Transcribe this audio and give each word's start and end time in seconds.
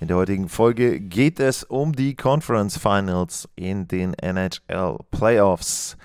In 0.00 0.08
der 0.08 0.16
heutigen 0.16 0.48
Folge 0.48 0.98
geht 0.98 1.40
es 1.40 1.62
um 1.62 1.92
die 1.92 2.16
Conference 2.16 2.78
Finals 2.78 3.46
in 3.54 3.86
den 3.86 4.14
NHL 4.14 4.96
Playoffs. 5.10 5.98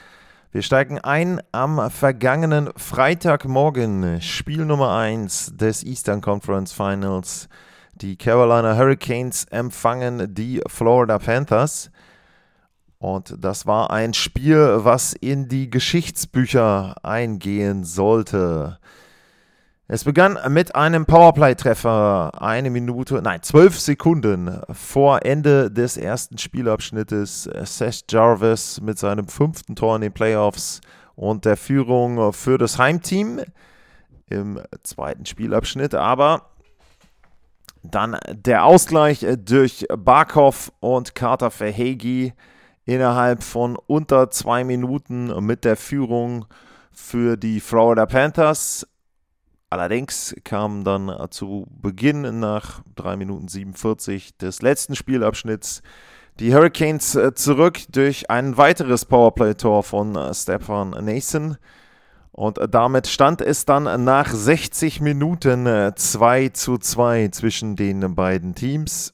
Wir 0.51 0.63
steigen 0.63 0.99
ein 0.99 1.39
am 1.53 1.89
vergangenen 1.89 2.71
Freitagmorgen, 2.75 4.21
Spiel 4.21 4.65
Nummer 4.65 4.97
1 4.97 5.53
des 5.55 5.85
Eastern 5.85 6.19
Conference 6.19 6.73
Finals. 6.73 7.47
Die 7.93 8.17
Carolina 8.17 8.75
Hurricanes 8.75 9.45
empfangen 9.45 10.35
die 10.35 10.61
Florida 10.67 11.17
Panthers. 11.17 11.89
Und 12.97 13.37
das 13.39 13.65
war 13.65 13.91
ein 13.91 14.13
Spiel, 14.13 14.79
was 14.79 15.13
in 15.13 15.47
die 15.47 15.69
Geschichtsbücher 15.69 16.95
eingehen 17.01 17.85
sollte. 17.85 18.77
Es 19.87 20.03
begann 20.03 20.39
mit 20.49 20.73
einem 20.73 21.05
Powerplay-Treffer, 21.05 22.41
eine 22.41 22.71
Minute, 22.71 23.21
nein, 23.21 23.43
zwölf 23.43 23.79
Sekunden 23.79 24.59
vor 24.71 25.23
Ende 25.23 25.69
des 25.69 25.95
ersten 25.95 26.39
Spielabschnittes. 26.39 27.43
Seth 27.43 28.05
Jarvis 28.09 28.81
mit 28.81 28.97
seinem 28.97 29.27
fünften 29.27 29.75
Tor 29.75 29.97
in 29.97 30.01
den 30.01 30.11
Playoffs 30.11 30.81
und 31.13 31.45
der 31.45 31.55
Führung 31.55 32.33
für 32.33 32.57
das 32.57 32.79
Heimteam 32.79 33.41
im 34.27 34.59
zweiten 34.81 35.27
Spielabschnitt. 35.27 35.93
Aber 35.93 36.49
dann 37.83 38.17
der 38.31 38.65
Ausgleich 38.65 39.23
durch 39.45 39.85
Barkov 39.95 40.71
und 40.79 41.13
Carter 41.13 41.51
Verhegi 41.51 42.33
innerhalb 42.85 43.43
von 43.43 43.77
unter 43.85 44.31
zwei 44.31 44.63
Minuten 44.63 45.45
mit 45.45 45.63
der 45.63 45.75
Führung 45.75 46.45
für 46.91 47.37
die 47.37 47.59
Florida 47.59 48.07
Panthers. 48.07 48.87
Allerdings 49.69 50.35
kam 50.43 50.83
dann 50.83 51.11
zu 51.31 51.67
Beginn 51.69 52.39
nach 52.39 52.81
3 52.95 53.17
Minuten 53.17 53.47
47 53.47 54.37
des 54.37 54.61
letzten 54.61 54.95
Spielabschnitts 54.95 55.81
die 56.39 56.53
Hurricanes 56.53 57.15
äh, 57.15 57.33
zurück 57.33 57.79
durch 57.91 58.29
ein 58.29 58.57
weiteres 58.57 59.05
Powerplay-Tor 59.05 59.83
von 59.83 60.15
äh, 60.15 60.33
Stefan 60.33 60.89
Nason. 60.89 61.57
Und 62.31 62.59
damit 62.69 63.07
stand 63.07 63.39
es 63.41 63.63
dann 63.63 64.03
nach 64.03 64.29
60 64.29 64.99
Minuten 64.99 65.93
2 65.95 66.43
äh, 66.43 66.51
zu 66.51 66.77
2 66.77 67.29
zwischen 67.29 67.77
den 67.77 68.13
beiden 68.13 68.53
Teams. 68.55 69.13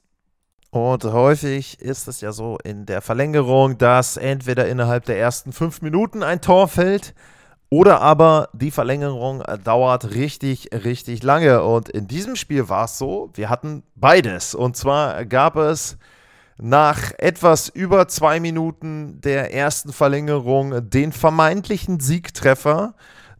Und 0.72 1.04
häufig 1.04 1.80
ist 1.80 2.08
es 2.08 2.22
ja 2.22 2.32
so 2.32 2.58
in 2.64 2.88
der 2.88 3.02
Verlängerung, 3.02 3.78
dass 3.78 4.18
entweder 4.18 4.68
innerhalb 4.68 5.06
der 5.06 5.20
ersten 5.20 5.52
fünf 5.54 5.84
Minuten 5.84 6.24
ein 6.24 6.42
Tor 6.42 6.68
fällt 6.68 7.14
oder 7.74 8.02
aber 8.02 8.50
die 8.52 8.70
Verlängerung 8.70 9.42
dauert 9.64 10.14
richtig, 10.14 10.72
richtig 10.74 11.24
lange. 11.24 11.64
Und 11.64 11.88
in 11.88 12.06
diesem 12.06 12.36
Spiel 12.36 12.68
war 12.68 12.84
es 12.84 12.98
so, 12.98 13.30
wir 13.34 13.50
hatten 13.50 13.84
beides. 13.96 14.54
Und 14.54 14.76
zwar 14.76 15.24
gab 15.24 15.56
es 15.56 15.98
nach 16.58 17.14
etwas 17.18 17.70
über 17.70 18.10
zwei 18.10 18.42
Minuten 18.42 19.22
der 19.22 19.54
ersten 19.54 19.94
Verlängerung 19.94 20.90
den 20.90 21.14
vermeintlichen 21.14 22.02
Siegtreffer 22.02 22.94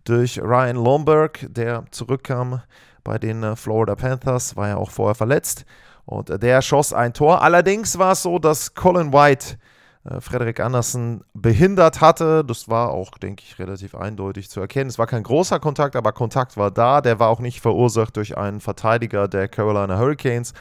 durch 0.06 0.42
Ryan 0.42 0.78
Lomberg, 0.78 1.46
der 1.50 1.84
zurückkam 1.92 2.62
bei 3.04 3.18
den 3.18 3.58
Florida 3.58 3.96
Panthers, 3.96 4.56
war 4.56 4.70
ja 4.70 4.78
auch 4.78 4.92
vorher 4.92 5.16
verletzt. 5.16 5.66
Und 6.06 6.42
der 6.42 6.62
schoss 6.62 6.94
ein 6.94 7.12
Tor. 7.12 7.42
Allerdings 7.42 8.00
war 8.00 8.14
es 8.14 8.24
so, 8.24 8.40
dass 8.40 8.76
Colin 8.76 9.12
White 9.12 9.56
äh, 9.56 9.71
Frederik 10.20 10.60
Andersen 10.60 11.24
behindert 11.34 12.02
hatte. 12.02 12.44
Das 12.44 12.68
war 12.68 12.90
auch, 12.90 13.12
denke 13.20 13.44
ich, 13.46 13.60
relativ 13.60 13.94
eindeutig 13.94 14.50
zu 14.50 14.60
erkennen. 14.60 14.90
Es 14.90 14.98
war 14.98 15.06
kein 15.06 15.24
großer 15.24 15.60
Kontakt, 15.60 15.96
aber 15.96 16.12
Kontakt 16.12 16.58
war 16.58 16.72
da. 16.72 17.02
Der 17.02 17.20
war 17.20 17.30
auch 17.30 17.40
nicht 17.40 17.62
verursacht 17.62 18.18
durch 18.18 18.36
einen 18.38 18.62
Verteidiger 18.62 19.28
der 19.28 19.48
Carolina 19.48 20.00
Hurricanes. 20.00 20.54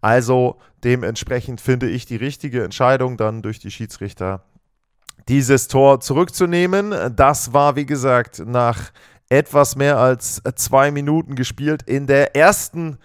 Also 0.00 0.58
dementsprechend 0.82 1.60
finde 1.60 1.88
ich 1.88 2.06
die 2.06 2.16
richtige 2.16 2.64
Entscheidung 2.64 3.16
dann 3.16 3.42
durch 3.42 3.60
die 3.60 3.70
Schiedsrichter, 3.70 4.42
dieses 5.28 5.68
Tor 5.68 6.00
zurückzunehmen. 6.00 7.14
Das 7.14 7.52
war, 7.52 7.76
wie 7.76 7.86
gesagt, 7.86 8.42
nach 8.44 8.90
etwas 9.28 9.76
mehr 9.76 9.98
als 9.98 10.42
zwei 10.56 10.90
Minuten 10.90 11.36
gespielt 11.36 11.84
in 11.84 12.08
der 12.08 12.34
ersten 12.34 12.98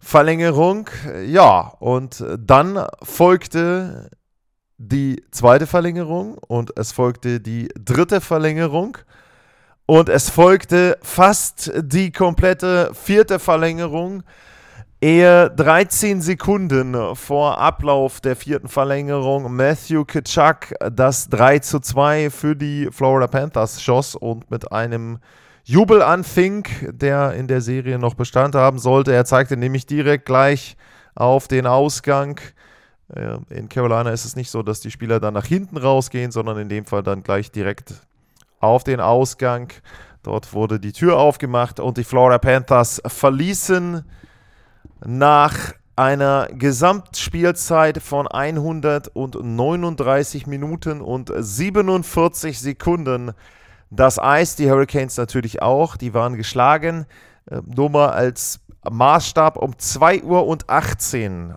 Verlängerung. 0.00 0.90
Ja, 1.24 1.72
und 1.78 2.24
dann 2.36 2.84
folgte 3.02 4.10
die 4.82 5.22
zweite 5.30 5.66
Verlängerung 5.66 6.38
und 6.38 6.72
es 6.78 6.90
folgte 6.90 7.38
die 7.38 7.68
dritte 7.78 8.22
Verlängerung 8.22 8.96
und 9.84 10.08
es 10.08 10.30
folgte 10.30 10.96
fast 11.02 11.70
die 11.82 12.10
komplette 12.10 12.90
vierte 12.94 13.38
Verlängerung. 13.38 14.22
Ehe 15.02 15.50
13 15.50 16.22
Sekunden 16.22 17.14
vor 17.14 17.58
Ablauf 17.58 18.22
der 18.22 18.36
vierten 18.36 18.68
Verlängerung 18.68 19.54
Matthew 19.54 20.06
Kitschak 20.06 20.72
das 20.90 21.28
3 21.28 21.58
zu 21.58 21.80
2 21.80 22.30
für 22.30 22.56
die 22.56 22.88
Florida 22.90 23.26
Panthers 23.26 23.82
schoss 23.82 24.14
und 24.14 24.50
mit 24.50 24.72
einem 24.72 25.18
Jubel 25.64 26.00
an 26.00 26.24
Fink, 26.24 26.88
der 26.90 27.34
in 27.34 27.48
der 27.48 27.60
Serie 27.60 27.98
noch 27.98 28.14
Bestand 28.14 28.54
haben 28.54 28.78
sollte. 28.78 29.12
Er 29.12 29.26
zeigte 29.26 29.58
nämlich 29.58 29.84
direkt 29.84 30.24
gleich 30.24 30.78
auf 31.14 31.48
den 31.48 31.66
Ausgang. 31.66 32.40
In 33.50 33.68
Carolina 33.68 34.10
ist 34.10 34.24
es 34.24 34.36
nicht 34.36 34.50
so, 34.50 34.62
dass 34.62 34.80
die 34.80 34.90
Spieler 34.90 35.18
dann 35.18 35.34
nach 35.34 35.46
hinten 35.46 35.76
rausgehen, 35.76 36.30
sondern 36.30 36.58
in 36.58 36.68
dem 36.68 36.84
Fall 36.84 37.02
dann 37.02 37.22
gleich 37.22 37.50
direkt 37.50 37.94
auf 38.60 38.84
den 38.84 39.00
Ausgang. 39.00 39.72
Dort 40.22 40.52
wurde 40.52 40.78
die 40.78 40.92
Tür 40.92 41.18
aufgemacht 41.18 41.80
und 41.80 41.96
die 41.96 42.04
Florida 42.04 42.38
Panthers 42.38 43.02
verließen 43.06 44.04
nach 45.04 45.56
einer 45.96 46.48
Gesamtspielzeit 46.52 48.02
von 48.02 48.28
139 48.28 50.46
Minuten 50.46 51.00
und 51.00 51.32
47 51.36 52.60
Sekunden 52.60 53.32
das 53.90 54.20
Eis, 54.20 54.54
die 54.54 54.70
Hurricanes 54.70 55.16
natürlich 55.16 55.62
auch, 55.62 55.96
die 55.96 56.14
waren 56.14 56.36
geschlagen. 56.36 57.06
Äh, 57.50 57.62
nur 57.66 57.90
mal 57.90 58.10
als 58.10 58.60
Maßstab 58.88 59.56
um 59.56 59.76
2 59.76 60.22
Uhr 60.22 60.46
und 60.46 60.70
18 60.70 61.54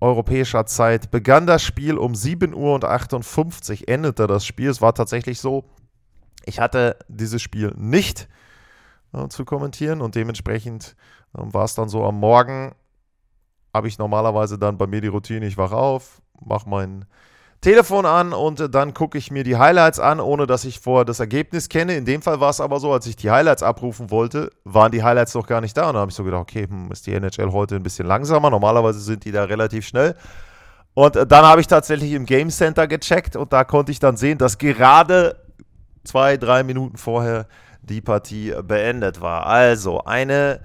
europäischer 0.00 0.66
Zeit 0.66 1.10
begann 1.10 1.46
das 1.46 1.62
Spiel 1.62 1.96
um 1.98 2.14
7 2.14 2.54
Uhr 2.54 2.74
und 2.74 2.84
58 2.84 3.88
endete 3.88 4.26
das 4.26 4.46
Spiel. 4.46 4.70
Es 4.70 4.80
war 4.80 4.94
tatsächlich 4.94 5.40
so, 5.40 5.64
ich 6.44 6.60
hatte 6.60 6.96
dieses 7.08 7.42
Spiel 7.42 7.74
nicht 7.76 8.28
äh, 9.12 9.28
zu 9.28 9.44
kommentieren 9.44 10.00
und 10.00 10.14
dementsprechend 10.14 10.96
äh, 11.34 11.40
war 11.42 11.64
es 11.64 11.74
dann 11.74 11.88
so 11.88 12.04
am 12.04 12.20
Morgen, 12.20 12.74
habe 13.74 13.88
ich 13.88 13.98
normalerweise 13.98 14.58
dann 14.58 14.78
bei 14.78 14.86
mir 14.86 15.00
die 15.00 15.08
Routine, 15.08 15.46
ich 15.46 15.58
wache 15.58 15.76
auf, 15.76 16.22
mache 16.40 16.68
meinen 16.68 17.04
Telefon 17.60 18.06
an 18.06 18.32
und 18.32 18.72
dann 18.72 18.94
gucke 18.94 19.18
ich 19.18 19.32
mir 19.32 19.42
die 19.42 19.56
Highlights 19.56 19.98
an, 19.98 20.20
ohne 20.20 20.46
dass 20.46 20.64
ich 20.64 20.78
vorher 20.78 21.04
das 21.04 21.18
Ergebnis 21.18 21.68
kenne. 21.68 21.96
In 21.96 22.04
dem 22.04 22.22
Fall 22.22 22.38
war 22.38 22.50
es 22.50 22.60
aber 22.60 22.78
so, 22.78 22.92
als 22.92 23.06
ich 23.06 23.16
die 23.16 23.32
Highlights 23.32 23.64
abrufen 23.64 24.12
wollte, 24.12 24.52
waren 24.62 24.92
die 24.92 25.02
Highlights 25.02 25.34
noch 25.34 25.46
gar 25.46 25.60
nicht 25.60 25.76
da. 25.76 25.88
Und 25.88 25.94
da 25.94 26.00
habe 26.00 26.10
ich 26.10 26.16
so 26.16 26.22
gedacht, 26.22 26.42
okay, 26.42 26.68
hm, 26.68 26.92
ist 26.92 27.06
die 27.06 27.14
NHL 27.14 27.50
heute 27.50 27.74
ein 27.74 27.82
bisschen 27.82 28.06
langsamer. 28.06 28.50
Normalerweise 28.50 29.00
sind 29.00 29.24
die 29.24 29.32
da 29.32 29.44
relativ 29.44 29.86
schnell. 29.86 30.14
Und 30.94 31.16
dann 31.16 31.44
habe 31.44 31.60
ich 31.60 31.66
tatsächlich 31.66 32.12
im 32.12 32.26
Game 32.26 32.50
Center 32.50 32.86
gecheckt 32.86 33.36
und 33.36 33.52
da 33.52 33.64
konnte 33.64 33.92
ich 33.92 33.98
dann 33.98 34.16
sehen, 34.16 34.38
dass 34.38 34.58
gerade 34.58 35.36
zwei, 36.04 36.36
drei 36.36 36.62
Minuten 36.62 36.96
vorher 36.96 37.46
die 37.82 38.00
Partie 38.00 38.54
beendet 38.62 39.20
war. 39.20 39.46
Also 39.46 40.04
eine 40.04 40.60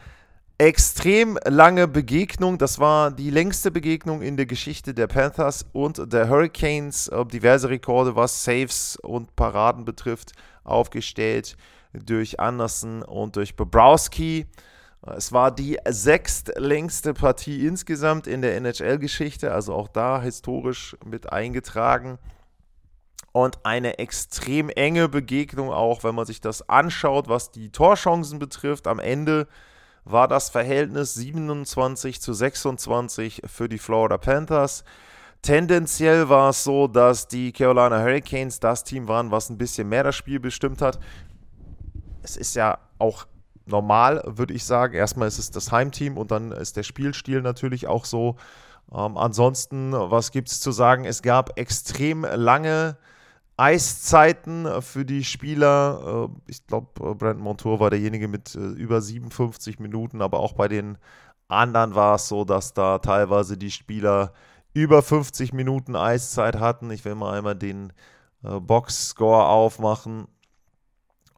extrem 0.57 1.37
lange 1.45 1.87
Begegnung. 1.87 2.57
Das 2.57 2.79
war 2.79 3.11
die 3.11 3.29
längste 3.29 3.71
Begegnung 3.71 4.21
in 4.21 4.37
der 4.37 4.45
Geschichte 4.45 4.93
der 4.93 5.07
Panthers 5.07 5.65
und 5.73 6.13
der 6.13 6.29
Hurricanes. 6.29 7.11
Diverse 7.31 7.69
Rekorde, 7.69 8.15
was 8.15 8.43
Saves 8.43 8.97
und 8.97 9.35
Paraden 9.35 9.85
betrifft, 9.85 10.33
aufgestellt 10.63 11.57
durch 11.93 12.39
Anderson 12.39 13.03
und 13.03 13.35
durch 13.35 13.55
Bobrowski. 13.55 14.47
Es 15.15 15.33
war 15.33 15.51
die 15.51 15.77
sechstlängste 15.85 17.13
Partie 17.13 17.67
insgesamt 17.67 18.25
in 18.25 18.41
der 18.41 18.55
NHL-Geschichte, 18.55 19.51
also 19.51 19.73
auch 19.73 19.89
da 19.89 20.21
historisch 20.21 20.95
mit 21.05 21.31
eingetragen. 21.33 22.19
Und 23.33 23.65
eine 23.65 23.97
extrem 23.97 24.69
enge 24.69 25.09
Begegnung 25.09 25.71
auch, 25.71 26.03
wenn 26.03 26.15
man 26.15 26.25
sich 26.25 26.39
das 26.39 26.69
anschaut, 26.69 27.27
was 27.27 27.51
die 27.51 27.69
Torchancen 27.71 28.39
betrifft. 28.39 28.87
Am 28.87 28.99
Ende 28.99 29.47
war 30.05 30.27
das 30.27 30.49
Verhältnis 30.49 31.13
27 31.13 32.21
zu 32.21 32.33
26 32.33 33.41
für 33.45 33.69
die 33.69 33.77
Florida 33.77 34.17
Panthers. 34.17 34.83
Tendenziell 35.41 36.29
war 36.29 36.49
es 36.49 36.63
so, 36.63 36.87
dass 36.87 37.27
die 37.27 37.51
Carolina 37.51 38.01
Hurricanes 38.01 38.59
das 38.59 38.83
Team 38.83 39.07
waren, 39.07 39.31
was 39.31 39.49
ein 39.49 39.57
bisschen 39.57 39.89
mehr 39.89 40.03
das 40.03 40.15
Spiel 40.15 40.39
bestimmt 40.39 40.81
hat. 40.81 40.99
Es 42.21 42.37
ist 42.37 42.55
ja 42.55 42.79
auch 42.97 43.25
normal, 43.65 44.23
würde 44.25 44.53
ich 44.53 44.63
sagen. 44.63 44.93
Erstmal 44.93 45.27
ist 45.27 45.39
es 45.39 45.51
das 45.51 45.71
Heimteam 45.71 46.17
und 46.17 46.31
dann 46.31 46.51
ist 46.51 46.77
der 46.77 46.83
Spielstil 46.83 47.41
natürlich 47.41 47.87
auch 47.87 48.05
so. 48.05 48.37
Ähm, 48.93 49.17
ansonsten, 49.17 49.93
was 49.93 50.31
gibt 50.31 50.49
es 50.49 50.59
zu 50.59 50.71
sagen? 50.71 51.05
Es 51.05 51.21
gab 51.21 51.57
extrem 51.57 52.23
lange 52.23 52.97
Eiszeiten 53.57 54.81
für 54.81 55.05
die 55.05 55.23
Spieler. 55.23 56.29
Äh, 56.29 56.51
ich 56.51 56.65
glaube, 56.65 56.87
äh, 56.99 57.13
Brandon 57.13 57.43
Montour 57.43 57.79
war 57.79 57.89
derjenige 57.89 58.27
mit 58.27 58.55
äh, 58.55 58.59
über 58.59 59.01
57 59.01 59.79
Minuten, 59.79 60.21
aber 60.21 60.39
auch 60.39 60.53
bei 60.53 60.67
den 60.67 60.97
anderen 61.47 61.95
war 61.95 62.15
es 62.15 62.27
so, 62.27 62.45
dass 62.45 62.73
da 62.73 62.99
teilweise 62.99 63.57
die 63.57 63.71
Spieler 63.71 64.33
über 64.73 65.01
50 65.03 65.53
Minuten 65.53 65.95
Eiszeit 65.95 66.59
hatten. 66.59 66.89
Ich 66.91 67.05
will 67.05 67.15
mal 67.15 67.37
einmal 67.37 67.55
den 67.55 67.93
Box-Score 68.41 69.45
aufmachen 69.45 70.27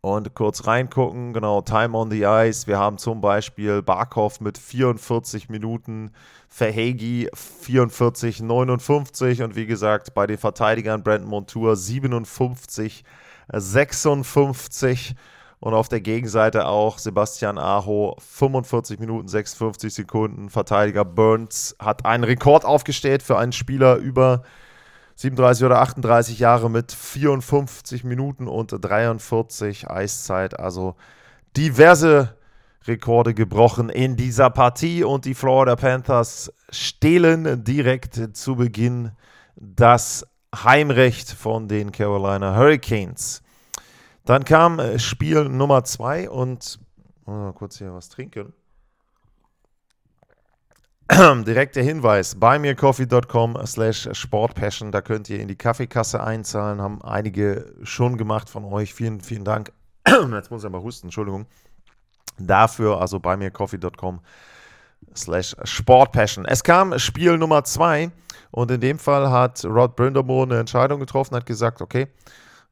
und 0.06 0.36
kurz 0.36 0.68
reingucken. 0.68 1.34
Genau, 1.34 1.62
Time 1.62 1.98
on 1.98 2.12
the 2.12 2.24
Ice. 2.24 2.68
Wir 2.68 2.78
haben 2.78 3.00
zum 3.00 3.22
Beispiel 3.22 3.82
Barkov 3.82 4.40
mit 4.40 4.60
44 4.60 5.50
Minuten, 5.50 6.12
Verhegi 6.48 7.28
44, 7.34 8.42
59 8.42 9.42
und 9.42 9.56
wie 9.56 9.66
gesagt 9.66 10.14
bei 10.14 10.28
den 10.28 10.38
Verteidigern 10.38 11.04
Brandon 11.04 11.28
Montour 11.28 11.76
57, 11.76 13.04
56 13.52 15.16
und 15.60 15.74
auf 15.74 15.90
der 15.90 16.02
Gegenseite 16.02 16.68
auch 16.68 17.00
Sebastian 17.00 17.58
Aho 17.58 18.16
45 18.20 19.00
Minuten 19.00 19.28
56 19.28 19.92
Sekunden. 19.92 20.52
Verteidiger 20.52 21.04
Burns 21.04 21.76
hat 21.80 22.06
einen 22.06 22.24
Rekord 22.24 22.64
aufgestellt 22.64 23.24
für 23.24 23.40
einen 23.40 23.54
Spieler 23.54 23.96
über 23.96 24.44
37 25.16 25.66
oder 25.66 25.82
38 25.82 26.40
Jahre 26.40 26.70
mit 26.70 26.92
54 26.92 28.04
Minuten 28.04 28.48
und 28.48 28.72
43 28.72 29.90
Eiszeit. 29.90 30.60
Also 30.60 30.96
diverse 31.56 32.36
Rekorde 32.86 33.34
gebrochen 33.34 33.90
in 33.90 34.16
dieser 34.16 34.50
Partie 34.50 35.04
und 35.04 35.26
die 35.26 35.34
Florida 35.34 35.76
Panthers 35.76 36.52
stehlen 36.70 37.64
direkt 37.64 38.38
zu 38.38 38.56
Beginn 38.56 39.12
das 39.56 40.26
Heimrecht 40.54 41.32
von 41.32 41.68
den 41.68 41.92
Carolina 41.92 42.56
Hurricanes. 42.56 43.42
Dann 44.26 44.44
kam 44.44 45.00
Spiel 45.00 45.46
Nummer 45.46 45.84
2 45.84 46.30
und 46.30 46.80
mal 47.26 47.54
kurz 47.54 47.78
hier 47.78 47.94
was 47.94 48.10
trinken. 48.10 48.54
Direkt 51.46 51.76
der 51.76 51.84
Hinweis, 51.84 52.34
buymeacoffee.com 52.34 53.60
slash 53.68 54.10
sportpassion, 54.14 54.92
da 54.92 55.02
könnt 55.02 55.30
ihr 55.30 55.40
in 55.40 55.48
die 55.48 55.56
Kaffeekasse 55.56 56.24
einzahlen, 56.24 56.82
haben 56.82 57.00
einige 57.04 57.76
schon 57.84 58.18
gemacht 58.18 58.50
von 58.50 58.66
euch. 58.66 58.92
Vielen, 58.96 59.22
vielen 59.22 59.44
Dank. 59.44 59.72
Jetzt 60.08 60.50
muss 60.50 60.64
ich 60.64 60.70
mal 60.72 60.82
husten, 60.82 61.08
Entschuldigung. 61.08 61.46
Dafür, 62.40 63.00
also 63.00 63.20
buymeacoffee.com 63.20 64.20
slash 65.16 65.56
sportpassion. 65.64 66.46
Es 66.46 66.64
kam 66.64 66.98
Spiel 66.98 67.38
Nummer 67.38 67.64
2 67.64 68.10
und 68.50 68.72
in 68.72 68.82
dem 68.82 68.98
Fall 68.98 69.30
hat 69.30 69.64
Rod 69.64 69.96
Brindamore 69.96 70.48
eine 70.48 70.60
Entscheidung 70.60 71.00
getroffen, 71.00 71.36
hat 71.36 71.46
gesagt, 71.46 71.82
okay, 71.82 72.08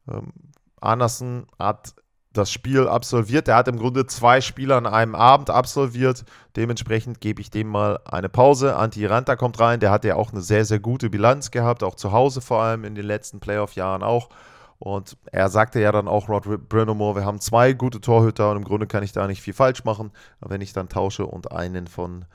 ähm, 0.10 0.34
Anderson 0.82 1.46
hat 1.60 1.94
das 2.34 2.52
Spiel 2.52 2.88
absolviert. 2.88 3.48
Er 3.48 3.56
hat 3.56 3.68
im 3.68 3.78
Grunde 3.78 4.08
zwei 4.08 4.42
Spiele 4.42 4.76
an 4.76 4.88
einem 4.88 5.16
Abend 5.16 5.50
absolviert. 5.52 6.26
Dementsprechend 6.56 7.22
gebe 7.22 7.42
ich 7.42 7.52
dem 7.52 7.68
mal 7.68 8.00
eine 8.06 8.28
Pause. 8.28 8.76
Anti 8.76 9.06
Ranta 9.06 9.36
kommt 9.36 9.60
rein. 9.60 9.80
Der 9.80 9.92
hat 9.92 10.04
ja 10.04 10.16
auch 10.16 10.32
eine 10.32 10.42
sehr, 10.42 10.66
sehr 10.66 10.80
gute 10.80 11.10
Bilanz 11.10 11.52
gehabt, 11.52 11.84
auch 11.84 11.96
zu 11.96 12.12
Hause 12.12 12.42
vor 12.42 12.62
allem 12.62 12.84
in 12.86 12.96
den 12.96 13.06
letzten 13.06 13.40
Playoff-Jahren 13.40 14.04
auch. 14.04 14.30
Und 14.80 15.16
er 15.32 15.48
sagte 15.48 15.80
ja 15.80 15.92
dann 15.92 16.08
auch, 16.08 16.28
Rod 16.28 16.68
Brenomore, 16.68 17.16
wir 17.16 17.26
haben 17.26 17.40
zwei 17.40 17.72
gute 17.72 18.02
Torhüter 18.02 18.52
und 18.52 18.58
im 18.58 18.64
Grunde 18.66 18.88
kann 18.88 19.04
ich 19.04 19.14
da 19.14 19.28
nicht 19.28 19.42
viel 19.42 19.54
falsch 19.54 19.86
machen, 19.86 20.12
wenn 20.42 20.60
ich 20.60 20.74
dann 20.74 20.90
tausche 20.90 21.26
und 21.26 21.52
einen 21.54 21.88
von 21.88 22.26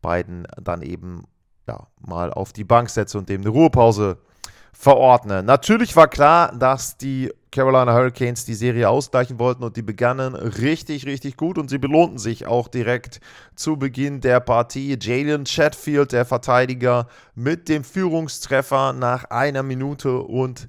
beiden 0.00 0.46
dann 0.62 0.80
eben 0.80 1.24
ja, 1.66 1.86
mal 2.00 2.32
auf 2.32 2.54
die 2.54 2.64
Bank 2.64 2.88
setze 2.88 3.18
und 3.18 3.28
dem 3.28 3.42
eine 3.42 3.50
Ruhepause 3.50 4.18
verordne. 4.72 5.42
Natürlich 5.42 5.96
war 5.96 6.08
klar, 6.08 6.54
dass 6.56 6.96
die 6.96 7.32
Carolina 7.50 7.92
Hurricanes 7.92 8.44
die 8.44 8.54
Serie 8.54 8.88
ausgleichen 8.88 9.38
wollten 9.38 9.64
und 9.64 9.76
die 9.76 9.82
begannen 9.82 10.34
richtig, 10.34 11.06
richtig 11.06 11.36
gut 11.36 11.58
und 11.58 11.68
sie 11.70 11.78
belohnten 11.78 12.18
sich 12.18 12.46
auch 12.46 12.68
direkt 12.68 13.20
zu 13.56 13.76
Beginn 13.76 14.20
der 14.20 14.40
Partie. 14.40 14.98
Jalen 15.00 15.44
Chatfield, 15.44 16.12
der 16.12 16.24
Verteidiger, 16.24 17.06
mit 17.34 17.68
dem 17.68 17.84
Führungstreffer 17.84 18.92
nach 18.92 19.24
einer 19.24 19.62
Minute 19.62 20.18
und 20.18 20.68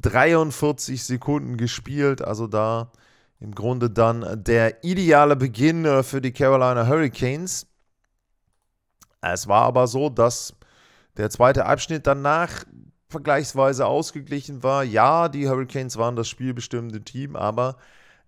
43 0.00 1.02
Sekunden 1.02 1.56
gespielt. 1.56 2.22
Also 2.22 2.46
da 2.46 2.92
im 3.40 3.54
Grunde 3.54 3.90
dann 3.90 4.44
der 4.44 4.84
ideale 4.84 5.34
Beginn 5.34 5.84
äh, 5.84 6.02
für 6.02 6.20
die 6.20 6.32
Carolina 6.32 6.86
Hurricanes. 6.86 7.66
Es 9.22 9.48
war 9.48 9.62
aber 9.62 9.86
so, 9.86 10.08
dass 10.08 10.54
der 11.16 11.30
zweite 11.30 11.66
Abschnitt 11.66 12.06
danach 12.06 12.64
vergleichsweise 13.10 13.86
ausgeglichen 13.86 14.62
war. 14.62 14.84
Ja, 14.84 15.28
die 15.28 15.48
Hurricanes 15.48 15.96
waren 15.98 16.16
das 16.16 16.28
spielbestimmende 16.28 17.02
Team, 17.02 17.36
aber 17.36 17.76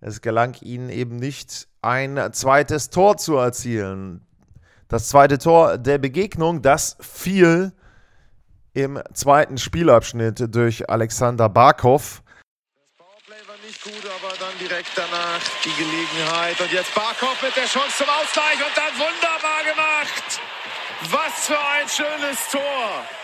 es 0.01 0.21
gelang 0.21 0.55
ihnen 0.61 0.89
eben 0.89 1.15
nicht, 1.15 1.67
ein 1.81 2.19
zweites 2.33 2.89
Tor 2.89 3.17
zu 3.17 3.37
erzielen. 3.37 4.25
Das 4.89 5.07
zweite 5.07 5.37
Tor 5.37 5.77
der 5.77 5.97
Begegnung, 5.97 6.61
das 6.61 6.97
fiel 6.99 7.71
im 8.73 9.01
zweiten 9.13 9.57
Spielabschnitt 9.57 10.53
durch 10.53 10.89
Alexander 10.89 11.47
Barkov. 11.47 12.21
Das 12.25 12.97
Powerplay 12.97 13.47
war 13.47 13.57
nicht 13.65 13.81
gut, 13.83 14.11
aber 14.19 14.35
dann 14.37 14.57
direkt 14.59 14.91
danach 14.95 15.41
die 15.63 15.73
Gelegenheit. 15.81 16.59
Und 16.59 16.71
jetzt 16.71 16.93
Barkov 16.93 17.41
mit 17.41 17.55
der 17.55 17.65
Chance 17.65 17.97
zum 17.97 18.07
Ausgleich 18.09 18.57
und 18.57 18.75
dann 18.75 18.93
wunderbar 18.99 19.63
gemacht. 19.63 20.41
Was 21.09 21.47
für 21.47 21.59
ein 21.59 21.87
schönes 21.87 22.49
Tor. 22.51 23.22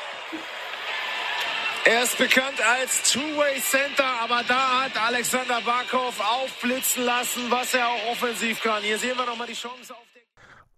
Er 1.90 2.04
ist 2.04 2.20
bekannt 2.20 2.62
als 2.64 3.12
Two-Way 3.12 3.60
Center, 3.62 4.06
aber 4.24 4.44
da 4.48 4.84
hat 4.84 4.92
Alexander 5.08 5.60
Barkov 5.66 6.20
aufblitzen 6.20 7.04
lassen, 7.04 7.50
was 7.50 7.74
er 7.74 7.88
auch 7.88 8.12
offensiv 8.12 8.62
kann. 8.62 8.84
Hier 8.84 9.00
sehen 9.00 9.18
wir 9.18 9.26
nochmal 9.26 9.48
die 9.48 9.54
Chance 9.54 9.96
auf 9.96 10.06
den. 10.14 10.22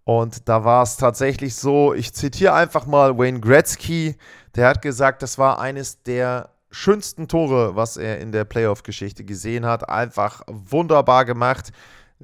Und 0.04 0.48
da 0.48 0.64
war 0.64 0.82
es 0.82 0.96
tatsächlich 0.96 1.54
so, 1.54 1.92
ich 1.92 2.14
zitiere 2.14 2.54
einfach 2.54 2.86
mal 2.86 3.18
Wayne 3.18 3.40
Gretzky, 3.40 4.16
der 4.56 4.68
hat 4.68 4.80
gesagt, 4.80 5.20
das 5.20 5.36
war 5.36 5.60
eines 5.60 6.02
der 6.02 6.48
schönsten 6.70 7.28
Tore, 7.28 7.76
was 7.76 7.98
er 7.98 8.18
in 8.18 8.32
der 8.32 8.46
Playoff-Geschichte 8.46 9.22
gesehen 9.22 9.66
hat. 9.66 9.86
Einfach 9.90 10.40
wunderbar 10.46 11.26
gemacht. 11.26 11.72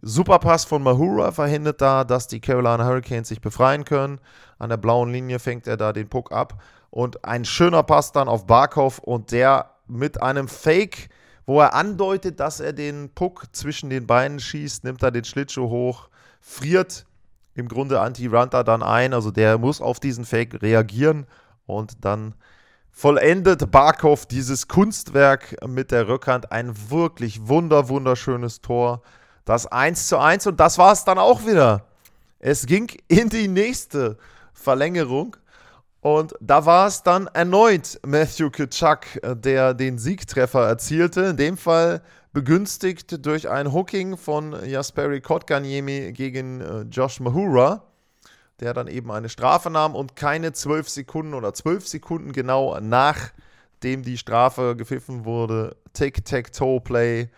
Super 0.01 0.39
Pass 0.39 0.65
von 0.65 0.83
Mahura 0.83 1.33
verhindert 1.33 1.83
da, 1.83 2.05
dass 2.05 2.27
die 2.27 2.41
Carolina 2.41 2.87
Hurricanes 2.87 3.29
sich 3.29 3.43
befreien 3.43 3.85
können. 3.85 4.19
An 4.59 4.71
der 4.71 4.79
blauen 4.79 5.13
Linie 5.13 5.41
fängt 5.41 5.67
er 5.67 5.77
da 5.77 5.93
den 5.93 6.09
Puck 6.09 6.33
ab. 6.33 6.63
Und 6.91 7.25
ein 7.25 7.45
schöner 7.45 7.83
Pass 7.83 8.13
dann 8.13 8.29
auf 8.29 8.47
Barkov 8.47 8.99
und 8.99 9.33
der 9.33 9.75
mit 9.87 10.23
einem 10.23 10.49
Fake, 10.49 11.09
wo 11.47 11.61
er 11.61 11.75
andeutet, 11.75 12.41
dass 12.41 12.61
er 12.61 12.73
den 12.73 13.11
Puck 13.15 13.47
zwischen 13.53 13.91
den 13.91 14.07
Beinen 14.07 14.41
schießt, 14.41 14.85
nimmt 14.85 15.03
er 15.03 15.11
den 15.11 15.25
Schlittschuh 15.25 15.69
hoch, 15.69 16.09
friert 16.41 17.07
im 17.55 17.69
Grunde 17.69 18.01
Anti-Runter 18.01 18.65
dann 18.65 18.83
ein. 18.83 19.13
Also 19.13 19.31
der 19.31 19.59
muss 19.59 19.81
auf 19.81 20.01
diesen 20.01 20.25
Fake 20.25 20.63
reagieren 20.63 21.27
und 21.67 22.05
dann 22.05 22.35
vollendet 22.91 23.71
Barkov 23.71 24.27
dieses 24.27 24.69
Kunstwerk 24.69 25.57
mit 25.67 25.91
der 25.91 26.09
Rückhand. 26.09 26.53
Ein 26.53 26.75
wirklich 26.91 27.47
wunder, 27.47 27.89
wunderschönes 27.89 28.61
Tor. 28.61 29.03
Das 29.45 29.67
1 29.67 30.09
zu 30.09 30.19
1 30.19 30.47
und 30.47 30.61
das 30.61 30.79
war 30.79 30.93
es 30.93 31.05
dann 31.05 31.19
auch 31.19 31.47
wieder. 31.47 31.87
Es 32.39 32.67
ging 32.67 32.91
in 33.09 33.29
die 33.29 33.49
nächste 33.49 34.19
Verlängerung. 34.53 35.37
Und 36.01 36.35
da 36.41 36.65
war 36.65 36.87
es 36.87 37.03
dann 37.03 37.27
erneut 37.29 37.99
Matthew 38.07 38.51
Kitschak, 38.51 39.19
äh, 39.23 39.35
der 39.35 39.75
den 39.75 39.99
Siegtreffer 39.99 40.67
erzielte. 40.67 41.23
In 41.23 41.37
dem 41.37 41.57
Fall 41.57 42.03
begünstigt 42.33 43.25
durch 43.27 43.49
ein 43.49 43.73
Hooking 43.73 44.17
von 44.17 44.55
Jasperi 44.65 45.21
Kotkaniemi 45.21 46.13
gegen 46.13 46.61
äh, 46.61 46.81
Josh 46.83 47.19
Mahura, 47.19 47.83
der 48.61 48.75
dann 48.75 48.87
eben 48.87 49.11
eine 49.11 49.29
Strafe 49.29 49.71
nahm 49.71 49.97
und 49.97 50.15
keine 50.15 50.53
zwölf 50.53 50.89
Sekunden 50.89 51.35
oder 51.35 51.53
zwölf 51.53 51.89
Sekunden 51.89 52.33
genau 52.33 52.79
nachdem 52.81 54.03
die 54.03 54.19
Strafe 54.19 54.77
gepfiffen 54.77 55.25
wurde, 55.25 55.77
Tic-Tac-Toe-Play. 55.95 57.29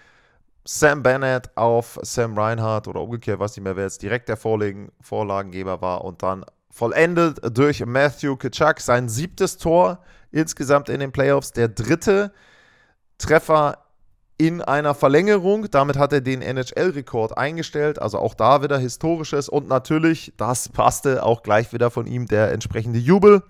Sam 0.67 1.03
Bennett 1.03 1.57
auf 1.57 1.99
Sam 2.03 2.37
Reinhardt 2.39 2.87
oder 2.87 3.01
umgekehrt, 3.01 3.41
weiß 3.41 3.57
nicht 3.57 3.65
mehr, 3.65 3.77
wer 3.77 3.85
jetzt 3.85 4.03
direkt 4.03 4.29
der 4.29 4.37
Vorlagengeber 4.37 5.81
war 5.81 6.05
und 6.05 6.23
dann 6.23 6.45
vollendet 6.71 7.39
durch 7.57 7.85
Matthew 7.85 8.37
Kitschak 8.37 8.81
sein 8.81 9.09
siebtes 9.09 9.59
Tor 9.59 10.03
insgesamt 10.31 10.89
in 10.89 11.01
den 11.01 11.13
Playoffs, 11.13 11.53
der 11.53 11.69
dritte 11.69 12.33
Treffer 13.19 13.79
in 14.39 14.63
einer 14.63 14.95
Verlängerung. 14.95 15.71
Damit 15.71 15.99
hat 15.99 16.13
er 16.13 16.23
den 16.23 16.41
NHL-Rekord 16.41 17.37
eingestellt, 17.37 18.01
also 18.01 18.19
auch 18.19 18.35
da 18.35 18.63
wieder 18.63 18.79
historisches 18.79 19.49
und 19.49 19.69
natürlich, 19.69 20.33
das 20.37 20.69
passte 20.71 21.23
auch 21.25 21.43
gleich 21.43 21.73
wieder 21.73 21.91
von 21.91 22.07
ihm, 22.07 22.27
der 22.27 22.53
entsprechende 22.53 22.99
Jubel. 22.99 23.43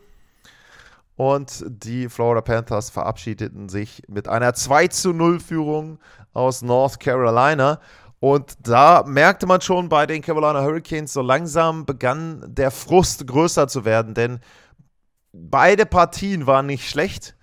Und 1.15 1.65
die 1.69 2.09
Florida 2.09 2.41
Panthers 2.41 2.89
verabschiedeten 2.89 3.69
sich 3.69 4.03
mit 4.09 4.27
einer 4.27 4.55
2 4.55 4.89
zu 4.89 5.13
0 5.13 5.39
Führung 5.39 5.99
aus 6.33 6.63
North 6.63 6.99
Carolina. 6.99 7.79
Und 8.21 8.55
da 8.69 9.03
merkte 9.07 9.47
man 9.47 9.63
schon 9.63 9.89
bei 9.89 10.07
den 10.07 10.21
Carolina 10.21 10.63
Hurricanes, 10.63 11.15
so 11.15 11.23
langsam 11.23 11.87
begann 11.87 12.45
der 12.47 12.71
Frust 12.71 13.27
größer 13.27 13.67
zu 13.67 13.87
werden, 13.87 14.13
denn 14.15 14.41
beide 15.33 15.87
Partien 15.87 16.47
waren 16.47 16.67
nicht 16.67 16.89
schlecht 16.89 17.35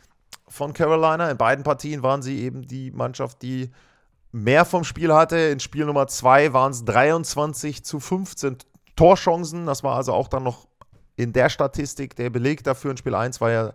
von 0.48 0.74
Carolina. 0.74 1.31
In 1.31 1.38
beiden 1.38 1.63
Partien 1.63 2.03
waren 2.03 2.22
sie 2.22 2.41
eben 2.41 2.67
die 2.67 2.91
Mannschaft, 2.91 3.41
die 3.41 3.72
mehr 4.31 4.65
vom 4.65 4.84
Spiel 4.84 5.13
hatte. 5.13 5.38
In 5.38 5.60
Spiel 5.60 5.86
Nummer 5.86 6.07
2 6.07 6.53
waren 6.53 6.72
es 6.72 6.86
23 6.86 7.84
zu 7.84 8.00
15 8.00 8.57
Torchancen. 8.96 9.65
Das 9.65 9.84
war 9.84 9.96
also 9.96 10.13
auch 10.13 10.27
dann 10.27 10.43
noch 10.43 10.67
in 11.15 11.34
der 11.34 11.50
Statistik 11.50 12.15
der 12.15 12.29
Beleg 12.29 12.63
dafür. 12.63 12.91
In 12.91 12.98
Spiel 12.98 13.15
1 13.15 13.41
war 13.41 13.51
ja 13.51 13.74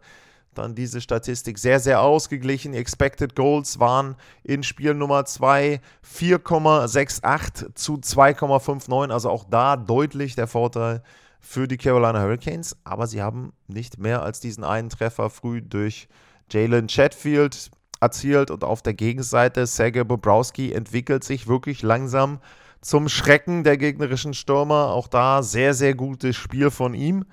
dann 0.54 0.74
diese 0.74 1.00
Statistik 1.00 1.58
sehr, 1.58 1.80
sehr 1.80 2.00
ausgeglichen. 2.02 2.74
Expected 2.74 3.34
Goals 3.34 3.78
waren 3.80 4.16
in 4.44 4.62
Spiel 4.62 4.94
Nummer 4.94 5.24
2 5.24 5.80
4,68 6.04 7.74
zu 7.74 7.94
2,59. 7.94 9.10
Also 9.10 9.30
auch 9.30 9.44
da 9.48 9.76
deutlich 9.76 10.34
der 10.34 10.46
Vorteil 10.46 11.02
für 11.40 11.66
die 11.66 11.76
Carolina 11.76 12.20
Hurricanes. 12.20 12.76
Aber 12.84 13.06
sie 13.06 13.22
haben 13.22 13.52
nicht 13.66 13.98
mehr 13.98 14.22
als 14.22 14.40
diesen 14.40 14.64
einen 14.64 14.90
Treffer 14.90 15.30
früh 15.30 15.62
durch 15.62 16.08
Jalen 16.50 16.86
Chatfield 16.86 17.70
erzielt. 18.00 18.50
Und 18.50 18.64
auf 18.64 18.82
der 18.82 18.94
Gegenseite 18.94 19.66
Sergei 19.66 20.04
Bobrowski 20.04 20.72
entwickelt 20.72 21.24
sich 21.24 21.48
wirklich 21.48 21.82
langsam 21.82 22.40
zum 22.80 23.08
Schrecken 23.08 23.64
der 23.64 23.78
gegnerischen 23.78 24.34
Stürmer. 24.34 24.88
Auch 24.88 25.08
da 25.08 25.42
sehr, 25.42 25.72
sehr 25.72 25.94
gutes 25.94 26.36
Spiel 26.36 26.70
von 26.70 26.94
ihm. 26.94 27.24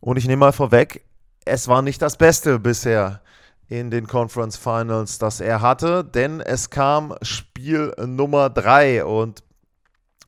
Und 0.00 0.16
ich 0.16 0.26
nehme 0.26 0.40
mal 0.40 0.52
vorweg, 0.52 1.04
es 1.44 1.68
war 1.68 1.82
nicht 1.82 2.02
das 2.02 2.16
Beste 2.16 2.58
bisher 2.58 3.20
in 3.68 3.90
den 3.90 4.06
Conference 4.06 4.56
Finals, 4.56 5.18
das 5.18 5.40
er 5.40 5.60
hatte, 5.60 6.04
denn 6.04 6.40
es 6.40 6.70
kam 6.70 7.14
Spiel 7.22 7.94
Nummer 8.04 8.50
3 8.50 9.04
und 9.04 9.42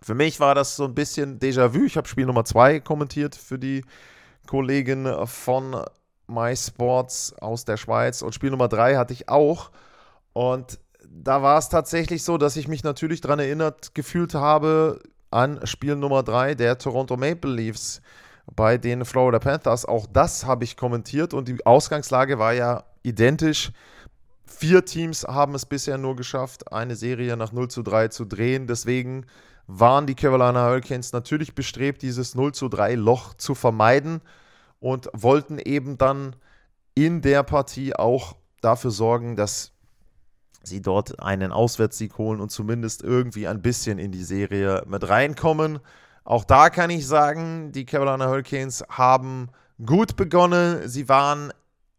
für 0.00 0.14
mich 0.14 0.40
war 0.40 0.54
das 0.54 0.76
so 0.76 0.84
ein 0.84 0.94
bisschen 0.94 1.38
Déjà-vu. 1.38 1.84
Ich 1.84 1.96
habe 1.96 2.08
Spiel 2.08 2.26
Nummer 2.26 2.44
2 2.44 2.80
kommentiert 2.80 3.34
für 3.34 3.58
die 3.58 3.84
Kollegen 4.46 5.26
von 5.26 5.82
MySports 6.26 7.34
aus 7.40 7.64
der 7.64 7.76
Schweiz 7.76 8.22
und 8.22 8.34
Spiel 8.34 8.50
Nummer 8.50 8.68
3 8.68 8.96
hatte 8.96 9.12
ich 9.12 9.28
auch 9.28 9.70
und 10.32 10.78
da 11.06 11.42
war 11.42 11.58
es 11.58 11.68
tatsächlich 11.68 12.24
so, 12.24 12.38
dass 12.38 12.56
ich 12.56 12.66
mich 12.66 12.82
natürlich 12.82 13.20
daran 13.20 13.38
erinnert 13.38 13.94
gefühlt 13.94 14.34
habe 14.34 15.00
an 15.30 15.66
Spiel 15.66 15.96
Nummer 15.96 16.22
3 16.22 16.54
der 16.54 16.78
Toronto 16.78 17.16
Maple 17.16 17.52
Leafs 17.52 18.00
bei 18.54 18.78
den 18.78 19.04
Florida 19.04 19.38
Panthers. 19.38 19.84
Auch 19.84 20.06
das 20.06 20.44
habe 20.46 20.64
ich 20.64 20.76
kommentiert 20.76 21.34
und 21.34 21.48
die 21.48 21.64
Ausgangslage 21.64 22.38
war 22.38 22.52
ja 22.52 22.84
identisch. 23.02 23.72
Vier 24.46 24.84
Teams 24.84 25.24
haben 25.24 25.54
es 25.54 25.66
bisher 25.66 25.98
nur 25.98 26.16
geschafft, 26.16 26.72
eine 26.72 26.96
Serie 26.96 27.36
nach 27.36 27.52
0 27.52 27.68
zu 27.68 27.82
3 27.82 28.08
zu 28.08 28.24
drehen. 28.24 28.66
Deswegen 28.66 29.26
waren 29.66 30.06
die 30.06 30.14
Carolina 30.14 30.66
Hurricanes 30.66 31.12
natürlich 31.12 31.54
bestrebt, 31.54 32.02
dieses 32.02 32.34
0 32.34 32.52
zu 32.52 32.68
3 32.68 32.94
Loch 32.94 33.34
zu 33.34 33.54
vermeiden 33.54 34.20
und 34.80 35.08
wollten 35.14 35.58
eben 35.58 35.96
dann 35.96 36.36
in 36.94 37.22
der 37.22 37.42
Partie 37.42 37.96
auch 37.96 38.36
dafür 38.60 38.90
sorgen, 38.90 39.36
dass 39.36 39.72
sie 40.62 40.80
dort 40.80 41.20
einen 41.20 41.52
Auswärtssieg 41.52 42.16
holen 42.18 42.40
und 42.40 42.50
zumindest 42.50 43.02
irgendwie 43.02 43.48
ein 43.48 43.62
bisschen 43.62 43.98
in 43.98 44.12
die 44.12 44.24
Serie 44.24 44.82
mit 44.86 45.08
reinkommen. 45.08 45.80
Auch 46.24 46.44
da 46.44 46.70
kann 46.70 46.90
ich 46.90 47.06
sagen, 47.06 47.70
die 47.72 47.84
Carolina 47.84 48.26
Hurricanes 48.26 48.82
haben 48.88 49.50
gut 49.84 50.16
begonnen. 50.16 50.88
Sie 50.88 51.08
waren 51.08 51.52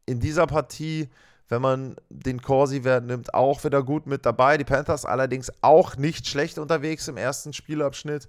in 0.07 0.19
dieser 0.19 0.47
Partie, 0.47 1.09
wenn 1.47 1.61
man 1.61 1.95
den 2.09 2.41
Corsi-Wert 2.41 3.05
nimmt, 3.05 3.33
auch 3.35 3.63
wieder 3.63 3.83
gut 3.83 4.07
mit 4.07 4.25
dabei. 4.25 4.57
Die 4.57 4.63
Panthers 4.63 5.05
allerdings 5.05 5.51
auch 5.61 5.95
nicht 5.95 6.27
schlecht 6.27 6.57
unterwegs 6.57 7.07
im 7.07 7.17
ersten 7.17 7.53
Spielabschnitt. 7.53 8.27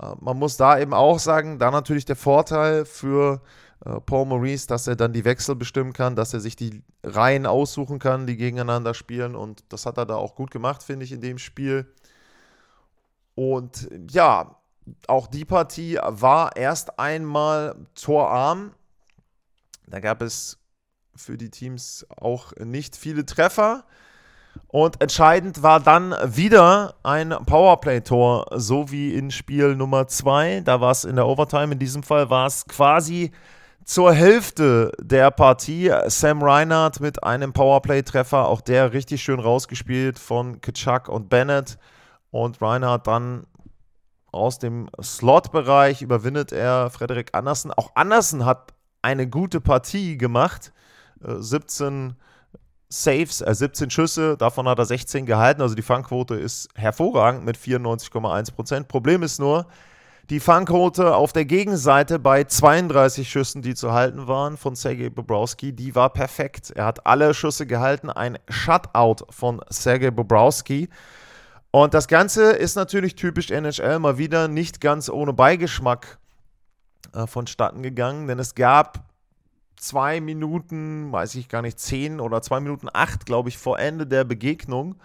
Äh, 0.00 0.14
man 0.20 0.38
muss 0.38 0.56
da 0.56 0.78
eben 0.78 0.94
auch 0.94 1.18
sagen, 1.18 1.58
da 1.58 1.70
natürlich 1.70 2.06
der 2.06 2.16
Vorteil 2.16 2.86
für 2.86 3.42
äh, 3.84 4.00
Paul 4.00 4.26
Maurice, 4.26 4.66
dass 4.66 4.86
er 4.86 4.96
dann 4.96 5.12
die 5.12 5.26
Wechsel 5.26 5.56
bestimmen 5.56 5.92
kann, 5.92 6.16
dass 6.16 6.32
er 6.32 6.40
sich 6.40 6.56
die 6.56 6.82
Reihen 7.02 7.44
aussuchen 7.44 7.98
kann, 7.98 8.26
die 8.26 8.38
gegeneinander 8.38 8.94
spielen. 8.94 9.36
Und 9.36 9.64
das 9.68 9.84
hat 9.84 9.98
er 9.98 10.06
da 10.06 10.16
auch 10.16 10.34
gut 10.34 10.50
gemacht, 10.50 10.82
finde 10.82 11.04
ich, 11.04 11.12
in 11.12 11.20
dem 11.20 11.36
Spiel. 11.36 11.86
Und 13.34 13.88
ja, 14.10 14.56
auch 15.06 15.26
die 15.26 15.44
Partie 15.44 15.98
war 16.02 16.56
erst 16.56 16.98
einmal 16.98 17.74
torarm. 17.94 18.72
Da 19.86 20.00
gab 20.00 20.22
es 20.22 20.58
für 21.14 21.36
die 21.36 21.50
Teams 21.50 22.06
auch 22.16 22.52
nicht 22.56 22.96
viele 22.96 23.26
Treffer. 23.26 23.84
Und 24.66 25.00
entscheidend 25.00 25.62
war 25.62 25.80
dann 25.80 26.14
wieder 26.24 26.94
ein 27.02 27.30
Powerplay-Tor, 27.30 28.46
so 28.54 28.90
wie 28.90 29.14
in 29.14 29.30
Spiel 29.30 29.74
Nummer 29.76 30.08
2. 30.08 30.62
Da 30.64 30.80
war 30.80 30.90
es 30.90 31.04
in 31.04 31.16
der 31.16 31.26
Overtime. 31.26 31.72
In 31.72 31.78
diesem 31.78 32.02
Fall 32.02 32.28
war 32.28 32.46
es 32.46 32.66
quasi 32.66 33.32
zur 33.84 34.12
Hälfte 34.12 34.92
der 35.00 35.30
Partie. 35.30 35.90
Sam 36.06 36.42
Reinhardt 36.42 37.00
mit 37.00 37.24
einem 37.24 37.52
Powerplay-Treffer, 37.52 38.46
auch 38.46 38.60
der 38.60 38.92
richtig 38.92 39.22
schön 39.22 39.40
rausgespielt 39.40 40.18
von 40.18 40.60
Kitschak 40.60 41.08
und 41.08 41.30
Bennett. 41.30 41.78
Und 42.30 42.60
Reinhardt 42.60 43.06
dann 43.06 43.46
aus 44.38 44.58
dem 44.58 44.88
Slot-Bereich 45.02 46.02
überwindet 46.02 46.52
er 46.52 46.90
Frederik 46.90 47.30
Andersen. 47.34 47.72
Auch 47.72 47.92
Andersen 47.94 48.44
hat 48.44 48.74
eine 49.02 49.28
gute 49.28 49.60
Partie 49.60 50.16
gemacht. 50.16 50.72
17 51.20 52.10
äh, 52.10 52.12
Saves, 52.88 53.40
äh 53.42 53.54
17 53.54 53.90
Schüsse, 53.90 54.36
davon 54.36 54.68
hat 54.68 54.78
er 54.78 54.86
16 54.86 55.26
gehalten. 55.26 55.62
Also 55.62 55.74
die 55.74 55.82
Fangquote 55.82 56.34
ist 56.36 56.68
hervorragend 56.74 57.44
mit 57.44 57.56
94,1%. 57.56 58.84
Problem 58.84 59.22
ist 59.22 59.38
nur, 59.38 59.66
die 60.30 60.40
Fangquote 60.40 61.14
auf 61.14 61.32
der 61.32 61.46
Gegenseite 61.46 62.18
bei 62.18 62.44
32 62.44 63.28
Schüssen, 63.28 63.62
die 63.62 63.74
zu 63.74 63.92
halten 63.92 64.28
waren 64.28 64.58
von 64.58 64.76
Sergei 64.76 65.08
Bobrowski, 65.08 65.72
die 65.72 65.94
war 65.94 66.10
perfekt. 66.10 66.70
Er 66.70 66.84
hat 66.84 67.06
alle 67.06 67.32
Schüsse 67.32 67.66
gehalten. 67.66 68.10
Ein 68.10 68.38
Shutout 68.48 69.24
von 69.30 69.62
Sergei 69.70 70.10
Bobrowski. 70.10 70.90
Und 71.70 71.94
das 71.94 72.08
Ganze 72.08 72.52
ist 72.52 72.76
natürlich 72.76 73.14
typisch 73.14 73.50
NHL 73.50 73.98
mal 73.98 74.18
wieder 74.18 74.48
nicht 74.48 74.80
ganz 74.80 75.08
ohne 75.08 75.32
Beigeschmack 75.32 76.18
äh, 77.12 77.26
vonstatten 77.26 77.82
gegangen, 77.82 78.26
denn 78.26 78.38
es 78.38 78.54
gab 78.54 79.04
zwei 79.76 80.20
Minuten, 80.20 81.12
weiß 81.12 81.34
ich 81.36 81.48
gar 81.48 81.62
nicht, 81.62 81.78
zehn 81.78 82.20
oder 82.20 82.42
zwei 82.42 82.60
Minuten 82.60 82.88
acht, 82.92 83.26
glaube 83.26 83.48
ich, 83.48 83.58
vor 83.58 83.78
Ende 83.78 84.06
der 84.06 84.24
Begegnung 84.24 84.96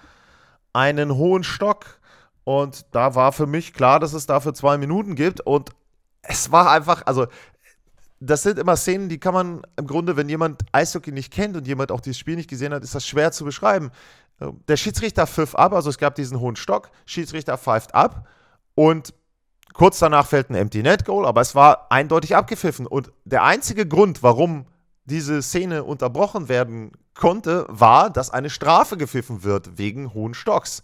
einen 0.72 1.16
hohen 1.16 1.44
Stock 1.44 2.00
und 2.44 2.86
da 2.92 3.16
war 3.16 3.32
für 3.32 3.48
mich 3.48 3.74
klar, 3.74 4.00
dass 4.00 4.14
es 4.14 4.26
dafür 4.26 4.54
zwei 4.54 4.78
Minuten 4.78 5.16
gibt. 5.16 5.42
Und 5.42 5.72
es 6.22 6.52
war 6.52 6.72
einfach, 6.72 7.06
also 7.06 7.28
das 8.20 8.44
sind 8.44 8.60
immer 8.60 8.76
Szenen, 8.76 9.10
die 9.10 9.20
kann 9.20 9.34
man 9.34 9.62
im 9.76 9.88
Grunde, 9.88 10.16
wenn 10.18 10.30
jemand 10.30 10.64
Eishockey 10.72 11.12
nicht 11.12 11.32
kennt 11.32 11.56
und 11.58 11.68
jemand 11.68 11.92
auch 11.92 12.02
dieses 12.02 12.18
Spiel 12.18 12.36
nicht 12.36 12.50
gesehen 12.50 12.74
hat, 12.74 12.84
ist 12.84 12.96
das 12.96 13.08
schwer 13.08 13.32
zu 13.32 13.46
beschreiben. 13.46 13.92
Der 14.68 14.78
Schiedsrichter 14.78 15.28
pfiff 15.28 15.56
ab, 15.56 15.74
also 15.74 15.90
es 15.90 15.98
gab 15.98 16.16
diesen 16.16 16.40
hohen 16.40 16.56
Stock, 16.56 16.90
Schiedsrichter 17.06 17.58
pfeift 17.58 17.96
ab 17.96 18.28
und 18.76 19.14
kurz 19.74 20.00
danach 20.00 20.28
fällt 20.28 20.50
ein 20.50 20.56
Empty 20.56 20.84
Net 20.84 21.06
Goal, 21.06 21.26
aber 21.26 21.42
es 21.42 21.56
war 21.56 21.92
eindeutig 21.92 22.36
abgepfiffen. 22.36 22.88
Und 22.88 23.12
der 23.26 23.44
einzige 23.44 23.88
Grund, 23.88 24.24
warum 24.24 24.66
diese 25.06 25.42
Szene 25.42 25.84
unterbrochen 25.84 26.48
werden 26.48 26.92
konnte, 27.14 27.66
war, 27.68 28.10
dass 28.10 28.30
eine 28.30 28.50
Strafe 28.50 28.98
gepfiffen 28.98 29.44
wird 29.44 29.78
wegen 29.78 30.14
hohen 30.14 30.34
Stocks. 30.34 30.84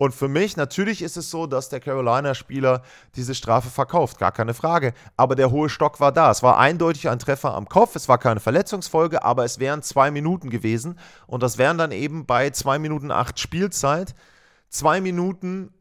Und 0.00 0.14
für 0.14 0.28
mich, 0.28 0.56
natürlich 0.56 1.02
ist 1.02 1.18
es 1.18 1.30
so, 1.30 1.46
dass 1.46 1.68
der 1.68 1.78
Carolina-Spieler 1.78 2.80
diese 3.16 3.34
Strafe 3.34 3.68
verkauft, 3.68 4.18
gar 4.18 4.32
keine 4.32 4.54
Frage. 4.54 4.94
Aber 5.18 5.34
der 5.34 5.50
hohe 5.50 5.68
Stock 5.68 6.00
war 6.00 6.10
da. 6.10 6.30
Es 6.30 6.42
war 6.42 6.56
eindeutig 6.56 7.10
ein 7.10 7.18
Treffer 7.18 7.54
am 7.54 7.68
Kopf, 7.68 7.96
es 7.96 8.08
war 8.08 8.16
keine 8.16 8.40
Verletzungsfolge, 8.40 9.22
aber 9.22 9.44
es 9.44 9.58
wären 9.58 9.82
zwei 9.82 10.10
Minuten 10.10 10.48
gewesen. 10.48 10.98
Und 11.26 11.42
das 11.42 11.58
wären 11.58 11.76
dann 11.76 11.92
eben 11.92 12.24
bei 12.24 12.48
zwei 12.48 12.78
Minuten 12.78 13.10
acht 13.10 13.38
Spielzeit 13.38 14.14
zwei 14.70 15.02
Minuten 15.02 15.74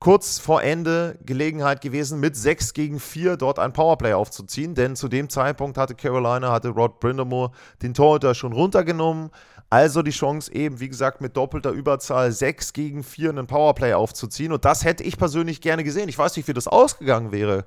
kurz 0.00 0.38
vor 0.38 0.62
Ende 0.62 1.18
Gelegenheit 1.24 1.80
gewesen, 1.80 2.20
mit 2.20 2.36
6 2.36 2.74
gegen 2.74 3.00
4 3.00 3.38
dort 3.38 3.58
ein 3.58 3.72
Powerplay 3.72 4.12
aufzuziehen, 4.14 4.74
denn 4.74 4.96
zu 4.96 5.08
dem 5.08 5.28
Zeitpunkt 5.28 5.78
hatte 5.78 5.94
Carolina, 5.94 6.52
hatte 6.52 6.70
Rod 6.70 7.00
Brindamore 7.00 7.52
den 7.82 7.94
Torhüter 7.94 8.34
schon 8.34 8.52
runtergenommen, 8.52 9.30
also 9.70 10.02
die 10.02 10.10
Chance 10.10 10.52
eben, 10.52 10.80
wie 10.80 10.88
gesagt, 10.88 11.20
mit 11.20 11.36
doppelter 11.36 11.70
Überzahl 11.70 12.32
6 12.32 12.72
gegen 12.72 13.04
4 13.04 13.30
einen 13.30 13.46
Powerplay 13.46 13.94
aufzuziehen. 13.94 14.52
Und 14.52 14.64
das 14.64 14.84
hätte 14.84 15.04
ich 15.04 15.16
persönlich 15.16 15.60
gerne 15.60 15.84
gesehen. 15.84 16.08
Ich 16.08 16.18
weiß 16.18 16.36
nicht, 16.36 16.48
wie 16.48 16.52
das 16.52 16.66
ausgegangen 16.66 17.30
wäre. 17.30 17.64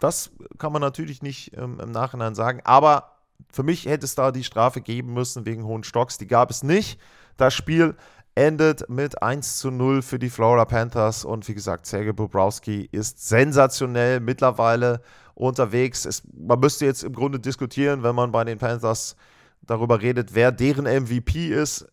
Das 0.00 0.30
kann 0.58 0.72
man 0.72 0.82
natürlich 0.82 1.22
nicht 1.22 1.56
ähm, 1.56 1.78
im 1.80 1.92
Nachhinein 1.92 2.34
sagen. 2.34 2.60
Aber 2.64 3.12
für 3.52 3.62
mich 3.62 3.86
hätte 3.86 4.04
es 4.04 4.16
da 4.16 4.32
die 4.32 4.42
Strafe 4.42 4.80
geben 4.80 5.14
müssen 5.14 5.46
wegen 5.46 5.64
hohen 5.64 5.84
Stocks. 5.84 6.18
Die 6.18 6.26
gab 6.26 6.50
es 6.50 6.64
nicht. 6.64 7.00
Das 7.36 7.54
Spiel 7.54 7.94
endet 8.34 8.88
mit 8.88 9.22
1 9.22 9.58
zu 9.58 9.70
0 9.70 10.02
für 10.02 10.18
die 10.18 10.30
Florida 10.30 10.64
Panthers. 10.64 11.24
Und 11.24 11.46
wie 11.46 11.54
gesagt, 11.54 11.86
Sergei 11.86 12.12
Bobrowski 12.12 12.88
ist 12.90 13.28
sensationell 13.28 14.18
mittlerweile 14.18 15.02
unterwegs. 15.36 16.04
Es, 16.04 16.24
man 16.36 16.58
müsste 16.58 16.84
jetzt 16.84 17.04
im 17.04 17.12
Grunde 17.12 17.38
diskutieren, 17.38 18.02
wenn 18.02 18.16
man 18.16 18.32
bei 18.32 18.42
den 18.42 18.58
Panthers 18.58 19.14
darüber 19.68 20.02
redet, 20.02 20.34
wer 20.34 20.50
deren 20.50 20.86
MVP 20.86 21.48
ist. 21.48 21.86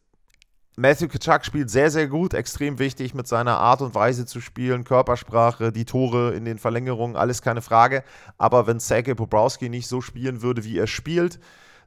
Matthew 0.78 1.08
Kachuk 1.08 1.46
spielt 1.46 1.70
sehr, 1.70 1.90
sehr 1.90 2.08
gut, 2.08 2.34
extrem 2.34 2.80
wichtig 2.80 3.14
mit 3.14 3.28
seiner 3.28 3.58
Art 3.58 3.82
und 3.82 3.96
Weise 3.96 4.26
zu 4.26 4.42
spielen, 4.42 4.84
Körpersprache, 4.84 5.72
die 5.72 5.86
Tore 5.86 6.34
in 6.34 6.44
den 6.44 6.58
Verlängerungen, 6.58 7.16
alles 7.16 7.42
keine 7.42 7.62
Frage. 7.62 8.04
Aber 8.38 8.68
wenn 8.68 8.82
Sergej 8.82 9.16
Bobrowski 9.16 9.70
nicht 9.70 9.88
so 9.88 10.02
spielen 10.02 10.42
würde, 10.42 10.66
wie 10.66 10.78
er 10.78 10.88
spielt, 10.88 11.40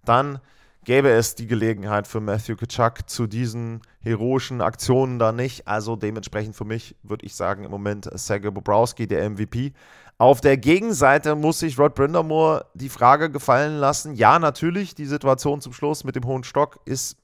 dann 0.07 0.41
gäbe 0.85 1.11
es 1.11 1.35
die 1.35 1.47
Gelegenheit 1.47 2.07
für 2.07 2.21
Matthew 2.21 2.57
Kachuk 2.57 3.11
zu 3.11 3.27
diesen 3.27 3.83
heroischen 4.01 4.63
Aktionen 4.63 5.19
da 5.19 5.33
nicht. 5.33 5.69
Also 5.69 5.97
dementsprechend 5.97 6.57
für 6.57 6.65
mich 6.65 6.97
würde 7.03 7.27
ich 7.27 7.35
sagen, 7.35 7.65
im 7.65 7.71
Moment 7.71 8.09
Sergej 8.15 8.51
Bobrowski 8.53 9.07
der 9.07 9.29
MVP. 9.29 9.75
Auf 10.21 10.41
der 10.41 10.57
Gegenseite 10.57 11.37
muss 11.37 11.61
sich 11.61 11.79
Rod 11.79 11.95
Brindamore 11.95 12.67
die 12.75 12.89
Frage 12.89 13.31
gefallen 13.31 13.79
lassen. 13.79 14.15
Ja, 14.15 14.41
natürlich, 14.41 14.97
die 14.97 15.07
Situation 15.07 15.61
zum 15.61 15.73
Schluss 15.73 16.03
mit 16.03 16.17
dem 16.17 16.25
hohen 16.25 16.43
Stock 16.43 16.81
ist 16.85 17.17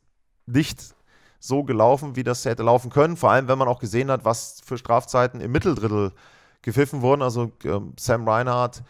nicht 0.47 0.95
so 1.41 1.65
gelaufen, 1.65 2.15
wie 2.15 2.23
das 2.23 2.45
hätte 2.45 2.63
laufen 2.63 2.91
können. 2.91 3.17
Vor 3.17 3.33
allem, 3.33 3.49
wenn 3.49 3.59
man 3.59 3.67
auch 3.67 3.81
gesehen 3.81 4.13
hat, 4.13 4.25
was 4.25 4.61
für 4.65 4.79
Strafzeiten 4.79 5.41
im 5.41 5.51
Mitteldrittel 5.51 6.13
gepfiffen 6.63 7.03
wurden. 7.03 7.23
Also 7.23 7.51
ähm, 7.65 7.95
Sam 7.99 8.29
Reinhardt 8.29 8.85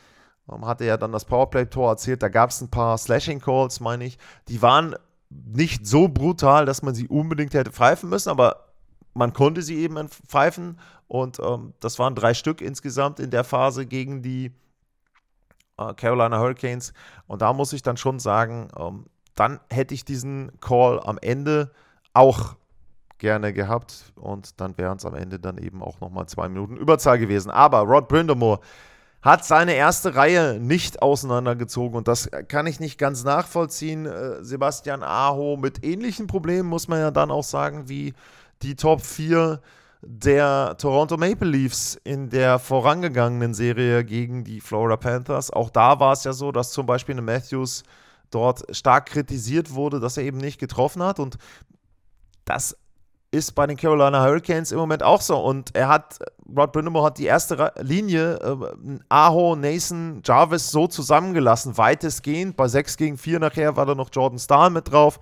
ähm, 0.53 0.67
hatte 0.67 0.85
ja 0.85 0.99
dann 0.99 1.13
das 1.13 1.25
Powerplay-Tor 1.25 1.89
erzählt. 1.89 2.23
Da 2.23 2.29
gab 2.29 2.51
es 2.51 2.61
ein 2.61 2.71
paar 2.71 2.99
Slashing-Calls, 2.99 3.81
meine 3.81 4.05
ich. 4.05 4.19
Die 4.49 4.61
waren 4.61 4.95
nicht 5.31 5.87
so 5.87 6.09
brutal, 6.09 6.67
dass 6.67 6.83
man 6.83 6.95
sie 6.95 7.09
unbedingt 7.09 7.55
hätte 7.55 7.73
pfeifen 7.73 8.11
müssen, 8.11 8.29
aber 8.29 8.74
man 9.15 9.33
konnte 9.33 9.63
sie 9.63 9.77
eben 9.77 10.09
pfeifen. 10.09 10.79
Und 11.09 11.39
ähm, 11.41 11.75
das 11.81 11.99
waren 11.99 12.15
drei 12.15 12.35
Stück 12.35 12.61
insgesamt 12.61 13.21
in 13.21 13.31
der 13.31 13.45
Phase 13.45 13.87
gegen 13.87 14.23
die 14.23 14.53
äh, 15.79 15.95
Carolina 15.95 16.39
Hurricanes. 16.39 16.93
Und 17.27 17.43
da 17.43 17.53
muss 17.53 17.73
ich 17.73 17.83
dann 17.83 17.97
schon 17.97 18.19
sagen, 18.19 18.69
ähm, 18.79 19.07
dann 19.35 19.61
hätte 19.71 19.95
ich 19.95 20.05
diesen 20.05 20.53
Call 20.61 21.01
am 21.01 21.19
Ende 21.21 21.73
auch 22.13 22.57
gerne 23.19 23.53
gehabt 23.53 24.13
und 24.17 24.61
dann 24.61 24.77
wären 24.77 24.99
es 24.99 25.05
am 25.05 25.15
Ende 25.15 25.39
dann 25.39 25.59
eben 25.59 25.83
auch 25.83 26.01
nochmal 26.01 26.27
zwei 26.27 26.49
Minuten 26.49 26.77
Überzahl 26.77 27.19
gewesen. 27.19 27.51
Aber 27.51 27.81
Rod 27.81 28.09
Brindamore 28.09 28.61
hat 29.23 29.45
seine 29.45 29.75
erste 29.75 30.15
Reihe 30.15 30.61
nicht 30.61 31.01
auseinandergezogen 31.01 31.97
und 31.97 32.07
das 32.07 32.29
kann 32.49 32.67
ich 32.67 32.81
nicht 32.81 32.99
ganz 32.99 33.25
nachvollziehen. 33.25 34.07
Äh, 34.07 34.45
Sebastian 34.45 35.03
Aho 35.03 35.57
mit 35.57 35.85
ähnlichen 35.85 36.27
Problemen, 36.27 36.69
muss 36.69 36.89
man 36.89 36.99
ja 36.99 37.11
dann 37.11 37.31
auch 37.31 37.45
sagen, 37.45 37.89
wie 37.89 38.13
die 38.65 38.77
Top 38.77 39.03
4 39.03 39.61
der 40.03 40.77
Toronto 40.79 41.17
Maple 41.17 41.49
Leafs 41.49 41.99
in 42.05 42.29
der 42.31 42.59
vorangegangenen 42.59 43.55
Serie 43.55 44.05
gegen 44.05 44.45
die 44.45 44.61
Florida 44.61 44.97
Panthers. 44.97 45.51
Auch 45.51 45.71
da 45.71 46.01
war 46.01 46.13
es 46.13 46.25
ja 46.25 46.33
so, 46.33 46.53
dass 46.53 46.73
zum 46.73 46.87
Beispiel 46.87 47.15
eine 47.15 47.23
Matthews 47.23 47.85
dort 48.31 48.65
stark 48.75 49.07
kritisiert 49.07 49.75
wurde, 49.75 50.01
dass 50.01 50.17
er 50.17 50.25
eben 50.25 50.39
nicht 50.39 50.59
getroffen 50.59 51.03
hat. 51.03 51.21
Und 51.21 51.39
das 52.45 52.77
ist 53.31 53.53
bei 53.55 53.67
den 53.67 53.77
Carolina 53.77 54.25
Hurricanes 54.25 54.73
im 54.73 54.79
Moment 54.79 55.03
auch 55.03 55.21
so. 55.21 55.39
Und 55.39 55.75
er 55.75 55.89
hat, 55.89 56.19
Rod 56.47 56.73
Brindamore 56.73 57.07
hat 57.07 57.19
die 57.19 57.25
erste 57.25 57.73
Linie, 57.81 58.35
äh, 58.35 58.99
Aho, 59.09 59.57
Nathan, 59.57 60.21
Jarvis 60.25 60.71
so 60.71 60.87
zusammengelassen, 60.87 61.79
weitestgehend. 61.79 62.57
Bei 62.57 62.69
6 62.69 62.97
gegen 62.97 63.17
4 63.17 63.41
nachher 63.41 63.77
war 63.77 63.87
da 63.87 63.95
noch 63.95 64.11
Jordan 64.13 64.39
Stahl 64.39 64.71
mit 64.71 64.93
drauf. 64.93 65.19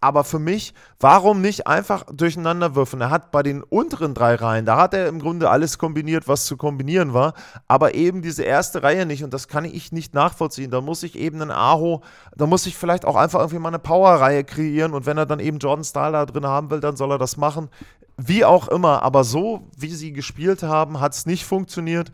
Aber 0.00 0.22
für 0.22 0.38
mich, 0.38 0.74
warum 1.00 1.40
nicht 1.40 1.66
einfach 1.66 2.04
durcheinander 2.12 2.74
würfeln? 2.74 3.00
Er 3.00 3.10
hat 3.10 3.30
bei 3.30 3.42
den 3.42 3.62
unteren 3.62 4.12
drei 4.12 4.34
Reihen, 4.34 4.66
da 4.66 4.76
hat 4.76 4.92
er 4.92 5.08
im 5.08 5.18
Grunde 5.18 5.48
alles 5.48 5.78
kombiniert, 5.78 6.28
was 6.28 6.44
zu 6.44 6.56
kombinieren 6.56 7.14
war. 7.14 7.32
Aber 7.68 7.94
eben 7.94 8.20
diese 8.20 8.42
erste 8.42 8.82
Reihe 8.82 9.06
nicht. 9.06 9.24
Und 9.24 9.32
das 9.32 9.48
kann 9.48 9.64
ich 9.64 9.92
nicht 9.92 10.14
nachvollziehen. 10.14 10.70
Da 10.70 10.82
muss 10.82 11.02
ich 11.02 11.16
eben 11.16 11.40
einen 11.40 11.50
Aho, 11.50 12.02
da 12.36 12.46
muss 12.46 12.66
ich 12.66 12.76
vielleicht 12.76 13.06
auch 13.06 13.16
einfach 13.16 13.40
irgendwie 13.40 13.58
mal 13.58 13.68
eine 13.68 13.78
Power-Reihe 13.78 14.44
kreieren. 14.44 14.92
Und 14.92 15.06
wenn 15.06 15.16
er 15.16 15.26
dann 15.26 15.40
eben 15.40 15.58
Jordan 15.58 15.84
Stahl 15.84 16.12
da 16.12 16.26
drin 16.26 16.46
haben 16.46 16.70
will, 16.70 16.80
dann 16.80 16.96
soll 16.96 17.12
er 17.12 17.18
das 17.18 17.38
machen. 17.38 17.70
Wie 18.16 18.44
auch 18.44 18.68
immer, 18.68 19.02
aber 19.02 19.24
so 19.24 19.68
wie 19.76 19.94
sie 19.94 20.12
gespielt 20.12 20.62
haben, 20.62 21.00
hat 21.00 21.14
es 21.14 21.26
nicht 21.26 21.44
funktioniert. 21.44 22.12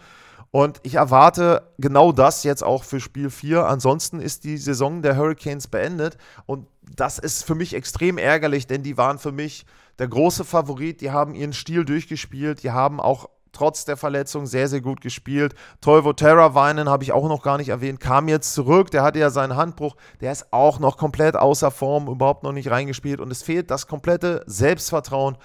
Und 0.50 0.80
ich 0.82 0.96
erwarte 0.96 1.70
genau 1.78 2.12
das 2.12 2.44
jetzt 2.44 2.62
auch 2.62 2.84
für 2.84 3.00
Spiel 3.00 3.30
4. 3.30 3.66
Ansonsten 3.66 4.20
ist 4.20 4.44
die 4.44 4.58
Saison 4.58 5.00
der 5.00 5.16
Hurricanes 5.16 5.66
beendet. 5.66 6.18
Und 6.44 6.66
das 6.94 7.18
ist 7.18 7.44
für 7.44 7.54
mich 7.54 7.74
extrem 7.74 8.18
ärgerlich, 8.18 8.66
denn 8.66 8.82
die 8.82 8.98
waren 8.98 9.18
für 9.18 9.32
mich 9.32 9.64
der 9.98 10.08
große 10.08 10.44
Favorit. 10.44 11.00
Die 11.00 11.10
haben 11.10 11.34
ihren 11.34 11.54
Stil 11.54 11.86
durchgespielt. 11.86 12.62
Die 12.64 12.70
haben 12.70 13.00
auch 13.00 13.30
trotz 13.52 13.84
der 13.84 13.96
Verletzung 13.96 14.46
sehr, 14.46 14.68
sehr 14.68 14.80
gut 14.82 15.00
gespielt. 15.00 15.54
Teuvo 15.80 16.12
Terravainen 16.12 16.88
habe 16.88 17.04
ich 17.04 17.12
auch 17.12 17.28
noch 17.28 17.42
gar 17.42 17.56
nicht 17.56 17.68
erwähnt, 17.68 18.00
kam 18.00 18.28
jetzt 18.28 18.52
zurück. 18.52 18.90
Der 18.90 19.02
hatte 19.02 19.20
ja 19.20 19.30
seinen 19.30 19.56
Handbruch. 19.56 19.96
Der 20.20 20.32
ist 20.32 20.52
auch 20.52 20.80
noch 20.80 20.98
komplett 20.98 21.36
außer 21.36 21.70
Form, 21.70 22.08
überhaupt 22.08 22.42
noch 22.42 22.52
nicht 22.52 22.70
reingespielt. 22.70 23.20
Und 23.20 23.30
es 23.30 23.42
fehlt 23.42 23.70
das 23.70 23.86
komplette 23.86 24.42
Selbstvertrauen 24.46 25.38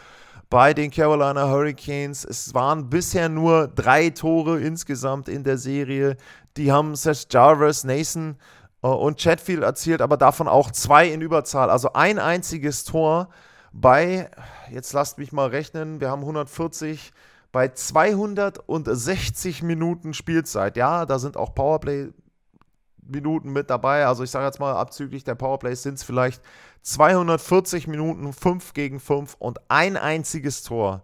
bei 0.49 0.73
den 0.73 0.91
Carolina 0.91 1.49
Hurricanes. 1.49 2.23
Es 2.23 2.53
waren 2.53 2.89
bisher 2.89 3.29
nur 3.29 3.67
drei 3.67 4.09
Tore 4.09 4.59
insgesamt 4.59 5.27
in 5.27 5.43
der 5.43 5.57
Serie. 5.57 6.15
Die 6.55 6.71
haben 6.71 6.95
Seth 6.95 7.27
Jarvis, 7.31 7.83
Nathan 7.83 8.37
äh, 8.81 8.87
und 8.87 9.19
Chatfield 9.19 9.63
erzielt, 9.63 10.01
aber 10.01 10.17
davon 10.17 10.47
auch 10.47 10.71
zwei 10.71 11.07
in 11.09 11.21
Überzahl. 11.21 11.69
Also 11.69 11.93
ein 11.93 12.19
einziges 12.19 12.83
Tor 12.83 13.29
bei, 13.73 14.31
jetzt 14.71 14.93
lasst 14.93 15.17
mich 15.17 15.31
mal 15.31 15.49
rechnen, 15.49 15.99
wir 15.99 16.09
haben 16.09 16.21
140 16.21 17.11
bei 17.51 17.69
260 17.69 19.63
Minuten 19.63 20.13
Spielzeit. 20.13 20.77
Ja, 20.77 21.05
da 21.05 21.19
sind 21.19 21.37
auch 21.37 21.53
Powerplay-Minuten 21.55 23.51
mit 23.51 23.69
dabei. 23.69 24.05
Also 24.05 24.23
ich 24.23 24.31
sage 24.31 24.45
jetzt 24.45 24.59
mal, 24.59 24.73
abzüglich 24.73 25.23
der 25.23 25.35
Powerplays 25.35 25.83
sind 25.83 25.95
es 25.95 26.03
vielleicht 26.03 26.41
240 26.87 27.87
Minuten, 27.87 28.31
5 28.31 28.73
gegen 28.73 29.01
5 29.01 29.35
und 29.39 29.59
ein 29.67 29.97
einziges 29.97 30.63
Tor 30.63 31.03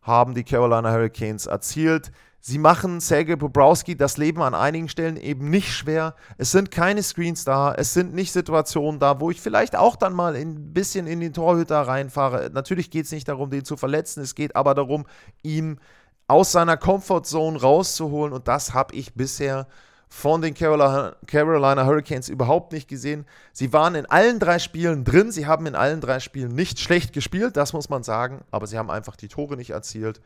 haben 0.00 0.34
die 0.34 0.42
Carolina 0.42 0.90
Hurricanes 0.90 1.44
erzielt. 1.44 2.12
Sie 2.40 2.56
machen 2.56 3.00
Sergei 3.00 3.36
Bobrowski 3.36 3.94
das 3.94 4.16
Leben 4.16 4.40
an 4.40 4.54
einigen 4.54 4.88
Stellen 4.88 5.18
eben 5.18 5.50
nicht 5.50 5.70
schwer. 5.70 6.14
Es 6.38 6.50
sind 6.50 6.70
keine 6.70 7.02
Screens 7.02 7.44
da, 7.44 7.74
es 7.74 7.92
sind 7.92 8.14
nicht 8.14 8.32
Situationen 8.32 9.00
da, 9.00 9.20
wo 9.20 9.30
ich 9.30 9.38
vielleicht 9.42 9.76
auch 9.76 9.96
dann 9.96 10.14
mal 10.14 10.34
ein 10.34 10.72
bisschen 10.72 11.06
in 11.06 11.20
den 11.20 11.34
Torhüter 11.34 11.82
reinfahre. 11.82 12.48
Natürlich 12.50 12.90
geht 12.90 13.04
es 13.04 13.12
nicht 13.12 13.28
darum, 13.28 13.50
den 13.50 13.66
zu 13.66 13.76
verletzen, 13.76 14.22
es 14.22 14.34
geht 14.34 14.56
aber 14.56 14.74
darum, 14.74 15.04
ihn 15.42 15.78
aus 16.26 16.52
seiner 16.52 16.78
Comfortzone 16.78 17.60
rauszuholen 17.60 18.32
und 18.32 18.48
das 18.48 18.72
habe 18.72 18.94
ich 18.94 19.12
bisher 19.12 19.66
von 20.08 20.40
den 20.40 20.54
Carolina 20.54 21.86
Hurricanes 21.86 22.28
überhaupt 22.28 22.72
nicht 22.72 22.88
gesehen. 22.88 23.26
Sie 23.52 23.72
waren 23.72 23.94
in 23.94 24.06
allen 24.06 24.38
drei 24.38 24.58
Spielen 24.58 25.04
drin, 25.04 25.30
sie 25.30 25.46
haben 25.46 25.66
in 25.66 25.74
allen 25.74 26.00
drei 26.00 26.18
Spielen 26.20 26.54
nicht 26.54 26.80
schlecht 26.80 27.12
gespielt, 27.12 27.56
das 27.56 27.72
muss 27.72 27.88
man 27.88 28.02
sagen, 28.02 28.40
aber 28.50 28.66
sie 28.66 28.78
haben 28.78 28.90
einfach 28.90 29.16
die 29.16 29.28
Tore 29.28 29.56
nicht 29.56 29.70
erzielt 29.70 30.20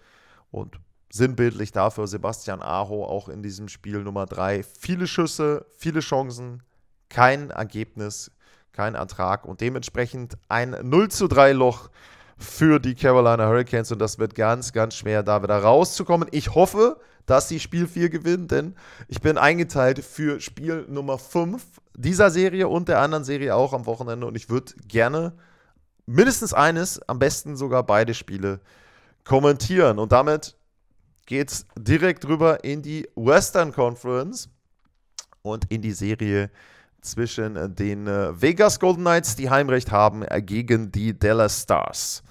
und 0.50 0.78
sinnbildlich 1.10 1.72
dafür 1.72 2.06
Sebastian 2.06 2.62
Aho 2.62 3.04
auch 3.04 3.28
in 3.28 3.42
diesem 3.42 3.68
Spiel 3.68 4.02
Nummer 4.02 4.26
3. 4.26 4.62
Viele 4.62 5.06
Schüsse, 5.06 5.66
viele 5.76 6.00
Chancen, 6.00 6.62
kein 7.10 7.50
Ergebnis, 7.50 8.30
kein 8.72 8.94
Ertrag 8.94 9.44
und 9.44 9.60
dementsprechend 9.60 10.38
ein 10.48 10.76
0 10.82 11.10
zu 11.10 11.28
3 11.28 11.52
Loch 11.52 11.90
für 12.38 12.78
die 12.78 12.94
Carolina 12.94 13.46
Hurricanes 13.46 13.92
und 13.92 13.98
das 13.98 14.18
wird 14.18 14.34
ganz, 14.34 14.72
ganz 14.72 14.94
schwer, 14.94 15.22
da 15.22 15.42
wieder 15.42 15.58
rauszukommen. 15.58 16.28
Ich 16.32 16.54
hoffe, 16.54 16.98
dass 17.26 17.48
sie 17.48 17.60
Spiel 17.60 17.86
4 17.86 18.10
gewinnen, 18.10 18.48
denn 18.48 18.74
ich 19.08 19.20
bin 19.20 19.38
eingeteilt 19.38 20.04
für 20.04 20.40
Spiel 20.40 20.86
Nummer 20.88 21.18
5 21.18 21.62
dieser 21.94 22.30
Serie 22.30 22.68
und 22.68 22.88
der 22.88 23.00
anderen 23.00 23.24
Serie 23.24 23.54
auch 23.54 23.72
am 23.72 23.86
Wochenende 23.86 24.26
und 24.26 24.36
ich 24.36 24.50
würde 24.50 24.72
gerne 24.88 25.32
mindestens 26.06 26.52
eines, 26.52 27.00
am 27.08 27.18
besten 27.18 27.56
sogar 27.56 27.84
beide 27.84 28.14
Spiele 28.14 28.60
kommentieren 29.24 29.98
und 29.98 30.12
damit 30.12 30.56
geht 31.26 31.52
es 31.52 31.66
direkt 31.78 32.26
rüber 32.26 32.64
in 32.64 32.82
die 32.82 33.08
Western 33.14 33.72
Conference 33.72 34.48
und 35.42 35.70
in 35.70 35.82
die 35.82 35.92
Serie 35.92 36.50
zwischen 37.02 37.74
den 37.74 38.06
äh, 38.06 38.40
Vegas 38.40 38.80
Golden 38.80 39.02
Knights, 39.02 39.36
die 39.36 39.50
Heimrecht 39.50 39.90
haben, 39.90 40.22
äh, 40.22 40.40
gegen 40.40 40.90
die 40.90 41.18
Dallas 41.18 41.62
Stars. 41.62 42.22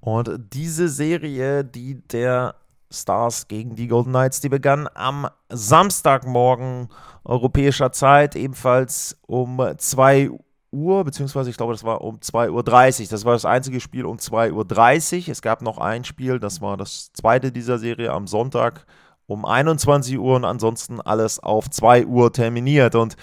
Und 0.00 0.40
diese 0.52 0.88
Serie, 0.88 1.64
die 1.64 2.00
der 2.08 2.54
Stars 2.90 3.48
gegen 3.48 3.76
die 3.76 3.88
Golden 3.88 4.10
Knights, 4.10 4.40
die 4.40 4.48
begann 4.48 4.88
am 4.94 5.28
Samstagmorgen 5.48 6.88
europäischer 7.24 7.92
Zeit, 7.92 8.36
ebenfalls 8.36 9.16
um 9.26 9.60
2 9.76 10.30
Uhr 10.30 10.40
Uhr, 10.72 11.04
beziehungsweise 11.04 11.50
ich 11.50 11.56
glaube, 11.56 11.74
das 11.74 11.84
war 11.84 12.00
um 12.00 12.16
2.30 12.16 13.02
Uhr. 13.02 13.08
Das 13.10 13.24
war 13.24 13.34
das 13.34 13.44
einzige 13.44 13.80
Spiel 13.80 14.06
um 14.06 14.16
2.30 14.16 15.26
Uhr. 15.26 15.28
Es 15.28 15.42
gab 15.42 15.62
noch 15.62 15.78
ein 15.78 16.04
Spiel, 16.04 16.40
das 16.40 16.60
war 16.60 16.76
das 16.76 17.12
zweite 17.12 17.52
dieser 17.52 17.78
Serie 17.78 18.10
am 18.10 18.26
Sonntag 18.26 18.86
um 19.26 19.44
21 19.44 20.18
Uhr 20.18 20.36
und 20.36 20.44
ansonsten 20.44 21.00
alles 21.00 21.38
auf 21.38 21.70
2 21.70 22.06
Uhr 22.06 22.32
terminiert. 22.32 22.94
Und 22.94 23.16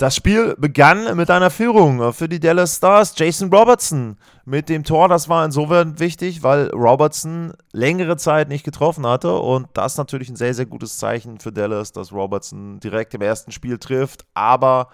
Das 0.00 0.16
Spiel 0.16 0.56
begann 0.56 1.14
mit 1.14 1.30
einer 1.30 1.50
Führung 1.50 2.14
für 2.14 2.26
die 2.26 2.40
Dallas 2.40 2.76
Stars. 2.76 3.12
Jason 3.18 3.52
Robertson 3.52 4.16
mit 4.46 4.70
dem 4.70 4.82
Tor, 4.82 5.10
das 5.10 5.28
war 5.28 5.44
insofern 5.44 5.98
wichtig, 5.98 6.42
weil 6.42 6.68
Robertson 6.70 7.52
längere 7.72 8.16
Zeit 8.16 8.48
nicht 8.48 8.64
getroffen 8.64 9.06
hatte 9.06 9.36
und 9.36 9.68
das 9.74 9.98
natürlich 9.98 10.30
ein 10.30 10.36
sehr, 10.36 10.54
sehr 10.54 10.64
gutes 10.64 10.96
Zeichen 10.96 11.38
für 11.38 11.52
Dallas, 11.52 11.92
dass 11.92 12.14
Robertson 12.14 12.80
direkt 12.80 13.12
im 13.12 13.20
ersten 13.20 13.52
Spiel 13.52 13.76
trifft. 13.76 14.24
Aber 14.32 14.88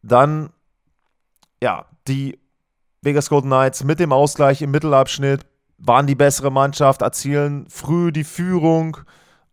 dann, 0.00 0.48
ja, 1.62 1.84
die 2.06 2.38
Vegas 3.02 3.28
Golden 3.28 3.48
Knights 3.48 3.84
mit 3.84 4.00
dem 4.00 4.14
Ausgleich 4.14 4.62
im 4.62 4.70
Mittelabschnitt 4.70 5.44
waren 5.76 6.06
die 6.06 6.14
bessere 6.14 6.50
Mannschaft, 6.50 7.02
erzielen 7.02 7.66
früh 7.68 8.12
die 8.12 8.24
Führung. 8.24 8.96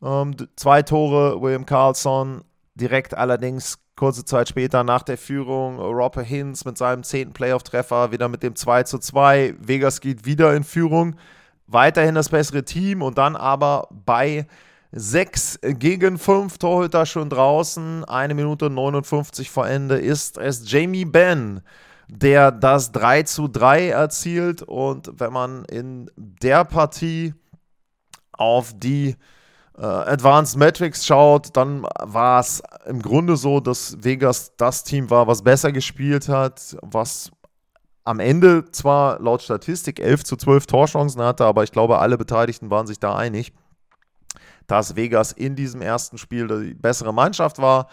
Ähm, 0.01 0.37
zwei 0.55 0.83
Tore, 0.83 1.41
William 1.41 1.65
Carlson 1.65 2.45
direkt 2.75 3.13
allerdings 3.13 3.77
Kurze 3.95 4.25
Zeit 4.25 4.49
später 4.49 4.83
nach 4.83 5.03
der 5.03 5.17
Führung 5.17 5.79
Roper 5.79 6.21
Hins 6.21 6.65
mit 6.65 6.77
seinem 6.77 7.03
zehnten 7.03 7.33
Playoff-Treffer 7.33 8.11
wieder 8.11 8.27
mit 8.27 8.43
dem 8.43 8.55
2 8.55 8.83
zu 8.83 8.99
2. 8.99 9.55
Vegas 9.57 10.01
geht 10.01 10.25
wieder 10.25 10.53
in 10.53 10.65
Führung. 10.65 11.15
Weiterhin 11.67 12.13
das 12.13 12.27
bessere 12.27 12.65
Team 12.65 13.01
und 13.01 13.17
dann 13.17 13.37
aber 13.37 13.87
bei 13.89 14.47
6 14.91 15.59
gegen 15.79 16.17
5 16.17 16.57
Torhüter 16.57 17.05
schon 17.05 17.29
draußen. 17.29 18.03
Eine 18.03 18.33
Minute 18.33 18.69
59 18.69 19.49
vor 19.49 19.65
Ende 19.65 19.97
ist 19.97 20.37
es 20.37 20.69
Jamie 20.69 21.05
Benn, 21.05 21.61
der 22.09 22.51
das 22.51 22.91
3 22.91 23.23
zu 23.23 23.47
3 23.47 23.89
erzielt. 23.89 24.61
Und 24.61 25.09
wenn 25.19 25.31
man 25.31 25.63
in 25.65 26.11
der 26.17 26.65
Partie 26.65 27.33
auf 28.33 28.73
die 28.75 29.15
äh, 29.77 29.85
Advanced 29.85 30.57
Metrics 30.57 31.05
schaut, 31.05 31.55
dann 31.55 31.85
war 31.99 32.39
es 32.39 32.63
im 32.85 33.01
Grunde 33.01 33.35
so, 33.35 33.59
dass 33.59 33.97
Vegas 34.03 34.55
das 34.57 34.83
Team 34.83 35.09
war, 35.09 35.27
was 35.27 35.43
besser 35.43 35.71
gespielt 35.71 36.29
hat, 36.29 36.77
was 36.81 37.31
am 38.05 38.19
Ende 38.19 38.69
zwar 38.71 39.19
laut 39.19 39.41
Statistik 39.41 39.99
11 39.99 40.23
zu 40.23 40.35
12 40.37 40.67
Torchancen 40.67 41.21
hatte, 41.21 41.45
aber 41.45 41.63
ich 41.63 41.71
glaube, 41.71 41.99
alle 41.99 42.17
Beteiligten 42.17 42.69
waren 42.69 42.87
sich 42.87 42.99
da 42.99 43.15
einig, 43.15 43.51
dass 44.67 44.95
Vegas 44.95 45.31
in 45.31 45.55
diesem 45.55 45.81
ersten 45.81 46.17
Spiel 46.17 46.47
die 46.47 46.73
bessere 46.73 47.13
Mannschaft 47.13 47.59
war. 47.59 47.87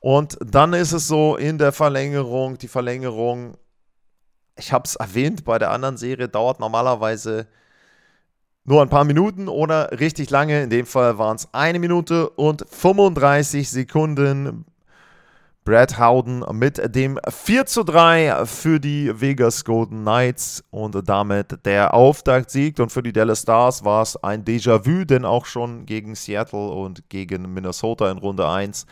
Und 0.00 0.38
dann 0.40 0.72
ist 0.72 0.92
es 0.92 1.08
so 1.08 1.36
in 1.36 1.58
der 1.58 1.72
Verlängerung, 1.72 2.56
die 2.56 2.68
Verlängerung, 2.68 3.56
ich 4.56 4.72
habe 4.72 4.84
es 4.84 4.94
erwähnt, 4.94 5.44
bei 5.44 5.58
der 5.58 5.72
anderen 5.72 5.96
Serie 5.96 6.28
dauert 6.28 6.60
normalerweise 6.60 7.48
nur 8.68 8.82
ein 8.82 8.88
paar 8.88 9.04
Minuten 9.04 9.48
oder 9.48 9.98
richtig 9.98 10.30
lange. 10.30 10.62
In 10.62 10.70
dem 10.70 10.86
Fall 10.86 11.18
waren 11.18 11.36
es 11.36 11.48
eine 11.52 11.78
Minute 11.78 12.28
und 12.30 12.64
35 12.70 13.68
Sekunden. 13.68 14.64
Brad 15.64 15.98
Howden 15.98 16.44
mit 16.52 16.94
dem 16.94 17.18
4 17.28 17.66
zu 17.66 17.84
3 17.84 18.46
für 18.46 18.80
die 18.80 19.20
Vegas 19.20 19.64
Golden 19.64 20.00
Knights 20.00 20.64
und 20.70 20.96
damit 21.06 21.66
der 21.66 21.92
Auftaktsieg. 21.92 22.78
Und 22.78 22.90
für 22.90 23.02
die 23.02 23.12
Dallas 23.12 23.42
Stars 23.42 23.84
war 23.84 24.02
es 24.02 24.16
ein 24.16 24.44
Déjà-vu, 24.44 25.04
denn 25.04 25.26
auch 25.26 25.44
schon 25.44 25.84
gegen 25.84 26.14
Seattle 26.14 26.70
und 26.70 27.10
gegen 27.10 27.52
Minnesota 27.52 28.10
in 28.10 28.18
Runde 28.18 28.48
1 28.48 28.86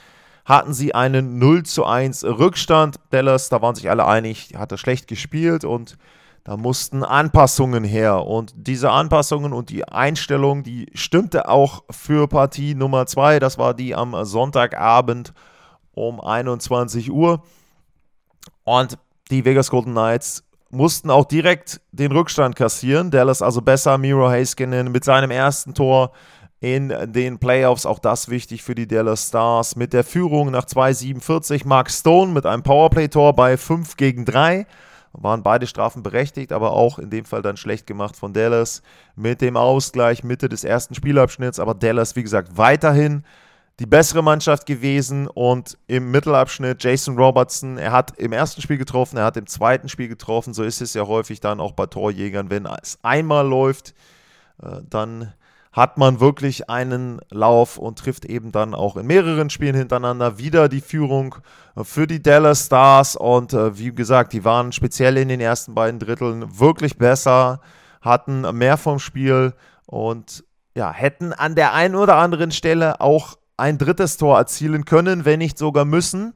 hatten 0.44 0.74
sie 0.74 0.94
einen 0.94 1.38
0 1.38 1.64
zu 1.64 1.84
1 1.84 2.24
Rückstand. 2.24 2.96
Dallas, 3.10 3.48
da 3.48 3.60
waren 3.62 3.74
sich 3.74 3.90
alle 3.90 4.06
einig, 4.06 4.54
hatte 4.56 4.78
schlecht 4.78 5.08
gespielt 5.08 5.64
und 5.64 5.98
da 6.46 6.56
mussten 6.56 7.02
Anpassungen 7.02 7.82
her. 7.82 8.24
Und 8.24 8.54
diese 8.54 8.92
Anpassungen 8.92 9.52
und 9.52 9.68
die 9.68 9.82
Einstellung, 9.88 10.62
die 10.62 10.86
stimmte 10.94 11.48
auch 11.48 11.82
für 11.90 12.28
Partie 12.28 12.76
Nummer 12.76 13.06
2. 13.06 13.40
Das 13.40 13.58
war 13.58 13.74
die 13.74 13.96
am 13.96 14.14
Sonntagabend 14.24 15.32
um 15.90 16.20
21 16.20 17.10
Uhr. 17.10 17.42
Und 18.62 18.96
die 19.32 19.44
Vegas 19.44 19.70
Golden 19.70 19.90
Knights 19.90 20.44
mussten 20.70 21.10
auch 21.10 21.24
direkt 21.24 21.80
den 21.90 22.12
Rückstand 22.12 22.54
kassieren. 22.54 23.10
Dallas 23.10 23.42
also 23.42 23.60
besser. 23.60 23.98
Miro 23.98 24.30
Haskinen 24.30 24.92
mit 24.92 25.02
seinem 25.02 25.32
ersten 25.32 25.74
Tor 25.74 26.12
in 26.60 26.94
den 27.06 27.40
Playoffs. 27.40 27.86
Auch 27.86 27.98
das 27.98 28.28
wichtig 28.28 28.62
für 28.62 28.76
die 28.76 28.86
Dallas 28.86 29.26
Stars. 29.26 29.74
Mit 29.74 29.92
der 29.92 30.04
Führung 30.04 30.52
nach 30.52 30.66
2,47 30.66 31.66
Mark 31.66 31.90
Stone 31.90 32.30
mit 32.30 32.46
einem 32.46 32.62
Powerplay-Tor 32.62 33.34
bei 33.34 33.56
5 33.56 33.96
gegen 33.96 34.24
3 34.24 34.64
waren 35.18 35.42
beide 35.42 35.66
Strafen 35.66 36.02
berechtigt, 36.02 36.52
aber 36.52 36.72
auch 36.72 36.98
in 36.98 37.10
dem 37.10 37.24
Fall 37.24 37.42
dann 37.42 37.56
schlecht 37.56 37.86
gemacht 37.86 38.16
von 38.16 38.32
Dallas 38.32 38.82
mit 39.14 39.40
dem 39.40 39.56
Ausgleich 39.56 40.24
Mitte 40.24 40.48
des 40.48 40.64
ersten 40.64 40.94
Spielabschnitts. 40.94 41.58
Aber 41.58 41.74
Dallas, 41.74 42.16
wie 42.16 42.22
gesagt, 42.22 42.56
weiterhin 42.56 43.24
die 43.78 43.86
bessere 43.86 44.22
Mannschaft 44.22 44.66
gewesen 44.66 45.28
und 45.28 45.76
im 45.86 46.10
Mittelabschnitt 46.10 46.82
Jason 46.82 47.18
Robertson, 47.18 47.76
er 47.76 47.92
hat 47.92 48.18
im 48.18 48.32
ersten 48.32 48.62
Spiel 48.62 48.78
getroffen, 48.78 49.18
er 49.18 49.24
hat 49.24 49.36
im 49.36 49.46
zweiten 49.46 49.88
Spiel 49.88 50.08
getroffen. 50.08 50.54
So 50.54 50.62
ist 50.62 50.80
es 50.80 50.94
ja 50.94 51.06
häufig 51.06 51.40
dann 51.40 51.60
auch 51.60 51.72
bei 51.72 51.86
Torjägern, 51.86 52.48
wenn 52.50 52.66
es 52.66 52.98
einmal 53.02 53.46
läuft, 53.46 53.94
äh, 54.62 54.80
dann 54.88 55.32
hat 55.76 55.98
man 55.98 56.20
wirklich 56.20 56.70
einen 56.70 57.20
Lauf 57.30 57.76
und 57.76 57.98
trifft 57.98 58.24
eben 58.24 58.50
dann 58.50 58.74
auch 58.74 58.96
in 58.96 59.06
mehreren 59.06 59.50
Spielen 59.50 59.76
hintereinander 59.76 60.38
wieder 60.38 60.70
die 60.70 60.80
Führung 60.80 61.34
für 61.82 62.06
die 62.06 62.22
Dallas 62.22 62.64
Stars. 62.64 63.14
Und 63.14 63.52
äh, 63.52 63.78
wie 63.78 63.94
gesagt, 63.94 64.32
die 64.32 64.42
waren 64.42 64.72
speziell 64.72 65.18
in 65.18 65.28
den 65.28 65.40
ersten 65.40 65.74
beiden 65.74 66.00
Dritteln 66.00 66.58
wirklich 66.58 66.96
besser, 66.96 67.60
hatten 68.00 68.40
mehr 68.56 68.78
vom 68.78 68.98
Spiel 68.98 69.52
und 69.84 70.44
ja, 70.74 70.90
hätten 70.90 71.34
an 71.34 71.54
der 71.54 71.74
einen 71.74 71.94
oder 71.94 72.16
anderen 72.16 72.52
Stelle 72.52 73.02
auch 73.02 73.36
ein 73.58 73.76
drittes 73.76 74.16
Tor 74.16 74.38
erzielen 74.38 74.86
können, 74.86 75.26
wenn 75.26 75.40
nicht 75.40 75.58
sogar 75.58 75.84
müssen. 75.84 76.32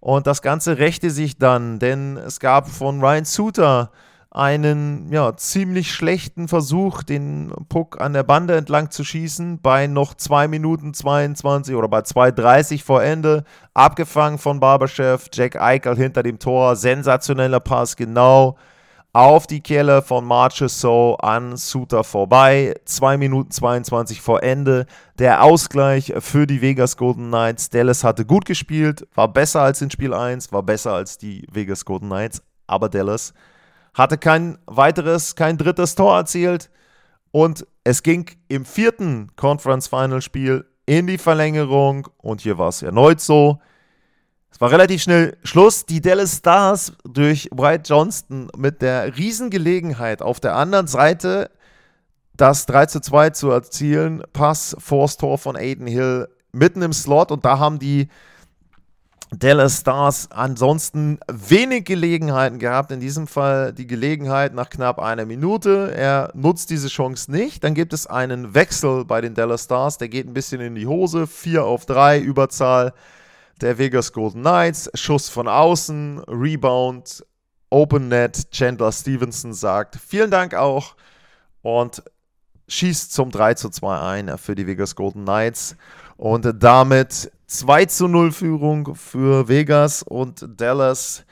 Und 0.00 0.26
das 0.26 0.42
Ganze 0.42 0.76
rächte 0.76 1.08
sich 1.08 1.38
dann, 1.38 1.78
denn 1.78 2.18
es 2.18 2.40
gab 2.40 2.68
von 2.68 3.00
Ryan 3.00 3.24
Suter 3.24 3.90
einen 4.34 5.12
ja, 5.12 5.36
ziemlich 5.36 5.92
schlechten 5.92 6.48
Versuch, 6.48 7.02
den 7.02 7.52
Puck 7.68 8.00
an 8.00 8.14
der 8.14 8.22
Bande 8.22 8.56
entlang 8.56 8.90
zu 8.90 9.04
schießen, 9.04 9.60
bei 9.60 9.86
noch 9.86 10.14
2 10.14 10.48
Minuten 10.48 10.94
22 10.94 11.74
oder 11.74 11.88
bei 11.88 12.00
2,30 12.00 12.82
vor 12.82 13.02
Ende, 13.02 13.44
abgefangen 13.74 14.38
von 14.38 14.58
Barberchef, 14.58 15.28
Jack 15.32 15.60
Eichel 15.60 15.96
hinter 15.96 16.22
dem 16.22 16.38
Tor, 16.38 16.76
sensationeller 16.76 17.60
Pass, 17.60 17.94
genau 17.94 18.56
auf 19.14 19.46
die 19.46 19.60
Kelle 19.60 20.00
von 20.00 20.24
Marchessault 20.24 21.22
an 21.22 21.58
Suter 21.58 22.02
vorbei. 22.02 22.74
2 22.86 23.18
Minuten 23.18 23.50
22 23.50 24.22
vor 24.22 24.42
Ende. 24.42 24.86
Der 25.18 25.42
Ausgleich 25.42 26.14
für 26.20 26.46
die 26.46 26.62
Vegas 26.62 26.96
Golden 26.96 27.28
Knights. 27.28 27.68
Dallas 27.68 28.04
hatte 28.04 28.24
gut 28.24 28.46
gespielt, 28.46 29.06
war 29.14 29.28
besser 29.28 29.60
als 29.60 29.82
in 29.82 29.90
Spiel 29.90 30.14
1, 30.14 30.50
war 30.50 30.62
besser 30.62 30.94
als 30.94 31.18
die 31.18 31.46
Vegas 31.52 31.84
Golden 31.84 32.06
Knights, 32.06 32.42
aber 32.66 32.88
Dallas 32.88 33.34
hatte 33.94 34.18
kein 34.18 34.58
weiteres, 34.66 35.34
kein 35.34 35.58
drittes 35.58 35.94
Tor 35.94 36.16
erzielt 36.16 36.70
und 37.30 37.66
es 37.84 38.02
ging 38.02 38.26
im 38.48 38.64
vierten 38.64 39.30
Conference 39.36 39.88
Final 39.88 40.22
Spiel 40.22 40.64
in 40.86 41.06
die 41.06 41.18
Verlängerung 41.18 42.08
und 42.18 42.40
hier 42.40 42.58
war 42.58 42.68
es 42.68 42.82
erneut 42.82 43.20
so. 43.20 43.60
Es 44.50 44.60
war 44.60 44.70
relativ 44.70 45.02
schnell 45.02 45.38
Schluss. 45.44 45.86
Die 45.86 46.02
Dallas 46.02 46.36
Stars 46.36 46.92
durch 47.04 47.48
White 47.52 47.84
Johnston 47.86 48.48
mit 48.56 48.82
der 48.82 49.16
Riesengelegenheit 49.16 50.20
auf 50.20 50.40
der 50.40 50.56
anderen 50.56 50.86
Seite 50.86 51.50
das 52.34 52.66
3 52.66 52.86
zu 52.86 53.00
2 53.00 53.30
zu 53.30 53.50
erzielen. 53.50 54.22
Pass, 54.32 54.76
Force 54.78 55.16
Tor 55.16 55.38
von 55.38 55.56
Aiden 55.56 55.86
Hill 55.86 56.28
mitten 56.52 56.82
im 56.82 56.92
Slot 56.92 57.30
und 57.30 57.44
da 57.44 57.58
haben 57.58 57.78
die 57.78 58.08
Dallas 59.34 59.80
Stars 59.80 60.30
ansonsten 60.30 61.18
wenig 61.26 61.86
Gelegenheiten 61.86 62.58
gehabt. 62.58 62.92
In 62.92 63.00
diesem 63.00 63.26
Fall 63.26 63.72
die 63.72 63.86
Gelegenheit 63.86 64.52
nach 64.52 64.68
knapp 64.68 64.98
einer 64.98 65.24
Minute. 65.24 65.92
Er 65.96 66.30
nutzt 66.34 66.68
diese 66.68 66.88
Chance 66.88 67.32
nicht. 67.32 67.64
Dann 67.64 67.72
gibt 67.72 67.94
es 67.94 68.06
einen 68.06 68.54
Wechsel 68.54 69.06
bei 69.06 69.22
den 69.22 69.34
Dallas 69.34 69.64
Stars. 69.64 69.96
Der 69.96 70.10
geht 70.10 70.26
ein 70.26 70.34
bisschen 70.34 70.60
in 70.60 70.74
die 70.74 70.86
Hose. 70.86 71.26
4 71.26 71.64
auf 71.64 71.86
3 71.86 72.20
Überzahl 72.20 72.92
der 73.62 73.78
Vegas 73.78 74.12
Golden 74.12 74.42
Knights. 74.42 74.90
Schuss 74.94 75.30
von 75.30 75.48
außen, 75.48 76.18
Rebound, 76.28 77.24
Open 77.70 78.08
Net. 78.08 78.50
Chandler 78.50 78.92
Stevenson 78.92 79.54
sagt 79.54 79.96
vielen 79.96 80.30
Dank 80.30 80.54
auch 80.54 80.94
und 81.62 82.02
schießt 82.68 83.14
zum 83.14 83.30
3 83.30 83.54
zu 83.54 83.70
2 83.70 83.98
ein 83.98 84.36
für 84.36 84.54
die 84.54 84.66
Vegas 84.66 84.94
Golden 84.94 85.24
Knights. 85.24 85.74
Und 86.22 86.62
damit 86.62 87.32
2 87.48 87.86
zu 87.86 88.06
0 88.06 88.30
Führung 88.30 88.94
für 88.94 89.48
Vegas 89.48 90.04
und 90.04 90.46
Dallas. 90.56 91.24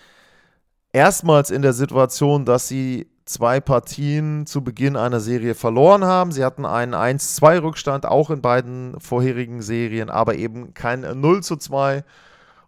Erstmals 0.92 1.52
in 1.52 1.62
der 1.62 1.74
Situation, 1.74 2.44
dass 2.44 2.66
sie 2.66 3.06
zwei 3.24 3.60
Partien 3.60 4.46
zu 4.46 4.64
Beginn 4.64 4.96
einer 4.96 5.20
Serie 5.20 5.54
verloren 5.54 6.04
haben. 6.04 6.32
Sie 6.32 6.44
hatten 6.44 6.66
einen 6.66 6.96
1-2-Rückstand, 6.96 8.04
auch 8.04 8.30
in 8.30 8.42
beiden 8.42 8.98
vorherigen 8.98 9.62
Serien, 9.62 10.10
aber 10.10 10.34
eben 10.34 10.74
kein 10.74 11.02
0 11.02 11.44
zu 11.44 11.54
2. 11.54 12.02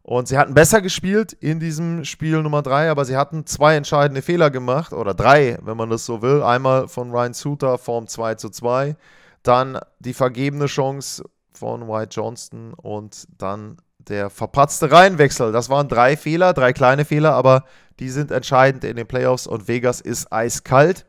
Und 0.02 0.28
sie 0.28 0.38
hatten 0.38 0.54
besser 0.54 0.80
gespielt 0.80 1.32
in 1.32 1.58
diesem 1.58 2.04
Spiel 2.04 2.40
Nummer 2.40 2.62
3, 2.62 2.88
aber 2.88 3.04
sie 3.04 3.16
hatten 3.16 3.46
zwei 3.46 3.74
entscheidende 3.74 4.22
Fehler 4.22 4.50
gemacht, 4.50 4.92
oder 4.92 5.12
drei, 5.12 5.58
wenn 5.62 5.76
man 5.76 5.90
das 5.90 6.06
so 6.06 6.22
will. 6.22 6.44
Einmal 6.44 6.86
von 6.86 7.10
Ryan 7.10 7.34
Suter, 7.34 7.78
Form 7.78 8.06
2 8.06 8.36
zu 8.36 8.48
2. 8.48 8.94
Dann 9.42 9.80
die 9.98 10.14
vergebene 10.14 10.66
Chance 10.66 11.24
von 11.54 11.88
White 11.88 12.10
Johnston 12.12 12.74
und 12.74 13.26
dann 13.38 13.76
der 13.98 14.30
verpatzte 14.30 14.90
Reihenwechsel. 14.90 15.52
Das 15.52 15.68
waren 15.68 15.88
drei 15.88 16.16
Fehler, 16.16 16.52
drei 16.52 16.72
kleine 16.72 17.04
Fehler, 17.04 17.34
aber 17.34 17.64
die 18.00 18.10
sind 18.10 18.30
entscheidend 18.30 18.84
in 18.84 18.96
den 18.96 19.06
Playoffs 19.06 19.46
und 19.46 19.68
Vegas 19.68 20.00
ist 20.00 20.32
eiskalt. 20.32 21.06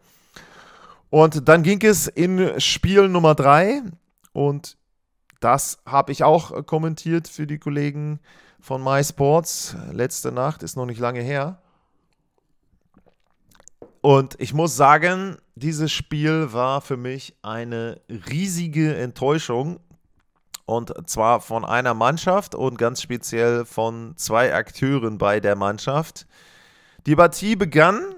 Und 1.09 1.47
dann 1.47 1.63
ging 1.63 1.81
es 1.83 2.07
in 2.07 2.59
Spiel 2.59 3.07
Nummer 3.07 3.35
drei 3.35 3.81
und 4.31 4.77
das 5.39 5.77
habe 5.85 6.11
ich 6.11 6.23
auch 6.23 6.65
kommentiert 6.65 7.27
für 7.27 7.45
die 7.45 7.59
Kollegen 7.59 8.19
von 8.59 8.83
MySports. 8.83 9.75
Letzte 9.91 10.31
Nacht 10.31 10.63
ist 10.63 10.77
noch 10.77 10.85
nicht 10.85 10.99
lange 10.99 11.21
her. 11.21 11.59
Und 13.99 14.35
ich 14.39 14.53
muss 14.53 14.75
sagen, 14.75 15.37
dieses 15.55 15.91
Spiel 15.91 16.51
war 16.51 16.81
für 16.81 16.97
mich 16.97 17.35
eine 17.41 18.01
riesige 18.09 18.95
Enttäuschung. 18.95 19.79
Und 20.65 20.93
zwar 21.09 21.41
von 21.41 21.65
einer 21.65 21.93
Mannschaft 21.93 22.55
und 22.55 22.77
ganz 22.77 23.01
speziell 23.01 23.65
von 23.65 24.13
zwei 24.15 24.53
Akteuren 24.53 25.17
bei 25.17 25.39
der 25.39 25.55
Mannschaft. 25.55 26.25
Die 27.05 27.15
Partie 27.15 27.55
begann 27.55 28.15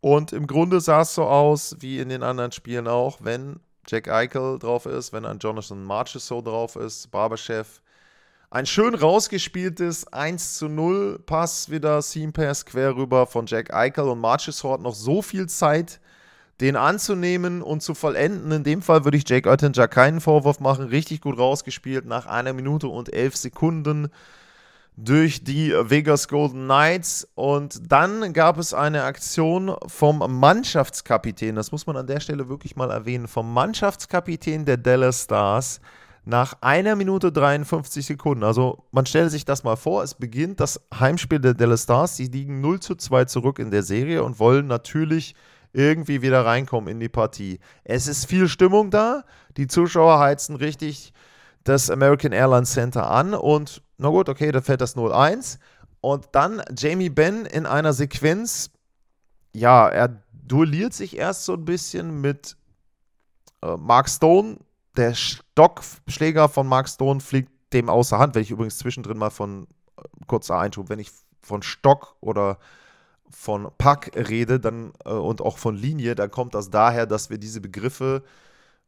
und 0.00 0.32
im 0.32 0.46
Grunde 0.46 0.80
sah 0.80 1.00
es 1.00 1.14
so 1.14 1.24
aus, 1.24 1.76
wie 1.80 1.98
in 1.98 2.10
den 2.10 2.22
anderen 2.22 2.52
Spielen 2.52 2.88
auch, 2.88 3.18
wenn 3.22 3.60
Jack 3.86 4.08
Eichel 4.08 4.58
drauf 4.58 4.84
ist, 4.84 5.14
wenn 5.14 5.24
ein 5.24 5.38
Jonathan 5.38 5.82
Marchessault 5.82 6.46
drauf 6.46 6.76
ist, 6.76 7.10
Barberchef. 7.10 7.80
Ein 8.50 8.66
schön 8.66 8.94
rausgespieltes 8.94 10.12
1 10.12 10.56
zu 10.56 10.68
0 10.68 11.20
Pass 11.24 11.70
wieder, 11.70 12.00
Seam 12.02 12.32
Pass 12.32 12.66
quer 12.66 12.96
rüber 12.96 13.26
von 13.26 13.46
Jack 13.46 13.72
Eichel 13.72 14.08
und 14.08 14.20
Marchessault 14.20 14.74
hat 14.74 14.82
noch 14.82 14.94
so 14.94 15.22
viel 15.22 15.48
Zeit, 15.48 16.00
den 16.60 16.76
anzunehmen 16.76 17.62
und 17.62 17.82
zu 17.82 17.94
vollenden. 17.94 18.50
In 18.50 18.64
dem 18.64 18.82
Fall 18.82 19.04
würde 19.04 19.16
ich 19.16 19.28
Jake 19.28 19.48
Oettinger 19.48 19.88
keinen 19.88 20.20
Vorwurf 20.20 20.60
machen. 20.60 20.86
Richtig 20.86 21.20
gut 21.20 21.38
rausgespielt 21.38 22.06
nach 22.06 22.26
einer 22.26 22.52
Minute 22.52 22.88
und 22.88 23.12
elf 23.12 23.36
Sekunden 23.36 24.08
durch 24.96 25.44
die 25.44 25.70
Vegas 25.70 26.26
Golden 26.26 26.64
Knights. 26.64 27.28
Und 27.36 27.92
dann 27.92 28.32
gab 28.32 28.58
es 28.58 28.74
eine 28.74 29.04
Aktion 29.04 29.74
vom 29.86 30.18
Mannschaftskapitän, 30.18 31.54
das 31.54 31.70
muss 31.70 31.86
man 31.86 31.96
an 31.96 32.06
der 32.06 32.20
Stelle 32.20 32.48
wirklich 32.48 32.74
mal 32.74 32.90
erwähnen, 32.90 33.28
vom 33.28 33.52
Mannschaftskapitän 33.52 34.64
der 34.64 34.76
Dallas 34.76 35.22
Stars 35.24 35.80
nach 36.24 36.54
einer 36.60 36.96
Minute 36.96 37.32
53 37.32 38.04
Sekunden. 38.04 38.42
Also 38.42 38.84
man 38.90 39.06
stelle 39.06 39.30
sich 39.30 39.44
das 39.44 39.62
mal 39.62 39.76
vor, 39.76 40.02
es 40.02 40.14
beginnt 40.14 40.60
das 40.60 40.80
Heimspiel 40.92 41.38
der 41.38 41.54
Dallas 41.54 41.84
Stars, 41.84 42.16
sie 42.16 42.26
liegen 42.26 42.60
0 42.60 42.80
zu 42.80 42.96
2 42.96 43.26
zurück 43.26 43.60
in 43.60 43.70
der 43.70 43.84
Serie 43.84 44.24
und 44.24 44.40
wollen 44.40 44.66
natürlich 44.66 45.34
irgendwie 45.72 46.22
wieder 46.22 46.44
reinkommen 46.44 46.88
in 46.88 47.00
die 47.00 47.08
Partie. 47.08 47.60
Es 47.84 48.06
ist 48.06 48.26
viel 48.26 48.48
Stimmung 48.48 48.90
da, 48.90 49.24
die 49.56 49.66
Zuschauer 49.66 50.18
heizen 50.18 50.56
richtig 50.56 51.12
das 51.64 51.90
American 51.90 52.32
Airlines 52.32 52.72
Center 52.72 53.10
an 53.10 53.34
und 53.34 53.82
na 53.98 54.08
gut, 54.08 54.28
okay, 54.28 54.52
da 54.52 54.60
fällt 54.60 54.80
das 54.80 54.96
0-1. 54.96 55.58
Und 56.00 56.28
dann 56.32 56.62
Jamie 56.76 57.10
Benn 57.10 57.44
in 57.44 57.66
einer 57.66 57.92
Sequenz, 57.92 58.70
ja, 59.52 59.88
er 59.88 60.22
duelliert 60.32 60.94
sich 60.94 61.16
erst 61.16 61.44
so 61.44 61.54
ein 61.54 61.64
bisschen 61.64 62.20
mit 62.20 62.56
äh, 63.62 63.76
Mark 63.76 64.08
Stone. 64.08 64.58
Der 64.96 65.14
Stockschläger 65.14 66.48
von 66.48 66.66
Mark 66.66 66.88
Stone 66.88 67.20
fliegt 67.20 67.50
dem 67.72 67.88
außer 67.88 68.18
Hand. 68.18 68.34
Wenn 68.34 68.42
ich 68.42 68.50
übrigens 68.50 68.78
zwischendrin 68.78 69.18
mal 69.18 69.30
von, 69.30 69.66
äh, 69.96 70.02
kurzer 70.26 70.58
Einschub, 70.58 70.88
wenn 70.88 71.00
ich 71.00 71.10
von 71.42 71.62
Stock 71.62 72.16
oder 72.20 72.58
von 73.30 73.70
Pack 73.78 74.12
rede 74.16 74.60
dann, 74.60 74.92
äh, 75.04 75.10
und 75.10 75.40
auch 75.40 75.58
von 75.58 75.76
Linie, 75.76 76.14
dann 76.14 76.30
kommt 76.30 76.54
das 76.54 76.70
daher, 76.70 77.06
dass 77.06 77.30
wir 77.30 77.38
diese 77.38 77.60
Begriffe 77.60 78.22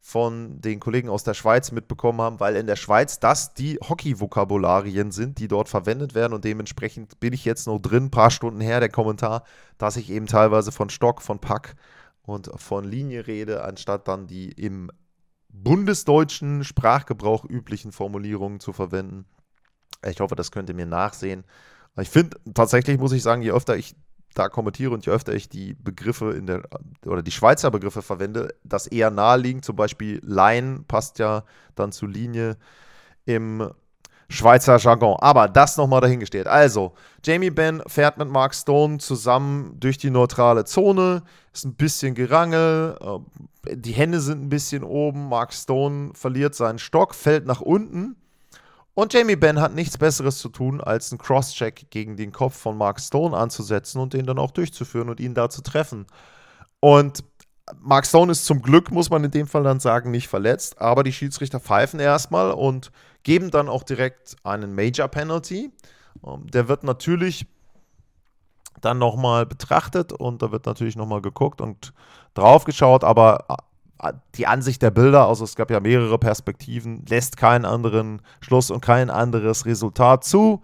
von 0.03 0.59
den 0.59 0.79
Kollegen 0.79 1.09
aus 1.09 1.23
der 1.23 1.35
Schweiz 1.35 1.71
mitbekommen 1.71 2.21
haben, 2.21 2.39
weil 2.39 2.55
in 2.55 2.65
der 2.65 2.75
Schweiz 2.75 3.19
das 3.19 3.53
die 3.53 3.77
Hockey-Vokabularien 3.87 5.11
sind, 5.11 5.37
die 5.37 5.47
dort 5.47 5.69
verwendet 5.69 6.15
werden 6.15 6.33
und 6.33 6.43
dementsprechend 6.43 7.19
bin 7.19 7.33
ich 7.33 7.45
jetzt 7.45 7.67
noch 7.67 7.79
drin, 7.79 8.09
paar 8.09 8.31
Stunden 8.31 8.61
her, 8.61 8.79
der 8.79 8.89
Kommentar, 8.89 9.43
dass 9.77 9.97
ich 9.97 10.09
eben 10.09 10.25
teilweise 10.25 10.71
von 10.71 10.89
Stock, 10.89 11.21
von 11.21 11.39
Pack 11.39 11.75
und 12.23 12.49
von 12.55 12.83
Linie 12.83 13.27
rede, 13.27 13.63
anstatt 13.63 14.07
dann 14.07 14.25
die 14.25 14.51
im 14.51 14.91
bundesdeutschen 15.49 16.63
Sprachgebrauch 16.63 17.45
üblichen 17.45 17.91
Formulierungen 17.91 18.59
zu 18.59 18.73
verwenden. 18.73 19.25
Ich 20.03 20.19
hoffe, 20.19 20.35
das 20.35 20.51
könnt 20.51 20.69
ihr 20.69 20.75
mir 20.75 20.87
nachsehen. 20.87 21.43
Ich 21.99 22.09
finde, 22.09 22.37
tatsächlich 22.53 22.97
muss 22.97 23.11
ich 23.11 23.21
sagen, 23.21 23.41
je 23.41 23.51
öfter 23.51 23.75
ich 23.75 23.95
da 24.33 24.49
kommentiere 24.49 24.91
und 24.91 25.05
je 25.05 25.11
öfter 25.11 25.33
ich 25.33 25.49
die 25.49 25.73
Begriffe 25.73 26.31
in 26.31 26.45
der 26.45 26.63
oder 27.05 27.21
die 27.21 27.31
Schweizer 27.31 27.71
Begriffe 27.71 28.01
verwende, 28.01 28.49
das 28.63 28.87
eher 28.87 29.11
naheliegend. 29.11 29.65
Zum 29.65 29.75
Beispiel 29.75 30.19
Line 30.23 30.83
passt 30.87 31.19
ja 31.19 31.43
dann 31.75 31.91
zu 31.91 32.05
Linie 32.05 32.57
im 33.25 33.71
Schweizer 34.31 34.77
Jargon. 34.77 35.17
Aber 35.19 35.47
das 35.47 35.77
nochmal 35.77 36.01
dahingestellt. 36.01 36.47
Also, 36.47 36.93
Jamie 37.23 37.49
Benn 37.49 37.83
fährt 37.87 38.17
mit 38.17 38.29
Mark 38.29 38.55
Stone 38.55 38.97
zusammen 38.99 39.75
durch 39.79 39.97
die 39.97 40.09
neutrale 40.09 40.63
Zone. 40.63 41.23
Ist 41.53 41.65
ein 41.65 41.75
bisschen 41.75 42.15
Gerangel. 42.15 42.97
Äh, 43.01 43.75
die 43.75 43.91
Hände 43.91 44.21
sind 44.21 44.43
ein 44.43 44.49
bisschen 44.49 44.83
oben. 44.83 45.27
Mark 45.27 45.53
Stone 45.53 46.11
verliert 46.13 46.55
seinen 46.55 46.79
Stock, 46.79 47.13
fällt 47.13 47.45
nach 47.45 47.61
unten. 47.61 48.15
Und 48.93 49.13
Jamie 49.13 49.37
Benn 49.37 49.61
hat 49.61 49.73
nichts 49.73 49.97
Besseres 49.97 50.39
zu 50.39 50.49
tun, 50.49 50.81
als 50.81 51.11
einen 51.11 51.19
Crosscheck 51.19 51.89
gegen 51.91 52.17
den 52.17 52.31
Kopf 52.31 52.57
von 52.57 52.77
Mark 52.77 52.99
Stone 52.99 53.35
anzusetzen 53.35 54.01
und 54.01 54.13
den 54.13 54.25
dann 54.25 54.37
auch 54.37 54.51
durchzuführen 54.51 55.09
und 55.09 55.19
ihn 55.19 55.33
da 55.33 55.49
zu 55.49 55.61
treffen. 55.61 56.05
Und 56.81 57.23
Mark 57.79 58.05
Stone 58.05 58.31
ist 58.31 58.45
zum 58.45 58.61
Glück, 58.61 58.91
muss 58.91 59.09
man 59.09 59.23
in 59.23 59.31
dem 59.31 59.47
Fall 59.47 59.63
dann 59.63 59.79
sagen, 59.79 60.11
nicht 60.11 60.27
verletzt, 60.27 60.81
aber 60.81 61.03
die 61.03 61.13
Schiedsrichter 61.13 61.59
pfeifen 61.59 61.99
erstmal 61.99 62.51
und 62.51 62.91
geben 63.23 63.49
dann 63.49 63.69
auch 63.69 63.83
direkt 63.83 64.35
einen 64.43 64.75
Major 64.75 65.07
Penalty. 65.07 65.71
Ähm, 66.25 66.47
der 66.47 66.67
wird 66.67 66.83
natürlich 66.83 67.45
dann 68.81 68.97
nochmal 68.97 69.45
betrachtet 69.45 70.11
und 70.11 70.41
da 70.41 70.51
wird 70.51 70.65
natürlich 70.65 70.95
nochmal 70.95 71.21
geguckt 71.21 71.61
und 71.61 71.93
drauf 72.33 72.65
geschaut, 72.65 73.03
aber 73.03 73.45
die 74.35 74.47
Ansicht 74.47 74.81
der 74.81 74.91
Bilder, 74.91 75.27
also 75.27 75.43
es 75.43 75.55
gab 75.55 75.69
ja 75.69 75.79
mehrere 75.79 76.17
Perspektiven, 76.17 77.05
lässt 77.07 77.37
keinen 77.37 77.65
anderen 77.65 78.21
Schluss 78.41 78.71
und 78.71 78.81
kein 78.81 79.09
anderes 79.09 79.65
Resultat 79.65 80.23
zu. 80.23 80.61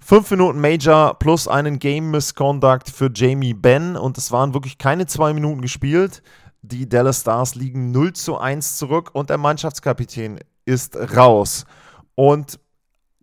Fünf 0.00 0.30
Minuten 0.30 0.60
Major 0.60 1.18
plus 1.18 1.46
einen 1.46 1.78
Game 1.78 2.10
Misconduct 2.10 2.88
für 2.88 3.10
Jamie 3.14 3.54
Benn 3.54 3.96
und 3.96 4.18
es 4.18 4.32
waren 4.32 4.54
wirklich 4.54 4.78
keine 4.78 5.06
zwei 5.06 5.32
Minuten 5.32 5.60
gespielt. 5.60 6.22
Die 6.62 6.88
Dallas 6.88 7.20
Stars 7.20 7.54
liegen 7.54 7.90
0 7.92 8.14
zu 8.14 8.38
1 8.38 8.76
zurück 8.76 9.10
und 9.12 9.30
der 9.30 9.38
Mannschaftskapitän 9.38 10.40
ist 10.64 10.96
raus. 11.16 11.66
Und 12.14 12.58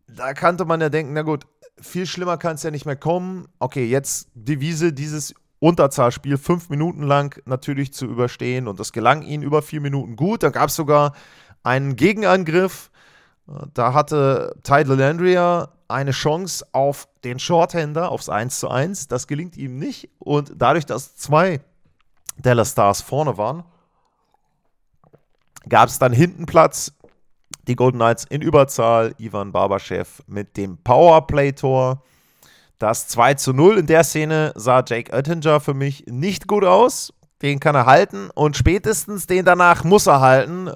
da 0.08 0.34
kannte 0.34 0.66
man 0.66 0.82
ja 0.82 0.90
denken, 0.90 1.14
na 1.14 1.24
gut, 1.24 1.46
viel 1.80 2.06
schlimmer 2.06 2.38
kann 2.38 2.56
es 2.56 2.64
ja 2.64 2.72
nicht 2.72 2.86
mehr 2.86 2.96
kommen. 2.96 3.48
Okay, 3.60 3.86
jetzt 3.86 4.30
Devise 4.34 4.94
dieses 4.94 5.36
Unterzahlspiel 5.60 6.38
fünf 6.38 6.70
Minuten 6.70 7.04
lang 7.04 7.42
natürlich 7.46 7.94
zu 7.94 8.06
überstehen 8.06 8.68
und 8.68 8.80
das 8.80 8.92
gelang 8.92 9.24
ihnen 9.24 9.44
über 9.44 9.62
vier 9.62 9.82
Minuten 9.82 10.16
gut. 10.16 10.44
Da 10.44 10.50
gab 10.50 10.70
es 10.70 10.76
sogar 10.76 11.14
einen 11.64 11.96
Gegenangriff. 11.96 12.92
Da 13.74 13.94
hatte 13.94 14.56
Tidal 14.64 14.98
Landria 14.98 15.70
eine 15.88 16.12
Chance 16.12 16.66
auf 16.74 17.08
den 17.24 17.40
Shorthander, 17.40 18.12
aufs 18.12 18.30
1 18.30 18.60
zu 18.60 18.70
1. 18.70 19.08
Das 19.08 19.26
gelingt 19.28 19.58
ihm 19.58 19.78
nicht. 19.78 20.10
Und 20.20 20.54
dadurch, 20.56 20.86
dass 20.86 21.16
zwei 21.16 21.62
Dallas 22.38 22.72
Stars 22.72 23.02
vorne 23.02 23.38
waren, 23.38 23.64
gab 25.68 25.90
es 25.90 26.00
dann 26.00 26.14
hinten 26.14 26.46
Platz. 26.46 26.94
Die 27.68 27.76
Golden 27.76 27.98
Knights 27.98 28.26
in 28.26 28.42
Überzahl. 28.42 29.14
Ivan 29.18 29.52
Barbaschew 29.52 30.06
mit 30.28 30.56
dem 30.56 30.78
Powerplay-Tor. 30.84 32.04
Das 32.80 33.08
2 33.08 33.34
zu 33.36 33.54
0 33.54 33.80
in 33.80 33.88
der 33.88 34.04
Szene 34.04 34.54
sah 34.56 34.84
Jake 34.86 35.12
Oettinger 35.12 35.60
für 35.60 35.74
mich 35.74 36.06
nicht 36.08 36.48
gut 36.48 36.64
aus. 36.64 37.14
Den 37.42 37.60
kann 37.60 37.76
er 37.76 37.86
halten 37.86 38.30
und 38.34 38.56
spätestens 38.58 39.28
den 39.28 39.46
danach 39.46 39.84
muss 39.84 40.08
er 40.08 40.22
halten. 40.22 40.70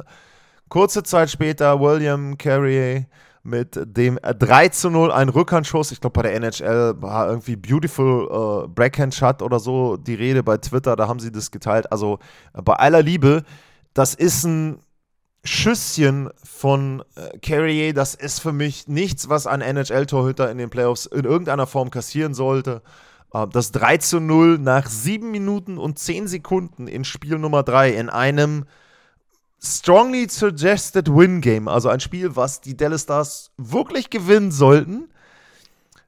Kurze 0.70 1.04
Zeit 1.04 1.30
später 1.30 1.80
William 1.80 2.38
Carrier 2.38 3.06
mit 3.44 3.80
dem 3.84 4.20
3 4.22 4.70
zu 4.70 4.90
0, 4.90 5.12
ein 5.12 5.30
Rückhandschuss. 5.30 5.92
Ich 5.92 6.00
glaube, 6.00 6.14
bei 6.14 6.24
der 6.24 6.36
NHL 6.36 6.96
war 7.02 7.28
irgendwie 7.28 7.56
Beautiful 7.56 8.66
äh, 8.66 8.68
Backhand 8.68 9.14
Shot 9.16 9.42
oder 9.42 9.60
so 9.60 9.98
die 9.98 10.14
Rede 10.14 10.44
bei 10.44 10.58
Twitter, 10.58 10.96
da 10.96 11.08
haben 11.08 11.20
sie 11.20 11.32
das 11.32 11.52
geteilt. 11.52 11.92
Also 11.92 12.20
bei 12.54 12.74
aller 12.74 13.02
Liebe, 13.02 13.44
das 13.94 14.14
ist 14.14 14.44
ein 14.44 14.80
Schüsschen 15.44 16.30
von 16.44 17.04
äh, 17.16 17.38
Carrier, 17.40 17.94
das 17.94 18.14
ist 18.14 18.40
für 18.40 18.52
mich 18.52 18.88
nichts, 18.88 19.28
was 19.28 19.48
ein 19.48 19.62
NHL-Torhüter 19.62 20.52
in 20.52 20.60
den 20.60 20.70
Playoffs 20.70 21.08
in 21.08 21.26
irgendeiner 21.26 21.66
Form 21.66 21.90
kassieren 21.90 22.34
sollte. 22.34 22.82
Äh, 23.34 23.48
das 23.48 23.72
3 23.72 23.98
zu 23.98 24.20
0 24.20 24.60
nach 24.60 24.88
7 24.88 25.32
Minuten 25.32 25.78
und 25.78 25.98
10 25.98 26.28
Sekunden 26.28 26.88
in 26.88 27.04
Spiel 27.04 27.40
Nummer 27.40 27.64
3 27.64 27.92
in 27.92 28.10
einem 28.10 28.66
strongly 29.64 30.28
suggested 30.30 31.08
Win 31.08 31.42
Game, 31.42 31.68
also 31.68 31.90
ein 31.90 32.00
Spiel, 32.00 32.36
was 32.36 32.62
die 32.62 32.78
Dallas 32.78 33.04
Stars 33.04 33.52
wirklich 33.58 34.10
gewinnen 34.10 34.52
sollten. 34.52 35.10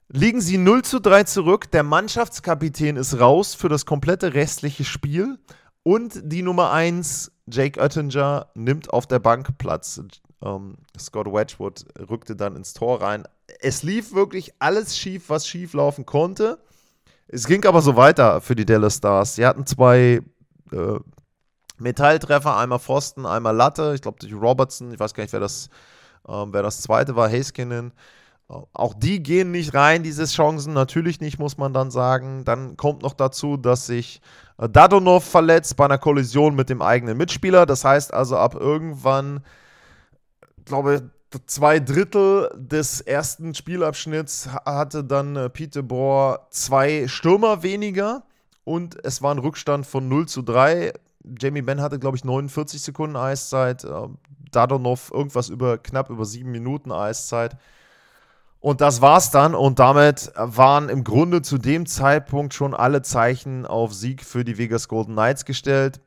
Liegen 0.10 0.42
sie 0.42 0.60
0 0.60 0.84
zu 0.84 1.00
3 1.00 1.24
zurück. 1.24 1.72
Der 1.72 1.82
Mannschaftskapitän 1.82 2.98
ist 2.98 3.20
raus 3.20 3.56
für 3.56 3.70
das 3.70 3.88
komplette 3.88 4.36
restliche 4.36 4.84
Spiel. 4.84 5.40
Und 5.82 6.22
die 6.24 6.44
Nummer 6.44 6.72
1 6.72 7.33
Jake 7.48 7.80
Oettinger 7.80 8.48
nimmt 8.56 8.92
auf 8.92 9.08
der 9.08 9.20
Bank 9.20 9.58
Platz. 9.58 10.02
Ähm, 10.42 10.78
Scott 10.98 11.28
Wedgwood 11.28 11.86
rückte 12.10 12.36
dann 12.36 12.56
ins 12.56 12.74
Tor 12.74 13.02
rein. 13.02 13.24
es 13.60 13.84
lief 13.84 14.14
wirklich 14.14 14.54
alles 14.60 14.98
schief, 14.98 15.30
was 15.30 15.48
schief 15.48 15.74
laufen 15.74 16.06
konnte. 16.06 16.60
Es 17.28 17.48
ging 17.48 17.66
aber 17.66 17.82
so 17.82 17.96
weiter 17.96 18.42
für 18.42 18.56
die 18.56 18.66
Dallas 18.66 18.96
Stars. 18.98 19.36
Sie 19.36 19.46
hatten 19.46 19.66
zwei 19.66 20.22
äh, 20.72 21.00
Metalltreffer, 21.80 22.58
einmal 22.58 22.80
Pfosten, 22.80 23.26
einmal 23.26 23.56
Latte. 23.56 23.94
Ich 23.96 24.02
glaube, 24.02 24.20
durch 24.20 24.34
Robertson, 24.34 24.92
ich 24.94 25.00
weiß 25.00 25.14
gar 25.14 25.24
nicht, 25.24 25.34
wer 25.34 25.40
das, 25.40 25.70
äh, 26.28 26.32
wer 26.32 26.62
das 26.62 26.82
zweite 26.82 27.16
war, 27.16 27.30
Haskinen. 27.30 27.92
Äh, 28.50 28.54
auch 28.74 28.94
die 28.94 29.24
gehen 29.24 29.52
nicht 29.52 29.74
rein, 29.74 30.04
diese 30.04 30.26
Chancen. 30.26 30.74
Natürlich 30.74 31.20
nicht, 31.20 31.40
muss 31.40 31.58
man 31.58 31.74
dann 31.74 31.92
sagen. 31.92 32.46
Dann 32.46 32.78
kommt 32.78 33.02
noch 33.02 33.14
dazu, 33.14 33.58
dass 33.58 33.88
sich 33.88 34.22
Dadonov 34.58 35.24
verletzt 35.24 35.76
bei 35.76 35.86
einer 35.86 35.98
Kollision 35.98 36.56
mit 36.56 36.70
dem 36.70 36.82
eigenen 36.82 37.18
Mitspieler. 37.18 37.66
Das 37.66 37.84
heißt 37.84 38.14
also, 38.14 38.38
ab 38.38 38.56
irgendwann, 38.56 39.44
glaube 40.66 41.10
zwei 41.48 41.80
Drittel 41.80 42.50
des 42.56 43.02
ersten 43.02 43.56
Spielabschnitts 43.56 44.50
hatte 44.66 45.04
dann 45.04 45.36
äh, 45.36 45.50
Pete 45.50 45.82
Bohr 45.84 46.48
zwei 46.52 47.08
Stürmer 47.08 47.64
weniger 47.64 48.24
und 48.64 49.04
es 49.04 49.22
war 49.22 49.34
ein 49.34 49.40
Rückstand 49.40 49.86
von 49.86 50.08
0 50.08 50.28
zu 50.28 50.42
3. 50.42 50.94
Jamie 51.40 51.62
Benn 51.62 51.82
hatte, 51.82 52.00
glaube 52.00 52.18
ich, 52.18 52.24
49 52.24 52.82
Sekunden 52.82 53.16
Eiszeit. 53.16 53.86
Dadonov 54.52 55.12
irgendwas 55.12 55.50
über 55.50 55.78
knapp 55.78 56.10
über 56.10 56.26
sieben 56.26 56.52
Minuten 56.52 56.92
Eiszeit. 56.92 57.58
Und 58.64 58.80
das 58.80 59.02
war's 59.02 59.30
dann. 59.30 59.56
Und 59.56 59.80
damit 59.80 60.32
waren 60.38 60.88
im 60.88 61.04
Grunde 61.04 61.42
zu 61.42 61.58
dem 61.58 61.86
Zeitpunkt 61.86 62.54
schon 62.54 62.74
alle 62.74 63.02
Zeichen 63.02 63.66
auf 63.66 63.94
Sieg 63.94 64.24
für 64.24 64.46
die 64.46 64.58
Vegas 64.58 64.88
Golden 64.88 65.16
Knights 65.16 65.44
gestellt. 65.44 66.00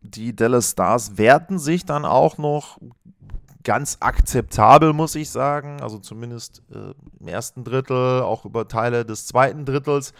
Die 0.00 0.36
Dallas 0.36 0.70
Stars 0.70 1.18
wehrten 1.18 1.58
sich 1.58 1.86
dann 1.86 2.04
auch 2.04 2.38
noch 2.38 2.78
ganz 3.64 3.96
akzeptabel, 3.98 4.92
muss 4.92 5.16
ich 5.16 5.30
sagen. 5.30 5.82
Also 5.82 5.98
zumindest 5.98 6.62
äh, 6.70 6.94
im 7.18 7.26
ersten 7.26 7.64
Drittel, 7.64 8.22
auch 8.22 8.44
über 8.44 8.68
Teile 8.68 9.04
des 9.04 9.26
zweiten 9.26 9.64
Drittels. 9.64 10.12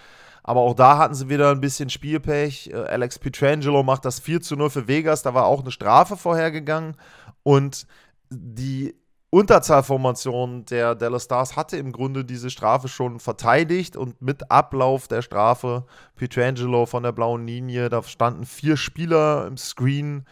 Aber 0.42 0.62
auch 0.62 0.74
da 0.74 0.98
hatten 0.98 1.14
sie 1.14 1.28
wieder 1.28 1.52
ein 1.52 1.60
bisschen 1.60 1.88
Spielpech. 1.88 2.70
Äh, 2.72 2.78
Alex 2.78 3.20
Pietrangelo 3.20 3.84
macht 3.84 4.04
das 4.04 4.18
4 4.18 4.40
zu 4.40 4.56
0 4.56 4.70
für 4.70 4.88
Vegas. 4.88 5.22
Da 5.22 5.34
war 5.34 5.44
auch 5.44 5.60
eine 5.60 5.70
Strafe 5.70 6.16
vorhergegangen. 6.16 6.96
Und 7.44 7.86
die 8.28 8.96
Unterzahlformation 9.30 10.64
der 10.64 10.96
Dallas 10.96 11.24
Stars 11.24 11.54
hatte 11.54 11.76
im 11.76 11.92
Grunde 11.92 12.24
diese 12.24 12.50
Strafe 12.50 12.88
schon 12.88 13.20
verteidigt 13.20 13.96
und 13.96 14.20
mit 14.20 14.50
Ablauf 14.50 15.06
der 15.06 15.22
Strafe 15.22 15.84
Pietrangelo 16.16 16.84
von 16.84 17.04
der 17.04 17.12
blauen 17.12 17.46
Linie, 17.46 17.88
da 17.88 18.02
standen 18.02 18.44
vier 18.44 18.76
Spieler 18.76 19.46
im 19.46 19.56
Screen 19.56 20.26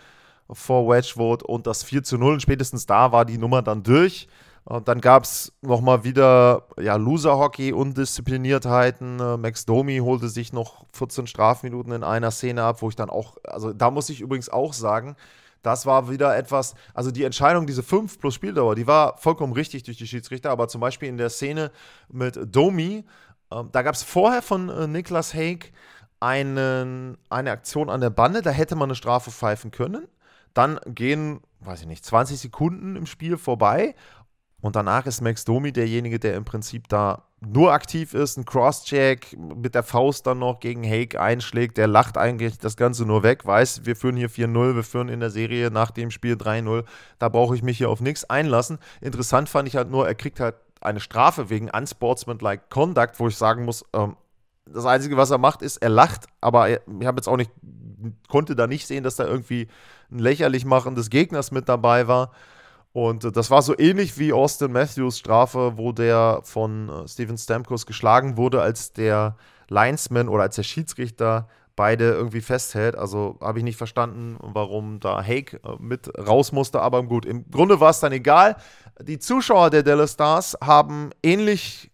vor 0.51 0.89
Wedgwood 0.89 1.45
und 1.45 1.67
das 1.67 1.85
4 1.85 2.03
zu 2.03 2.19
0. 2.19 2.35
Und 2.35 2.43
spätestens 2.43 2.87
da 2.87 3.13
war 3.13 3.25
die 3.25 3.39
Nummer 3.39 3.63
dann 3.63 3.83
durch. 3.85 4.29
Und 4.65 4.87
dann 4.89 5.01
gab 5.01 5.25
es 5.25 5.53
nochmal 5.63 6.05
wieder 6.05 6.65
ja, 6.79 6.97
Loser-Hockey, 6.97 7.73
Undiszipliniertheiten. 7.73 9.19
Äh, 9.19 9.37
Max 9.39 9.65
Domi 9.65 9.99
holte 9.99 10.29
sich 10.29 10.53
noch 10.53 10.85
14 10.93 11.27
Strafminuten 11.27 11.93
in 11.93 12.05
einer 12.05 12.31
Szene 12.31 12.65
ab, 12.65 12.83
wo 12.83 12.91
ich 12.91 12.97
dann 12.97 13.09
auch, 13.09 13.39
also 13.45 13.73
da 13.73 13.91
muss 13.91 14.11
ich 14.11 14.21
übrigens 14.21 14.51
auch 14.51 14.75
sagen, 14.75 15.17
das 15.63 15.87
war 15.87 16.11
wieder 16.11 16.37
etwas, 16.37 16.75
also 16.95 17.11
die 17.11 17.25
Entscheidung, 17.25 17.67
diese 17.67 17.83
5 17.83 18.19
plus 18.19 18.35
Spieldauer, 18.35 18.75
die 18.75 18.87
war 18.87 19.17
vollkommen 19.19 19.53
richtig 19.53 19.83
durch 19.83 19.97
die 19.97 20.07
Schiedsrichter, 20.07 20.51
aber 20.51 20.69
zum 20.69 20.81
Beispiel 20.81 21.09
in 21.09 21.19
der 21.19 21.31
Szene 21.31 21.71
mit 22.09 22.39
Domi, 22.45 23.05
äh, 23.51 23.65
da 23.73 23.83
gab 23.83 23.95
es 23.95 24.03
vorher 24.03 24.43
von 24.43 24.69
äh, 24.69 24.87
Niklas 24.87 25.35
Haig 25.35 25.73
einen, 26.21 27.17
eine 27.31 27.51
Aktion 27.51 27.91
an 27.91 28.01
der 28.01 28.11
Bande, 28.11 28.43
da 28.43 28.51
hätte 28.51 28.77
man 28.77 28.89
eine 28.89 28.97
Strafe 28.97 29.31
pfeifen 29.31 29.71
können. 29.71 30.09
Dann 30.55 30.81
gehen, 30.87 31.41
weiß 31.61 31.83
ich 31.83 31.87
nicht, 31.87 32.05
20 32.05 32.41
Sekunden 32.41 32.97
im 32.97 33.07
Spiel 33.07 33.37
vorbei 33.37 33.95
und 34.61 34.75
danach 34.75 35.07
ist 35.07 35.21
Max 35.21 35.45
Domi 35.45 35.73
derjenige, 35.73 36.19
der 36.19 36.35
im 36.35 36.45
Prinzip 36.45 36.89
da 36.89 37.23
nur 37.41 37.73
aktiv 37.73 38.15
ist, 38.15 38.37
ein 38.37 38.45
Crosscheck 38.45 39.37
mit 39.39 39.77
der 39.77 39.85
Faust 39.85 40.27
dann 40.27 40.41
noch 40.41 40.59
gegen 40.59 40.83
Hake 40.83 41.21
einschlägt. 41.21 41.77
Der 41.77 41.87
lacht 41.87 42.19
eigentlich 42.19 42.59
das 42.59 42.77
Ganze 42.77 43.07
nur 43.07 43.23
weg, 43.23 43.47
weiß, 43.47 43.87
wir 43.87 43.95
führen 43.95 44.17
hier 44.17 44.29
4-0, 44.29 44.75
wir 44.75 44.83
führen 44.83 45.09
in 45.09 45.21
der 45.21 45.31
Serie 45.31 45.71
nach 45.71 45.93
dem 45.93 46.11
Spiel 46.11 46.35
3-0. 46.35 46.85
Da 47.21 47.29
brauche 47.29 47.55
ich 47.55 47.63
mich 47.63 47.79
hier 47.79 47.91
auf 47.91 48.01
nichts 48.01 48.29
einlassen. 48.29 48.79
Interessant 49.01 49.49
fand 49.49 49.69
ich 49.69 49.77
halt 49.77 49.91
nur, 49.91 50.09
er 50.09 50.17
kriegt 50.17 50.41
halt 50.41 50.57
eine 50.81 50.99
Strafe 50.99 51.51
wegen 51.51 51.71
Unsportsmanlike 51.71 52.65
Conduct, 52.71 53.19
wo 53.21 53.29
ich 53.29 53.37
sagen 53.37 53.65
muss, 53.65 53.85
ähm, 53.93 54.17
das 54.67 54.85
Einzige, 54.85 55.17
was 55.17 55.31
er 55.31 55.39
macht, 55.39 55.63
ist, 55.63 55.79
er 55.79 55.89
lacht, 55.89 56.27
aber 56.41 56.69
ich 56.69 57.07
habe 57.07 57.17
jetzt 57.17 57.29
auch 57.29 57.37
nicht, 57.37 57.51
konnte 58.29 58.55
da 58.55 58.67
nicht 58.67 58.87
sehen, 58.87 59.05
dass 59.05 59.17
da 59.17 59.25
irgendwie 59.25 59.69
ein 60.11 60.19
lächerlich 60.19 60.65
machen 60.65 60.95
des 60.95 61.11
Gegners 61.11 61.53
mit 61.53 61.69
dabei 61.69 62.09
war. 62.09 62.33
Und 62.93 63.25
äh, 63.25 63.33
das 63.33 63.51
war 63.51 63.63
so 63.63 63.79
ähnlich 63.79 64.19
wie 64.19 64.33
Austin 64.33 64.73
Matthews 64.73 65.19
Strafe, 65.19 65.75
wo 65.77 65.93
der 65.93 66.41
von 66.45 66.89
äh, 66.89 67.09
Steven 67.09 67.39
Stamkos 67.39 67.87
geschlagen 67.87 68.37
wurde, 68.37 68.63
als 68.63 68.93
der 68.93 69.37
Linesman 69.69 70.29
oder 70.29 70.45
als 70.45 70.57
der 70.57 70.63
Schiedsrichter 70.63 71.49
beide 71.77 72.11
irgendwie 72.11 72.41
festhält. 72.41 72.97
Also 72.97 73.39
habe 73.41 73.59
ich 73.59 73.65
nicht 73.65 73.77
verstanden, 73.77 74.37
warum 74.41 74.99
da 74.99 75.23
Hake 75.23 75.61
äh, 75.65 75.77
mit 75.79 76.11
raus 76.19 76.51
musste. 76.51 76.81
Aber 76.81 77.05
gut, 77.05 77.25
im 77.25 77.49
Grunde 77.51 77.79
war 77.79 77.91
es 77.91 78.01
dann 78.01 78.13
egal. 78.13 78.57
Die 79.01 79.19
Zuschauer 79.19 79.71
der 79.71 79.85
Dallas 79.85 80.15
Stars 80.15 80.57
haben 80.61 81.11
ähnlich, 81.23 81.91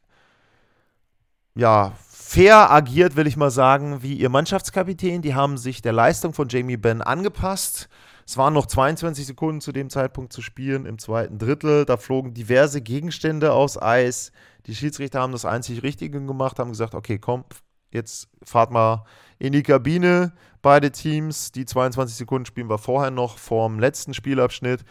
ja, 1.54 1.92
fair 2.08 2.70
agiert, 2.70 3.14
will 3.14 3.26
ich 3.26 3.36
mal 3.36 3.50
sagen, 3.50 4.02
wie 4.02 4.14
ihr 4.14 4.30
Mannschaftskapitän. 4.30 5.20
Die 5.20 5.34
haben 5.34 5.58
sich 5.58 5.82
der 5.82 5.92
Leistung 5.92 6.32
von 6.32 6.48
Jamie 6.48 6.78
Benn 6.78 7.02
angepasst. 7.02 7.90
Es 8.26 8.36
waren 8.38 8.54
noch 8.54 8.66
22 8.66 9.26
Sekunden 9.26 9.60
zu 9.60 9.72
dem 9.72 9.90
Zeitpunkt 9.90 10.32
zu 10.32 10.40
spielen 10.40 10.86
im 10.86 10.98
zweiten 10.98 11.38
Drittel. 11.38 11.84
Da 11.84 11.96
flogen 11.96 12.32
diverse 12.32 12.80
Gegenstände 12.80 13.52
aufs 13.52 13.80
Eis. 13.80 14.32
Die 14.66 14.74
Schiedsrichter 14.74 15.20
haben 15.20 15.32
das 15.32 15.44
einzig 15.44 15.82
Richtige 15.82 16.24
gemacht, 16.24 16.58
haben 16.58 16.70
gesagt, 16.70 16.94
okay, 16.94 17.18
komm, 17.18 17.44
jetzt 17.90 18.28
fahrt 18.42 18.70
mal 18.70 19.04
in 19.38 19.52
die 19.52 19.62
Kabine. 19.62 20.32
Beide 20.62 20.90
Teams, 20.90 21.52
die 21.52 21.66
22 21.66 22.16
Sekunden 22.16 22.46
spielen 22.46 22.70
wir 22.70 22.78
vorher 22.78 23.10
noch 23.10 23.36
vorm 23.38 23.78
letzten 23.78 24.14
Spielabschnitt. 24.14 24.84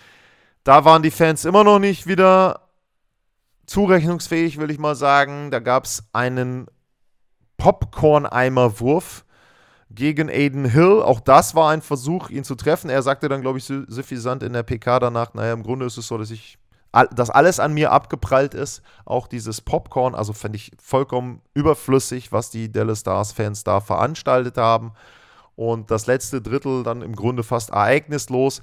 Da 0.63 0.85
waren 0.85 1.01
die 1.01 1.11
Fans 1.11 1.43
immer 1.45 1.63
noch 1.63 1.79
nicht 1.79 2.05
wieder 2.05 2.69
zurechnungsfähig, 3.65 4.59
will 4.59 4.69
ich 4.69 4.77
mal 4.77 4.95
sagen. 4.95 5.49
Da 5.49 5.59
gab 5.59 5.85
es 5.85 6.03
einen 6.13 6.67
Popcorn-Eimer-Wurf 7.57 9.25
gegen 9.93 10.29
Aiden 10.29 10.65
Hill. 10.65 11.01
Auch 11.01 11.19
das 11.19 11.55
war 11.55 11.71
ein 11.71 11.81
Versuch, 11.81 12.29
ihn 12.29 12.43
zu 12.43 12.55
treffen. 12.55 12.89
Er 12.89 13.01
sagte 13.01 13.29
dann, 13.29 13.41
glaube 13.41 13.59
ich, 13.59 13.65
suffisant 13.65 14.43
in 14.43 14.53
der 14.53 14.63
PK 14.63 14.99
danach, 14.99 15.33
naja, 15.33 15.53
im 15.53 15.63
Grunde 15.63 15.85
ist 15.85 15.97
es 15.97 16.07
so, 16.07 16.17
dass 16.17 16.31
ich 16.31 16.57
dass 17.15 17.31
alles 17.31 17.59
an 17.59 17.73
mir 17.73 17.91
abgeprallt 17.91 18.53
ist. 18.53 18.83
Auch 19.03 19.25
dieses 19.27 19.61
Popcorn, 19.61 20.13
also 20.13 20.31
fände 20.31 20.57
ich 20.57 20.71
vollkommen 20.79 21.41
überflüssig, 21.55 22.31
was 22.31 22.51
die 22.51 22.71
Dallas 22.71 22.99
Stars-Fans 22.99 23.63
da 23.63 23.81
veranstaltet 23.81 24.57
haben. 24.57 24.93
Und 25.55 25.89
das 25.89 26.05
letzte 26.05 26.39
Drittel 26.39 26.83
dann 26.83 27.01
im 27.01 27.15
Grunde 27.15 27.41
fast 27.41 27.71
ereignislos. 27.71 28.61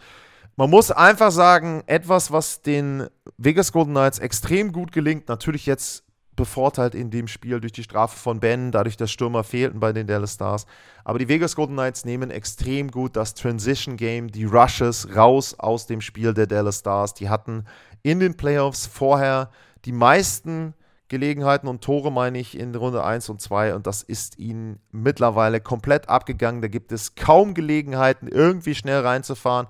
Man 0.54 0.70
muss 0.70 0.92
einfach 0.92 1.32
sagen, 1.32 1.82
etwas, 1.86 2.30
was 2.30 2.62
den 2.62 3.08
Vegas 3.36 3.72
Golden 3.72 3.92
Knights 3.92 4.20
extrem 4.20 4.70
gut 4.70 4.92
gelingt, 4.92 5.28
natürlich 5.28 5.66
jetzt 5.66 6.04
bevorteilt 6.40 6.94
in 6.94 7.10
dem 7.10 7.28
Spiel 7.28 7.60
durch 7.60 7.72
die 7.72 7.82
Strafe 7.82 8.18
von 8.18 8.40
Ben, 8.40 8.72
dadurch, 8.72 8.96
dass 8.96 9.10
Stürmer 9.10 9.44
fehlten 9.44 9.78
bei 9.78 9.92
den 9.92 10.06
Dallas 10.06 10.34
Stars. 10.34 10.64
Aber 11.04 11.18
die 11.18 11.28
Vegas 11.28 11.54
Golden 11.54 11.74
Knights 11.74 12.06
nehmen 12.06 12.30
extrem 12.30 12.90
gut 12.90 13.14
das 13.14 13.34
Transition 13.34 13.98
Game, 13.98 14.28
die 14.32 14.46
Rushes 14.46 15.14
raus 15.14 15.54
aus 15.58 15.86
dem 15.86 16.00
Spiel 16.00 16.32
der 16.32 16.46
Dallas 16.46 16.78
Stars. 16.78 17.12
Die 17.12 17.28
hatten 17.28 17.66
in 18.02 18.20
den 18.20 18.38
Playoffs 18.38 18.86
vorher 18.86 19.50
die 19.84 19.92
meisten 19.92 20.72
Gelegenheiten 21.08 21.68
und 21.68 21.82
Tore, 21.84 22.10
meine 22.10 22.38
ich, 22.38 22.58
in 22.58 22.74
Runde 22.74 23.04
1 23.04 23.28
und 23.28 23.42
2 23.42 23.74
und 23.74 23.86
das 23.86 24.02
ist 24.02 24.38
ihnen 24.38 24.80
mittlerweile 24.92 25.60
komplett 25.60 26.08
abgegangen. 26.08 26.62
Da 26.62 26.68
gibt 26.68 26.90
es 26.90 27.16
kaum 27.16 27.52
Gelegenheiten, 27.52 28.28
irgendwie 28.28 28.74
schnell 28.74 29.00
reinzufahren. 29.00 29.66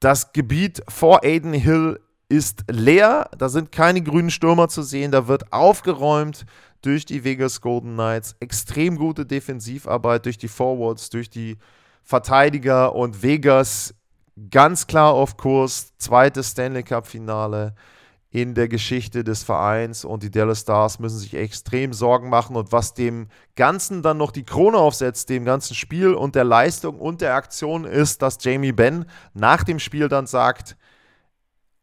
Das 0.00 0.34
Gebiet 0.34 0.82
vor 0.88 1.24
Aiden 1.24 1.54
Hill 1.54 1.98
ist 2.32 2.64
leer. 2.70 3.28
Da 3.36 3.50
sind 3.50 3.72
keine 3.72 4.02
grünen 4.02 4.30
Stürmer 4.30 4.68
zu 4.68 4.82
sehen. 4.82 5.12
Da 5.12 5.28
wird 5.28 5.52
aufgeräumt 5.52 6.46
durch 6.80 7.04
die 7.04 7.24
Vegas 7.24 7.60
Golden 7.60 7.92
Knights. 7.92 8.36
Extrem 8.40 8.96
gute 8.96 9.26
Defensivarbeit 9.26 10.24
durch 10.24 10.38
die 10.38 10.48
Forwards, 10.48 11.10
durch 11.10 11.28
die 11.28 11.58
Verteidiger 12.02 12.94
und 12.94 13.22
Vegas 13.22 13.94
ganz 14.50 14.86
klar 14.86 15.12
auf 15.12 15.36
Kurs. 15.36 15.92
Zweites 15.98 16.52
Stanley 16.52 16.82
Cup-Finale 16.82 17.74
in 18.30 18.54
der 18.54 18.66
Geschichte 18.66 19.24
des 19.24 19.42
Vereins 19.42 20.06
und 20.06 20.22
die 20.22 20.30
Dallas 20.30 20.60
Stars 20.60 20.98
müssen 20.98 21.18
sich 21.18 21.34
extrem 21.34 21.92
Sorgen 21.92 22.30
machen 22.30 22.56
und 22.56 22.72
was 22.72 22.94
dem 22.94 23.28
Ganzen 23.56 24.00
dann 24.00 24.16
noch 24.16 24.32
die 24.32 24.44
Krone 24.44 24.78
aufsetzt, 24.78 25.28
dem 25.28 25.44
ganzen 25.44 25.74
Spiel 25.74 26.14
und 26.14 26.34
der 26.34 26.44
Leistung 26.44 26.98
und 26.98 27.20
der 27.20 27.34
Aktion 27.34 27.84
ist, 27.84 28.22
dass 28.22 28.38
Jamie 28.40 28.72
Benn 28.72 29.04
nach 29.34 29.64
dem 29.64 29.78
Spiel 29.78 30.08
dann 30.08 30.26
sagt, 30.26 30.78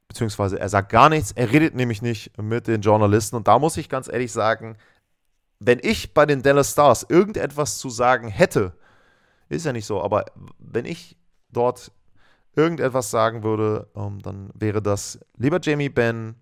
beziehungsweise 0.10 0.60
er 0.60 0.68
sagt 0.68 0.90
gar 0.90 1.08
nichts, 1.08 1.32
er 1.32 1.52
redet 1.52 1.76
nämlich 1.76 2.02
nicht 2.02 2.38
mit 2.38 2.68
den 2.68 2.82
Journalisten. 2.82 3.38
Und 3.38 3.48
da 3.48 3.58
muss 3.58 3.78
ich 3.78 3.88
ganz 3.88 4.10
ehrlich 4.10 4.34
sagen, 4.34 4.76
wenn 5.60 5.80
ich 5.82 6.14
bei 6.14 6.26
den 6.26 6.42
Dallas 6.42 6.72
Stars 6.72 7.06
irgendetwas 7.08 7.78
zu 7.78 7.90
sagen 7.90 8.28
hätte, 8.28 8.74
ist 9.48 9.66
ja 9.66 9.72
nicht 9.72 9.86
so, 9.86 10.02
aber 10.02 10.26
wenn 10.58 10.86
ich 10.86 11.18
dort 11.52 11.92
irgendetwas 12.56 13.12
sagen 13.12 13.44
würde, 13.44 13.88
ähm, 13.96 14.22
dann 14.22 14.50
wäre 14.54 14.82
das, 14.82 15.20
lieber 15.38 15.60
Jamie 15.62 15.90
Benn, 15.90 16.36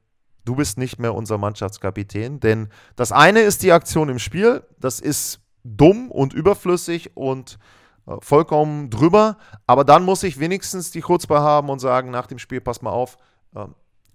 du 0.45 0.55
bist 0.55 0.77
nicht 0.77 0.97
mehr 0.97 1.13
unser 1.13 1.37
Mannschaftskapitän. 1.37 2.39
Denn 2.39 2.69
das 2.95 3.11
eine 3.11 3.41
ist 3.41 3.63
die 3.63 3.73
Aktion 3.73 4.09
im 4.09 4.19
Spiel, 4.19 4.63
das 4.79 4.99
ist 4.99 5.41
dumm 5.63 6.09
und 6.09 6.33
überflüssig 6.33 7.15
und 7.15 7.59
äh, 8.07 8.15
vollkommen 8.21 8.89
drüber. 8.89 9.37
Aber 9.65 9.83
dann 9.83 10.05
muss 10.05 10.23
ich 10.23 10.39
wenigstens 10.39 10.91
die 10.91 11.01
Chutzpe 11.01 11.39
haben 11.39 11.69
und 11.69 11.79
sagen 11.79 12.11
nach 12.11 12.27
dem 12.27 12.39
Spiel, 12.39 12.61
pass 12.61 12.81
mal 12.81 12.91
auf, 12.91 13.17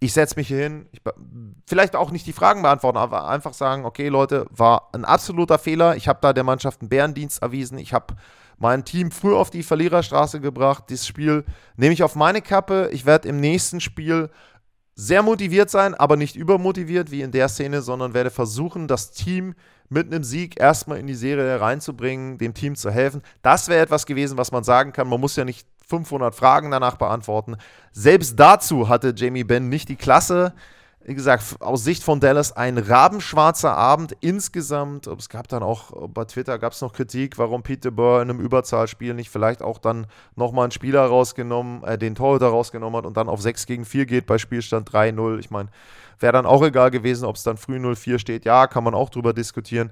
ich 0.03 0.13
setze 0.13 0.35
mich 0.37 0.49
hier 0.49 0.59
hin, 0.59 0.89
ich 0.91 1.01
vielleicht 1.67 1.95
auch 1.95 2.11
nicht 2.11 2.27
die 2.27 2.33
Fragen 2.33 2.63
beantworten, 2.63 2.99
aber 2.99 3.29
einfach 3.29 3.55
sagen, 3.55 3.85
okay 3.85 4.09
Leute, 4.09 4.47
war 4.51 4.89
ein 4.93 5.05
absoluter 5.05 5.59
Fehler. 5.59 5.97
Ich 5.97 6.09
habe 6.09 6.19
da 6.21 6.33
der 6.33 6.43
Mannschaft 6.43 6.81
einen 6.81 6.89
Bärendienst 6.89 7.41
erwiesen. 7.41 7.79
Ich 7.79 7.93
habe 7.93 8.15
mein 8.59 8.85
Team 8.85 9.13
früh 9.13 9.35
auf 9.35 9.51
die 9.51 9.63
Verliererstraße 9.63 10.41
gebracht. 10.41 10.85
Dieses 10.89 11.07
Spiel 11.07 11.45
nehme 11.77 11.93
ich 11.93 12.03
auf 12.03 12.17
meine 12.17 12.43
Kappe. 12.43 12.91
Ich 12.93 13.07
werde 13.07 13.29
im 13.29 13.39
nächsten 13.39 13.81
Spiel 13.81 14.31
sehr 14.95 15.23
motiviert 15.23 15.71
sein, 15.71 15.95
aber 15.95 16.17
nicht 16.17 16.37
übermotiviert 16.37 17.11
wie 17.11 17.23
in 17.23 17.31
der 17.31 17.49
Szene, 17.49 17.81
sondern 17.81 18.13
werde 18.13 18.31
versuchen, 18.31 18.89
das 18.89 19.13
Team 19.13 19.55
mit 19.89 20.07
einem 20.07 20.25
Sieg 20.25 20.61
erstmal 20.61 20.99
in 20.99 21.07
die 21.07 21.15
Serie 21.15 21.61
reinzubringen, 21.61 22.39
dem 22.39 22.55
Team 22.55 22.75
zu 22.75 22.91
helfen. 22.91 23.23
Das 23.43 23.69
wäre 23.69 23.83
etwas 23.83 24.07
gewesen, 24.07 24.39
was 24.39 24.51
man 24.51 24.65
sagen 24.65 24.93
kann. 24.93 25.09
Man 25.09 25.21
muss 25.21 25.37
ja 25.37 25.45
nicht 25.45 25.67
500 25.93 26.35
Fragen 26.35 26.71
danach 26.71 26.97
beantworten. 26.97 27.57
Selbst 27.93 28.41
dazu 28.41 28.89
hatte 28.89 29.13
Jamie 29.15 29.45
Benn 29.45 29.69
nicht 29.69 29.91
die 29.91 29.97
Klasse. 29.97 30.55
Wie 31.05 31.15
gesagt, 31.15 31.57
aus 31.61 31.85
Sicht 31.85 32.03
von 32.03 32.19
Dallas 32.19 32.57
ein 32.57 32.79
rabenschwarzer 32.79 33.77
Abend 33.77 34.17
insgesamt. 34.21 35.07
Es 35.07 35.29
gab 35.29 35.49
dann 35.49 35.63
auch 35.63 36.09
bei 36.09 36.25
Twitter 36.25 36.59
gab 36.59 36.73
es 36.73 36.81
noch 36.81 36.95
Kritik, 36.95 37.37
warum 37.37 37.63
Pete 37.63 37.93
Burr 37.93 38.23
in 38.23 38.31
einem 38.31 38.41
Überzahlspiel 38.41 39.13
nicht 39.13 39.29
vielleicht 39.29 39.61
auch 39.61 39.77
dann 39.77 40.07
nochmal 40.35 40.65
einen 40.65 40.73
Spieler 40.73 41.05
rausgenommen, 41.05 41.85
äh, 41.85 41.99
den 41.99 42.15
Torhüter 42.15 42.47
rausgenommen 42.47 42.97
hat 42.97 43.05
und 43.05 43.19
dann 43.19 43.29
auf 43.29 43.43
6 43.43 43.67
gegen 43.67 43.85
4 43.85 44.07
geht 44.07 44.25
bei 44.25 44.39
Spielstand 44.39 44.91
3-0. 44.91 45.41
Ich 45.41 45.51
meine, 45.51 45.69
wäre 46.21 46.33
dann 46.33 46.47
auch 46.47 46.63
egal 46.63 46.91
gewesen, 46.91 47.27
ob 47.27 47.37
es 47.37 47.43
dann 47.43 47.59
früh 47.59 47.77
0-4 47.77 48.19
steht. 48.19 48.47
Ja, 48.47 48.67
kann 48.67 48.85
man 48.85 48.95
auch 48.95 49.11
drüber 49.11 49.35
diskutieren. 49.35 49.91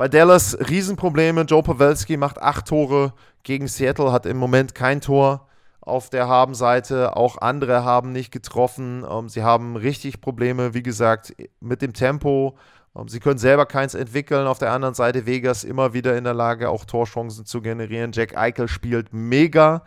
Bei 0.00 0.08
Dallas 0.08 0.56
Riesenprobleme. 0.58 1.42
Joe 1.42 1.62
Pawelski 1.62 2.16
macht 2.16 2.40
acht 2.40 2.68
Tore 2.68 3.12
gegen 3.42 3.68
Seattle, 3.68 4.12
hat 4.12 4.24
im 4.24 4.38
Moment 4.38 4.74
kein 4.74 5.02
Tor 5.02 5.46
auf 5.82 6.08
der 6.08 6.26
Habenseite. 6.26 7.18
Auch 7.18 7.36
andere 7.36 7.84
haben 7.84 8.10
nicht 8.10 8.32
getroffen. 8.32 9.04
Ähm, 9.06 9.28
sie 9.28 9.42
haben 9.42 9.76
richtig 9.76 10.22
Probleme, 10.22 10.72
wie 10.72 10.82
gesagt, 10.82 11.34
mit 11.60 11.82
dem 11.82 11.92
Tempo. 11.92 12.56
Ähm, 12.96 13.08
sie 13.08 13.20
können 13.20 13.36
selber 13.36 13.66
keins 13.66 13.92
entwickeln. 13.92 14.46
Auf 14.46 14.58
der 14.58 14.72
anderen 14.72 14.94
Seite 14.94 15.26
Vegas 15.26 15.64
immer 15.64 15.92
wieder 15.92 16.16
in 16.16 16.24
der 16.24 16.32
Lage, 16.32 16.70
auch 16.70 16.86
Torchancen 16.86 17.44
zu 17.44 17.60
generieren. 17.60 18.12
Jack 18.14 18.38
Eichel 18.38 18.68
spielt 18.68 19.12
mega, 19.12 19.82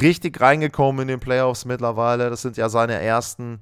richtig 0.00 0.40
reingekommen 0.40 1.02
in 1.02 1.06
den 1.06 1.20
Playoffs 1.20 1.66
mittlerweile. 1.66 2.30
Das 2.30 2.42
sind 2.42 2.56
ja 2.56 2.68
seine 2.68 2.94
ersten 2.94 3.60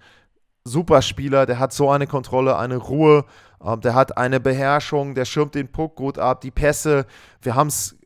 Superspieler. 0.64 1.44
Der 1.44 1.58
hat 1.58 1.74
so 1.74 1.90
eine 1.90 2.06
Kontrolle, 2.06 2.56
eine 2.56 2.78
Ruhe. 2.78 3.26
Ähm, 3.64 3.80
der 3.80 3.94
hat 3.94 4.16
eine 4.16 4.40
Beherrschung, 4.40 5.14
der 5.14 5.24
schirmt 5.24 5.54
den 5.54 5.70
Puck 5.70 5.96
gut 5.96 6.18
ab, 6.18 6.40
die 6.40 6.50
Pässe. 6.50 7.06
Wir 7.42 7.54
haben 7.54 7.68
es 7.68 7.96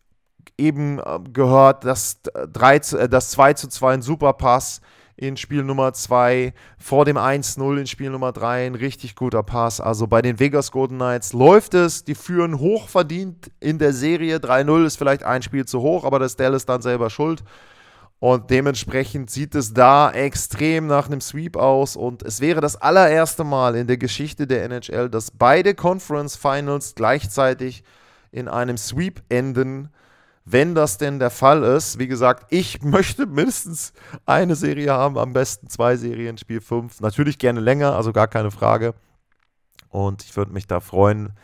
eben 0.58 0.98
äh, 0.98 1.20
gehört, 1.32 1.84
das, 1.84 2.20
3 2.22 2.78
zu, 2.80 2.98
äh, 2.98 3.08
das 3.08 3.30
2 3.30 3.54
zu 3.54 3.68
2 3.68 3.94
ein 3.94 4.02
Superpass 4.02 4.80
in 5.16 5.36
Spiel 5.36 5.62
Nummer 5.62 5.92
2, 5.92 6.52
vor 6.76 7.04
dem 7.04 7.16
1-0 7.16 7.78
in 7.78 7.86
Spiel 7.86 8.10
Nummer 8.10 8.32
3 8.32 8.66
ein 8.66 8.74
richtig 8.74 9.14
guter 9.14 9.44
Pass. 9.44 9.80
Also 9.80 10.08
bei 10.08 10.22
den 10.22 10.40
Vegas 10.40 10.72
Golden 10.72 10.96
Knights 10.96 11.32
läuft 11.32 11.74
es, 11.74 12.04
die 12.04 12.16
führen 12.16 12.58
hochverdient 12.58 13.50
in 13.60 13.78
der 13.78 13.92
Serie. 13.92 14.38
3-0 14.38 14.84
ist 14.84 14.96
vielleicht 14.96 15.22
ein 15.22 15.42
Spiel 15.42 15.66
zu 15.66 15.80
hoch, 15.82 16.04
aber 16.04 16.18
das 16.18 16.32
ist 16.32 16.40
Dallas 16.40 16.66
dann 16.66 16.82
selber 16.82 17.10
schuld. 17.10 17.44
Und 18.20 18.50
dementsprechend 18.50 19.30
sieht 19.30 19.54
es 19.54 19.74
da 19.74 20.10
extrem 20.10 20.86
nach 20.86 21.06
einem 21.06 21.20
Sweep 21.20 21.56
aus. 21.56 21.94
Und 21.94 22.22
es 22.22 22.40
wäre 22.40 22.60
das 22.60 22.76
allererste 22.76 23.44
Mal 23.44 23.76
in 23.76 23.86
der 23.86 23.98
Geschichte 23.98 24.46
der 24.46 24.64
NHL, 24.64 25.10
dass 25.10 25.30
beide 25.30 25.74
Conference 25.74 26.36
Finals 26.36 26.94
gleichzeitig 26.94 27.84
in 28.32 28.48
einem 28.48 28.76
Sweep 28.78 29.22
enden. 29.28 29.90
Wenn 30.46 30.74
das 30.74 30.98
denn 30.98 31.18
der 31.18 31.30
Fall 31.30 31.62
ist, 31.62 31.98
wie 31.98 32.06
gesagt, 32.06 32.46
ich 32.50 32.82
möchte 32.82 33.26
mindestens 33.26 33.92
eine 34.26 34.56
Serie 34.56 34.92
haben, 34.92 35.18
am 35.18 35.32
besten 35.32 35.68
zwei 35.68 35.96
Serien, 35.96 36.38
Spiel 36.38 36.60
5. 36.60 37.00
Natürlich 37.00 37.38
gerne 37.38 37.60
länger, 37.60 37.94
also 37.94 38.12
gar 38.12 38.28
keine 38.28 38.50
Frage. 38.50 38.94
Und 39.90 40.24
ich 40.24 40.36
würde 40.36 40.52
mich 40.52 40.66
da 40.66 40.80
freuen, 40.80 41.34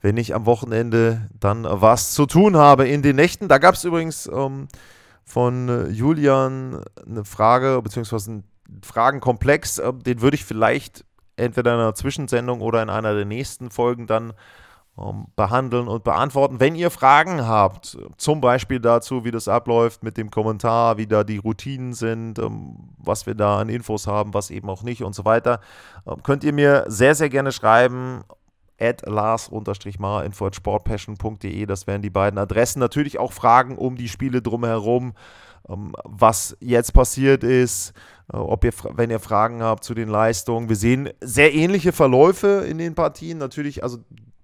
wenn 0.00 0.16
ich 0.16 0.34
am 0.34 0.46
Wochenende 0.46 1.28
dann 1.40 1.64
was 1.64 2.12
zu 2.12 2.26
tun 2.26 2.56
habe 2.56 2.86
in 2.86 3.02
den 3.02 3.16
Nächten. 3.16 3.48
Da 3.48 3.58
gab 3.58 3.74
es 3.74 3.84
übrigens 3.84 4.26
ähm, 4.26 4.68
von 5.24 5.68
äh, 5.68 5.88
Julian 5.88 6.82
eine 7.06 7.24
Frage, 7.24 7.80
beziehungsweise 7.82 8.30
einen 8.30 8.44
Fragenkomplex. 8.82 9.78
Äh, 9.78 9.92
den 9.92 10.20
würde 10.20 10.36
ich 10.36 10.44
vielleicht 10.44 11.04
entweder 11.36 11.74
in 11.74 11.80
einer 11.80 11.94
Zwischensendung 11.94 12.60
oder 12.60 12.82
in 12.82 12.90
einer 12.90 13.14
der 13.14 13.24
nächsten 13.24 13.70
Folgen 13.70 14.06
dann 14.06 14.34
ähm, 14.96 15.26
behandeln 15.34 15.88
und 15.88 16.04
beantworten. 16.04 16.60
Wenn 16.60 16.76
ihr 16.76 16.90
Fragen 16.90 17.46
habt, 17.46 17.98
zum 18.16 18.40
Beispiel 18.40 18.78
dazu, 18.78 19.24
wie 19.24 19.32
das 19.32 19.48
abläuft 19.48 20.04
mit 20.04 20.16
dem 20.16 20.30
Kommentar, 20.30 20.98
wie 20.98 21.06
da 21.06 21.24
die 21.24 21.38
Routinen 21.38 21.94
sind, 21.94 22.38
ähm, 22.38 22.76
was 22.98 23.26
wir 23.26 23.34
da 23.34 23.58
an 23.58 23.68
Infos 23.68 24.06
haben, 24.06 24.34
was 24.34 24.50
eben 24.50 24.70
auch 24.70 24.82
nicht 24.82 25.02
und 25.02 25.14
so 25.14 25.24
weiter, 25.24 25.60
ähm, 26.06 26.22
könnt 26.22 26.44
ihr 26.44 26.52
mir 26.52 26.84
sehr, 26.86 27.14
sehr 27.14 27.28
gerne 27.28 27.50
schreiben 27.50 28.22
at 28.84 29.06
lars-mar.sportpassion.de. 29.06 31.66
Das 31.66 31.86
wären 31.86 32.02
die 32.02 32.10
beiden 32.10 32.38
Adressen. 32.38 32.80
Natürlich 32.80 33.18
auch 33.18 33.32
Fragen 33.32 33.78
um 33.78 33.96
die 33.96 34.08
Spiele 34.08 34.42
drumherum, 34.42 35.14
ähm, 35.68 35.94
was 36.04 36.56
jetzt 36.60 36.92
passiert 36.92 37.44
ist, 37.44 37.92
äh, 38.32 38.36
ob 38.36 38.64
ihr, 38.64 38.72
wenn 38.94 39.10
ihr 39.10 39.20
Fragen 39.20 39.62
habt 39.62 39.84
zu 39.84 39.94
den 39.94 40.08
Leistungen. 40.08 40.68
Wir 40.68 40.76
sehen 40.76 41.10
sehr 41.20 41.54
ähnliche 41.54 41.92
Verläufe 41.92 42.64
in 42.68 42.78
den 42.78 42.94
Partien. 42.94 43.38
Natürlich, 43.38 43.82
also 43.82 43.98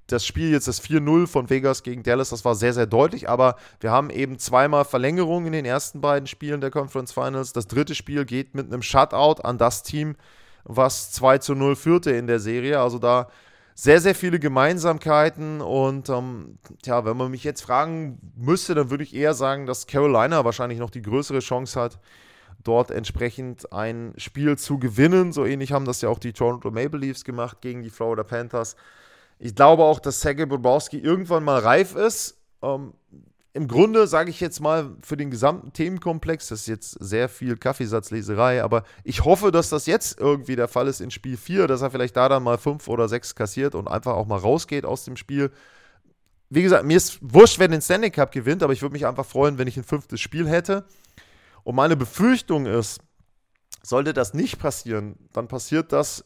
das 0.07 0.27
Spiel 0.27 0.51
jetzt, 0.51 0.67
das 0.67 0.83
4-0 0.83 1.27
von 1.27 1.51
Vegas 1.51 1.83
gegen 1.83 2.03
Dallas, 2.03 2.31
das 2.31 2.45
war 2.45 2.55
sehr, 2.55 2.73
sehr 2.73 2.87
deutlich, 2.87 3.29
aber 3.29 3.57
wir 3.81 3.93
haben 3.93 4.11
eben 4.11 4.39
zweimal 4.39 4.85
Verlängerung 4.85 5.47
in 5.47 5.53
den 5.53 5.65
ersten 5.65 6.01
beiden 6.01 6.27
Spielen 6.27 6.61
der 6.61 6.73
Conference 6.73 7.13
Finals. 7.13 7.53
Das 7.53 7.69
dritte 7.69 7.95
Spiel 7.95 8.25
geht 8.25 8.55
mit 8.55 8.67
einem 8.67 8.83
Shutout 8.83 9.43
an 9.43 9.59
das 9.59 9.85
Team, 9.85 10.17
was 10.65 11.13
2 11.13 11.39
zu 11.39 11.55
0 11.55 11.77
führte 11.77 12.11
in 12.11 12.27
der 12.27 12.41
Serie. 12.41 12.81
Also 12.81 12.99
da 12.99 13.29
sehr, 13.83 14.03
sehr 14.03 14.15
viele 14.15 14.39
Gemeinsamkeiten 14.39 15.63
und 15.63 16.11
ähm, 16.11 16.59
tja, 16.83 17.07
wenn 17.07 17.17
man 17.17 17.31
mich 17.31 17.45
jetzt 17.45 17.63
fragen 17.63 18.19
müsste, 18.37 18.75
dann 18.75 18.91
würde 18.91 19.05
ich 19.05 19.15
eher 19.15 19.33
sagen, 19.33 19.65
dass 19.65 19.87
Carolina 19.87 20.45
wahrscheinlich 20.45 20.79
noch 20.79 20.91
die 20.91 21.01
größere 21.01 21.39
Chance 21.39 21.81
hat, 21.81 21.99
dort 22.63 22.91
entsprechend 22.91 23.73
ein 23.73 24.13
Spiel 24.19 24.59
zu 24.59 24.79
gewinnen. 24.79 25.33
So 25.33 25.47
ähnlich 25.47 25.73
haben 25.73 25.87
das 25.87 26.03
ja 26.03 26.11
auch 26.11 26.19
die 26.19 26.35
Toronto 26.35 26.71
Maple 26.71 27.01
Leafs 27.01 27.25
gemacht 27.25 27.63
gegen 27.63 27.83
die 27.83 27.89
Florida 27.89 28.23
Panthers. 28.23 28.77
Ich 29.39 29.55
glaube 29.55 29.83
auch, 29.83 29.99
dass 29.99 30.21
Sergei 30.21 30.45
Bobrovsky 30.45 30.99
irgendwann 30.99 31.43
mal 31.43 31.61
reif 31.61 31.97
ist. 31.97 32.37
Ähm, 32.61 32.93
im 33.53 33.67
Grunde 33.67 34.07
sage 34.07 34.31
ich 34.31 34.41
jetzt 34.41 34.61
mal 34.61 34.97
für 35.03 35.17
den 35.17 35.31
gesamten 35.31 35.73
Themenkomplex, 35.73 36.49
das 36.49 36.61
ist 36.61 36.67
jetzt 36.69 36.91
sehr 37.01 37.29
viel 37.29 37.57
Kaffeesatzleserei, 37.57 38.63
aber 38.63 38.85
ich 39.03 39.25
hoffe, 39.25 39.51
dass 39.51 39.71
das 39.71 39.87
jetzt 39.87 40.21
irgendwie 40.21 40.55
der 40.55 40.69
Fall 40.69 40.87
ist 40.87 41.01
in 41.01 41.11
Spiel 41.11 41.37
4, 41.37 41.67
dass 41.67 41.83
er 41.83 41.91
vielleicht 41.91 42.17
da 42.17 42.29
dann 42.29 42.45
mal 42.45 42.59
5 42.59 42.87
oder 42.87 43.09
6 43.09 43.35
kassiert 43.35 43.75
und 43.75 43.89
einfach 43.89 44.15
auch 44.15 44.27
mal 44.27 44.39
rausgeht 44.39 44.85
aus 44.85 45.05
dem 45.05 45.17
Spiel. 45.17 45.51
Wie 46.49 46.63
gesagt, 46.63 46.85
mir 46.85 46.97
ist 46.97 47.19
wurscht, 47.23 47.59
wer 47.59 47.69
den 47.69 47.83
Standing 47.83 48.13
Cup 48.13 48.31
gewinnt, 48.31 48.63
aber 48.63 48.73
ich 48.73 48.83
würde 48.83 48.93
mich 48.93 49.07
einfach 49.07 49.27
freuen, 49.27 49.59
wenn 49.59 49.69
ich 49.69 49.77
ein 49.77 49.85
fünftes 49.85 50.21
Spiel 50.21 50.49
hätte. 50.49 50.85
Und 51.65 51.75
meine 51.75 51.97
Befürchtung 51.97 52.67
ist, 52.67 53.01
sollte 53.83 54.13
das 54.13 54.35
nicht 54.35 54.59
passieren, 54.59 55.17
dann 55.33 55.49
passiert 55.49 55.93
das 55.93 56.25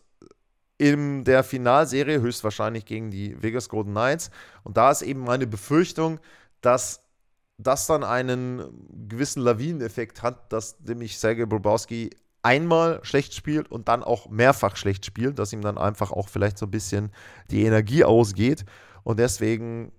in 0.77 1.25
der 1.25 1.45
Finalserie 1.45 2.21
höchstwahrscheinlich 2.21 2.85
gegen 2.85 3.11
die 3.11 3.41
Vegas 3.43 3.69
Golden 3.69 3.93
Knights. 3.93 4.31
Und 4.65 4.77
da 4.77 4.91
ist 4.91 5.03
eben 5.03 5.21
meine 5.21 5.47
Befürchtung, 5.47 6.21
dass 6.61 7.04
das 7.59 7.87
dann 7.87 8.05
einen 8.05 8.65
gewissen 9.09 9.43
Lawineneffekt 9.43 10.23
hat, 10.23 10.53
dass 10.53 10.81
nämlich 10.81 11.19
Sergei 11.19 11.47
Bobrovsky 11.47 12.11
einmal 12.43 13.01
schlecht 13.05 13.35
spielt 13.35 13.71
und 13.71 13.89
dann 13.89 14.03
auch 14.03 14.29
mehrfach 14.29 14.77
schlecht 14.77 15.07
spielt, 15.07 15.39
dass 15.39 15.53
ihm 15.53 15.63
dann 15.63 15.79
einfach 15.79 16.13
auch 16.13 16.29
vielleicht 16.29 16.59
so 16.59 16.67
ein 16.67 16.71
bisschen 16.71 17.11
die 17.51 17.65
Energie 17.65 18.05
ausgeht. 18.05 18.65
Und 19.03 19.19
deswegen 19.19 19.93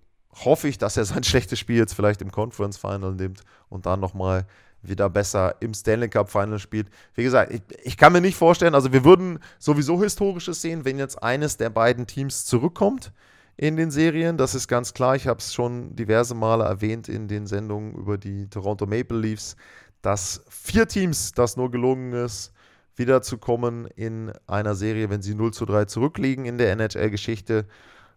hoffe 0.44 0.68
ich, 0.68 0.78
dass 0.78 0.98
er 0.98 1.06
sein 1.06 1.24
schlechtes 1.24 1.60
Spiel 1.60 1.78
jetzt 1.78 1.94
vielleicht 1.94 2.22
im 2.22 2.32
Conference 2.32 2.78
Final 2.78 3.14
nimmt 3.14 3.42
und 3.70 3.86
dann 3.86 4.00
nochmal 4.00 4.46
wieder 4.84 5.10
besser 5.10 5.56
im 5.62 5.74
Stanley 5.74 6.10
Cup 6.10 6.30
Final 6.30 6.60
spielt. 6.60 6.90
Wie 7.16 7.24
gesagt, 7.24 7.52
ich, 7.52 7.62
ich, 7.84 7.98
kann 7.98 8.14
mir 8.14 8.22
nicht 8.22 8.38
vorstellen, 8.38 8.76
also 8.76 8.94
wir 8.94 9.04
würden 9.04 9.40
sowieso 9.58 10.02
Historisches 10.04 10.62
sehen, 10.62 10.86
wenn 10.86 11.00
jetzt 11.00 11.24
eines 11.24 11.58
der 11.58 11.72
beiden 11.72 12.06
Teams 12.06 12.46
zurückkommt 12.46 13.12
in 13.58 13.76
den 13.76 13.92
Serien. 13.92 14.38
Das 14.38 14.56
ist 14.56 14.68
ganz 14.68 14.94
klar. 14.94 15.16
Ich 15.16 15.28
habe 15.28 15.40
es 15.40 15.54
schon 15.54 15.96
diverse 15.96 16.36
Male 16.36 16.64
erwähnt 16.64 17.08
in 17.10 17.28
den 17.28 17.48
Sendungen 17.48 17.96
über 17.96 18.18
die 18.18 18.50
Toronto 18.50 18.86
Maple 18.86 19.18
Leafs, 19.18 19.56
dass 20.02 20.44
vier 20.50 20.88
Teams 20.88 21.32
das 21.32 21.58
nur 21.58 21.72
gelungen 21.72 22.14
ist, 22.14 22.52
wiederzukommen 22.96 23.88
in 23.96 24.32
einer 24.48 24.76
Serie, 24.76 25.10
wenn 25.10 25.22
sie 25.22 25.36
0 25.36 25.54
zu 25.54 25.66
3 25.66 25.86
zurückliegen 25.86 26.46
in 26.46 26.58
der 26.58 26.72
NHL-Geschichte. 26.72 27.66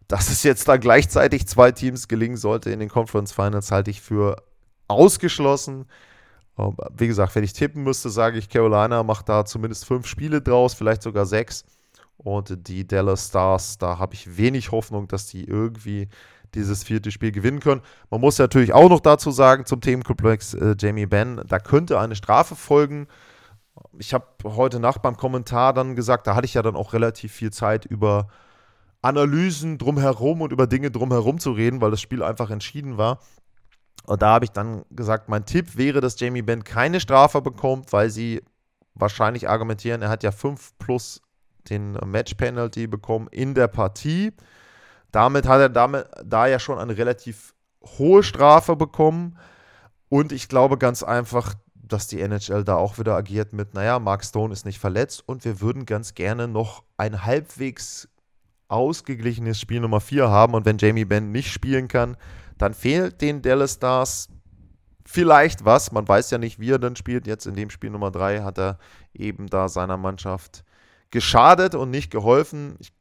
Dass 0.07 0.30
es 0.30 0.43
jetzt 0.43 0.66
dann 0.68 0.80
gleichzeitig 0.80 1.47
zwei 1.47 1.70
Teams 1.70 2.09
gelingen 2.09 2.39
sollte 2.39 2.70
in 2.70 2.80
den 2.80 2.89
Conference 2.89 3.32
Finals, 3.32 3.70
halte 3.70 3.91
ich 3.91 4.01
für 4.01 4.36
ausgeschlossen. 4.89 5.84
Wie 6.97 7.07
gesagt, 7.07 7.34
wenn 7.34 7.45
ich 7.45 7.53
tippen 7.53 7.84
müsste, 7.84 8.11
sage 8.11 8.39
ich, 8.39 8.49
Carolina 8.49 9.03
macht 9.03 9.28
da 9.28 9.45
zumindest 9.45 9.84
fünf 9.84 10.07
Spiele 10.07 10.41
draus, 10.41 10.74
vielleicht 10.74 11.03
sogar 11.03 11.26
sechs. 11.26 11.64
Und 12.19 12.69
die 12.69 12.87
Dallas 12.87 13.29
Stars, 13.29 13.79
da 13.79 13.99
habe 13.99 14.14
ich 14.14 14.37
wenig 14.37 14.73
Hoffnung, 14.73 15.09
dass 15.09 15.27
die 15.27 15.45
irgendwie 15.45 16.09
dieses 16.55 16.83
vierte 16.83 17.11
Spiel 17.11 17.33
gewinnen 17.33 17.61
können. 17.61 17.83
Man 18.11 18.21
muss 18.21 18.39
natürlich 18.39 18.73
auch 18.73 18.89
noch 18.89 19.01
dazu 19.01 19.31
sagen, 19.31 19.66
zum 19.66 19.81
Themenkomplex 19.81 20.55
äh, 20.55 20.75
Jamie 20.79 21.07
Benn, 21.07 21.43
da 21.47 21.59
könnte 21.59 21.99
eine 22.01 22.16
Strafe 22.16 22.57
folgen. 22.57 23.07
Ich 23.99 24.14
habe 24.14 24.27
heute 24.45 24.81
Nacht 24.81 25.03
beim 25.03 25.16
Kommentar 25.16 25.73
dann 25.73 25.95
gesagt, 25.95 26.27
da 26.27 26.35
hatte 26.35 26.47
ich 26.47 26.55
ja 26.55 26.62
dann 26.62 26.75
auch 26.75 26.93
relativ 26.93 27.33
viel 27.33 27.53
Zeit 27.53 27.85
über 27.85 28.29
Analysen 29.01 29.79
drumherum 29.79 30.41
und 30.41 30.53
über 30.53 30.66
Dinge 30.66 30.91
drumherum 30.91 31.39
zu 31.39 31.53
reden, 31.53 31.81
weil 31.81 31.93
das 31.93 32.01
Spiel 32.01 32.23
einfach 32.23 32.51
entschieden 32.51 32.99
war. 32.99 33.21
Und 34.07 34.23
da 34.23 34.31
habe 34.31 34.45
ich 34.45 34.51
dann 34.51 34.85
gesagt, 34.91 35.29
mein 35.29 35.45
Tipp 35.45 35.77
wäre, 35.77 36.01
dass 36.01 36.19
Jamie 36.19 36.43
Benn 36.43 36.64
keine 36.64 36.99
Strafe 36.99 37.43
bekommt, 37.43 37.93
weil 37.93 38.11
sie 38.11 38.43
wahrscheinlich 38.95 39.49
argumentieren, 39.49 40.03
er 40.03 40.09
hat 40.09 40.25
ja 40.25 40.33
5 40.33 40.79
plus 40.79 41.23
den 41.71 41.93
Match-Penalty 41.93 42.87
bekommen 42.87 43.29
in 43.31 43.55
der 43.55 43.69
Partie. 43.69 44.33
Damit 45.13 45.47
hat 45.47 45.61
er 45.61 45.69
damit, 45.69 46.07
da 46.25 46.47
ja 46.47 46.59
schon 46.59 46.79
eine 46.79 46.97
relativ 46.97 47.55
hohe 47.85 48.23
Strafe 48.23 48.77
bekommen. 48.77 49.39
Und 50.09 50.33
ich 50.33 50.49
glaube 50.49 50.79
ganz 50.79 51.03
einfach, 51.03 51.55
dass 51.75 52.07
die 52.07 52.21
NHL 52.21 52.65
da 52.65 52.77
auch 52.77 52.99
wieder 52.99 53.15
agiert 53.17 53.53
mit, 53.53 53.75
naja, 53.75 53.99
Mark 53.99 54.25
Stone 54.25 54.53
ist 54.53 54.67
nicht 54.67 54.79
verletzt 54.79 55.23
und 55.27 55.45
wir 55.45 55.61
würden 55.61 55.87
ganz 55.87 56.15
gerne 56.15 56.49
noch 56.49 56.85
ein 56.97 57.25
halbwegs 57.25 58.09
ausgeglichenes 58.69 59.59
Spiel 59.61 59.81
Nummer 59.81 60.01
4 60.01 60.29
haben. 60.29 60.55
Und 60.55 60.67
wenn 60.67 60.79
Jamie 60.79 61.07
Benn 61.07 61.33
nicht 61.33 61.51
spielen 61.51 61.89
kann, 61.89 62.17
dann 62.59 62.75
fehlt 62.75 63.21
den 63.21 63.43
Dallas 63.43 63.75
Stars 63.75 64.29
vielleicht 65.07 65.65
was. 65.65 65.93
Man 65.93 66.07
weiß 66.07 66.31
ja 66.31 66.39
nicht, 66.39 66.61
wie 66.61 66.71
er 66.71 66.79
dann 66.79 66.97
spielt. 66.97 67.27
Jetzt 67.27 67.47
in 67.47 67.55
dem 67.55 67.71
Spiel 67.71 67.91
Nummer 67.91 68.11
3 68.11 68.41
hat 68.43 68.59
er 68.59 68.79
eben 69.15 69.47
da 69.47 69.69
seiner 69.69 69.97
Mannschaft 69.97 70.65
geschadet 71.11 71.75
und 71.75 71.91
nicht 71.91 72.11
geholfen. 72.11 72.77
Ich 72.81 72.93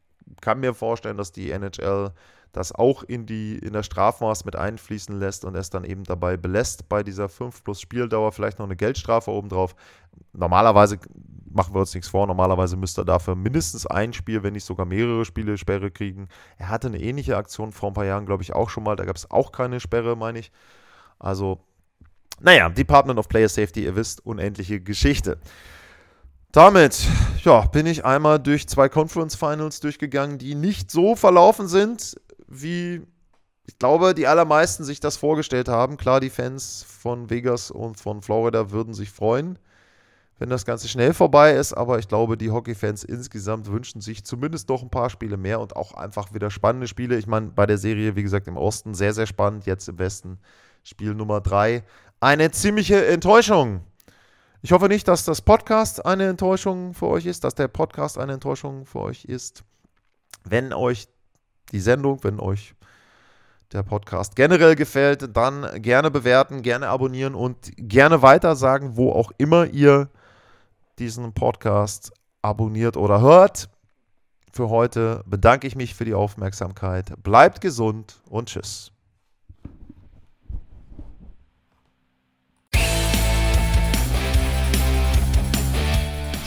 kann 0.41 0.60
mir 0.60 0.74
vorstellen, 0.74 1.18
dass 1.18 1.32
die 1.32 1.51
NHL 1.51 2.12
das 2.51 2.74
auch 2.74 3.03
in, 3.03 3.26
die, 3.26 3.58
in 3.58 3.74
der 3.74 3.84
Strafmaß 3.84 4.45
mit 4.45 4.55
einfließen 4.55 5.18
lässt 5.20 5.45
und 5.45 5.55
es 5.55 5.70
dann 5.70 5.84
eben 5.84 6.03
dabei 6.03 6.38
belässt, 6.38 6.89
bei 6.89 7.03
dieser 7.03 7.30
5 7.30 7.64
plus 7.64 7.82
Spieldauer 7.82 8.32
vielleicht 8.32 8.60
noch 8.60 8.66
eine 8.66 8.76
Geldstrafe 8.76 9.32
obendrauf. 9.32 9.76
Normalerweise 10.34 10.97
machen 11.51 11.74
wir 11.74 11.82
uns 11.82 11.93
nichts 11.93 12.10
vor, 12.10 12.26
normalerweise 12.28 12.78
müsste 12.78 13.01
er 13.01 13.05
dafür 13.05 13.36
mindestens 13.36 13.86
ein 13.86 14.14
Spiel, 14.14 14.43
wenn 14.43 14.53
nicht 14.53 14.66
sogar 14.66 14.86
mehrere 14.86 15.26
Spiele 15.26 15.58
Sperre 15.58 15.91
kriegen. 15.91 16.30
Er 16.58 16.70
hatte 16.70 16.88
eine 16.88 17.01
ähnliche 17.01 17.38
Aktion 17.38 17.72
vor 17.72 17.91
ein 17.91 17.93
paar 17.93 18.05
Jahren, 18.05 18.26
glaube 18.26 18.43
ich, 18.43 18.53
auch 18.53 18.70
schon 18.70 18.84
mal. 18.84 18.95
Da 18.95 19.05
gab 19.05 19.16
es 19.16 19.30
auch 19.30 19.51
keine 19.51 19.80
Sperre, 19.80 20.16
meine 20.16 20.39
ich. 20.39 20.51
Also, 21.20 21.60
naja, 22.39 22.70
Department 22.70 23.20
of 23.20 23.28
Player 23.28 23.49
Safety, 23.49 23.84
ihr 23.84 23.95
wisst, 23.95 24.26
unendliche 24.26 24.80
Geschichte. 24.80 25.39
Damit 26.51 27.05
ja, 27.43 27.61
bin 27.61 27.85
ich 27.85 28.05
einmal 28.05 28.39
durch 28.39 28.67
zwei 28.67 28.89
Conference 28.89 29.35
Finals 29.35 29.79
durchgegangen, 29.79 30.37
die 30.37 30.55
nicht 30.55 30.91
so 30.91 31.15
verlaufen 31.15 31.67
sind, 31.67 32.15
wie 32.47 33.01
ich 33.67 33.77
glaube, 33.77 34.13
die 34.13 34.27
allermeisten 34.27 34.85
sich 34.85 35.01
das 35.01 35.17
vorgestellt 35.17 35.67
haben. 35.67 35.97
Klar, 35.97 36.21
die 36.21 36.29
Fans 36.29 36.85
von 36.87 37.29
Vegas 37.29 37.69
und 37.69 37.99
von 37.99 38.21
Florida 38.21 38.71
würden 38.71 38.93
sich 38.93 39.11
freuen, 39.11 39.59
wenn 40.39 40.49
das 40.49 40.65
Ganze 40.65 40.87
schnell 40.87 41.13
vorbei 41.13 41.51
ist. 41.51 41.73
Aber 41.73 41.99
ich 41.99 42.07
glaube, 42.07 42.37
die 42.37 42.49
Hockey-Fans 42.49 43.03
insgesamt 43.03 43.67
wünschen 43.67 43.99
sich 43.99 44.23
zumindest 44.23 44.69
doch 44.69 44.83
ein 44.83 44.89
paar 44.89 45.09
Spiele 45.09 45.35
mehr 45.35 45.59
und 45.59 45.75
auch 45.75 45.93
einfach 45.93 46.33
wieder 46.33 46.49
spannende 46.49 46.87
Spiele. 46.87 47.17
Ich 47.17 47.27
meine, 47.27 47.47
bei 47.47 47.65
der 47.65 47.77
Serie, 47.77 48.15
wie 48.15 48.23
gesagt, 48.23 48.47
im 48.47 48.55
Osten 48.55 48.93
sehr, 48.93 49.13
sehr 49.13 49.27
spannend. 49.27 49.65
Jetzt 49.65 49.89
im 49.89 49.99
Westen 49.99 50.39
Spiel 50.83 51.13
Nummer 51.13 51.41
3. 51.41 51.83
Eine 52.21 52.51
ziemliche 52.51 53.05
Enttäuschung. 53.05 53.81
Ich 54.64 54.72
hoffe 54.72 54.88
nicht, 54.88 55.08
dass 55.08 55.24
das 55.24 55.41
Podcast 55.41 56.03
eine 56.03 56.28
Enttäuschung 56.28 56.95
für 56.95 57.08
euch 57.08 57.28
ist, 57.28 57.43
dass 57.43 57.53
der 57.53 57.68
Podcast 57.68 58.18
eine 58.18 58.34
Enttäuschung 58.34 58.88
für 58.88 59.01
euch 59.01 59.26
ist. 59.26 59.64
Wenn 60.43 60.74
euch 60.74 61.08
die 61.72 61.80
Sendung, 61.80 62.24
wenn 62.24 62.39
euch 62.39 62.74
der 63.72 63.84
Podcast 63.84 64.36
generell 64.36 64.76
gefällt, 64.76 65.36
dann 65.36 65.82
gerne 65.82 66.10
bewerten, 66.10 66.64
gerne 66.64 66.88
abonnieren 66.88 67.36
und 67.36 67.72
gerne 67.76 68.22
weiter 68.24 68.55
sagen, 68.55 68.97
wo 68.97 69.12
auch 69.12 69.32
immer 69.38 69.68
ihr 69.68 70.10
diesen 70.97 71.34
Podcast 71.34 72.12
abonniert 72.41 72.97
oder 72.97 73.22
hört. 73.22 73.70
Für 74.51 74.70
heute 74.70 75.24
bedanke 75.28 75.68
ich 75.68 75.76
mich 75.76 75.93
für 75.93 76.05
die 76.05 76.16
Aufmerksamkeit. 76.16 77.14
Bleibt 77.22 77.62
gesund 77.62 78.22
und 78.28 78.49
tschüss. 78.49 78.91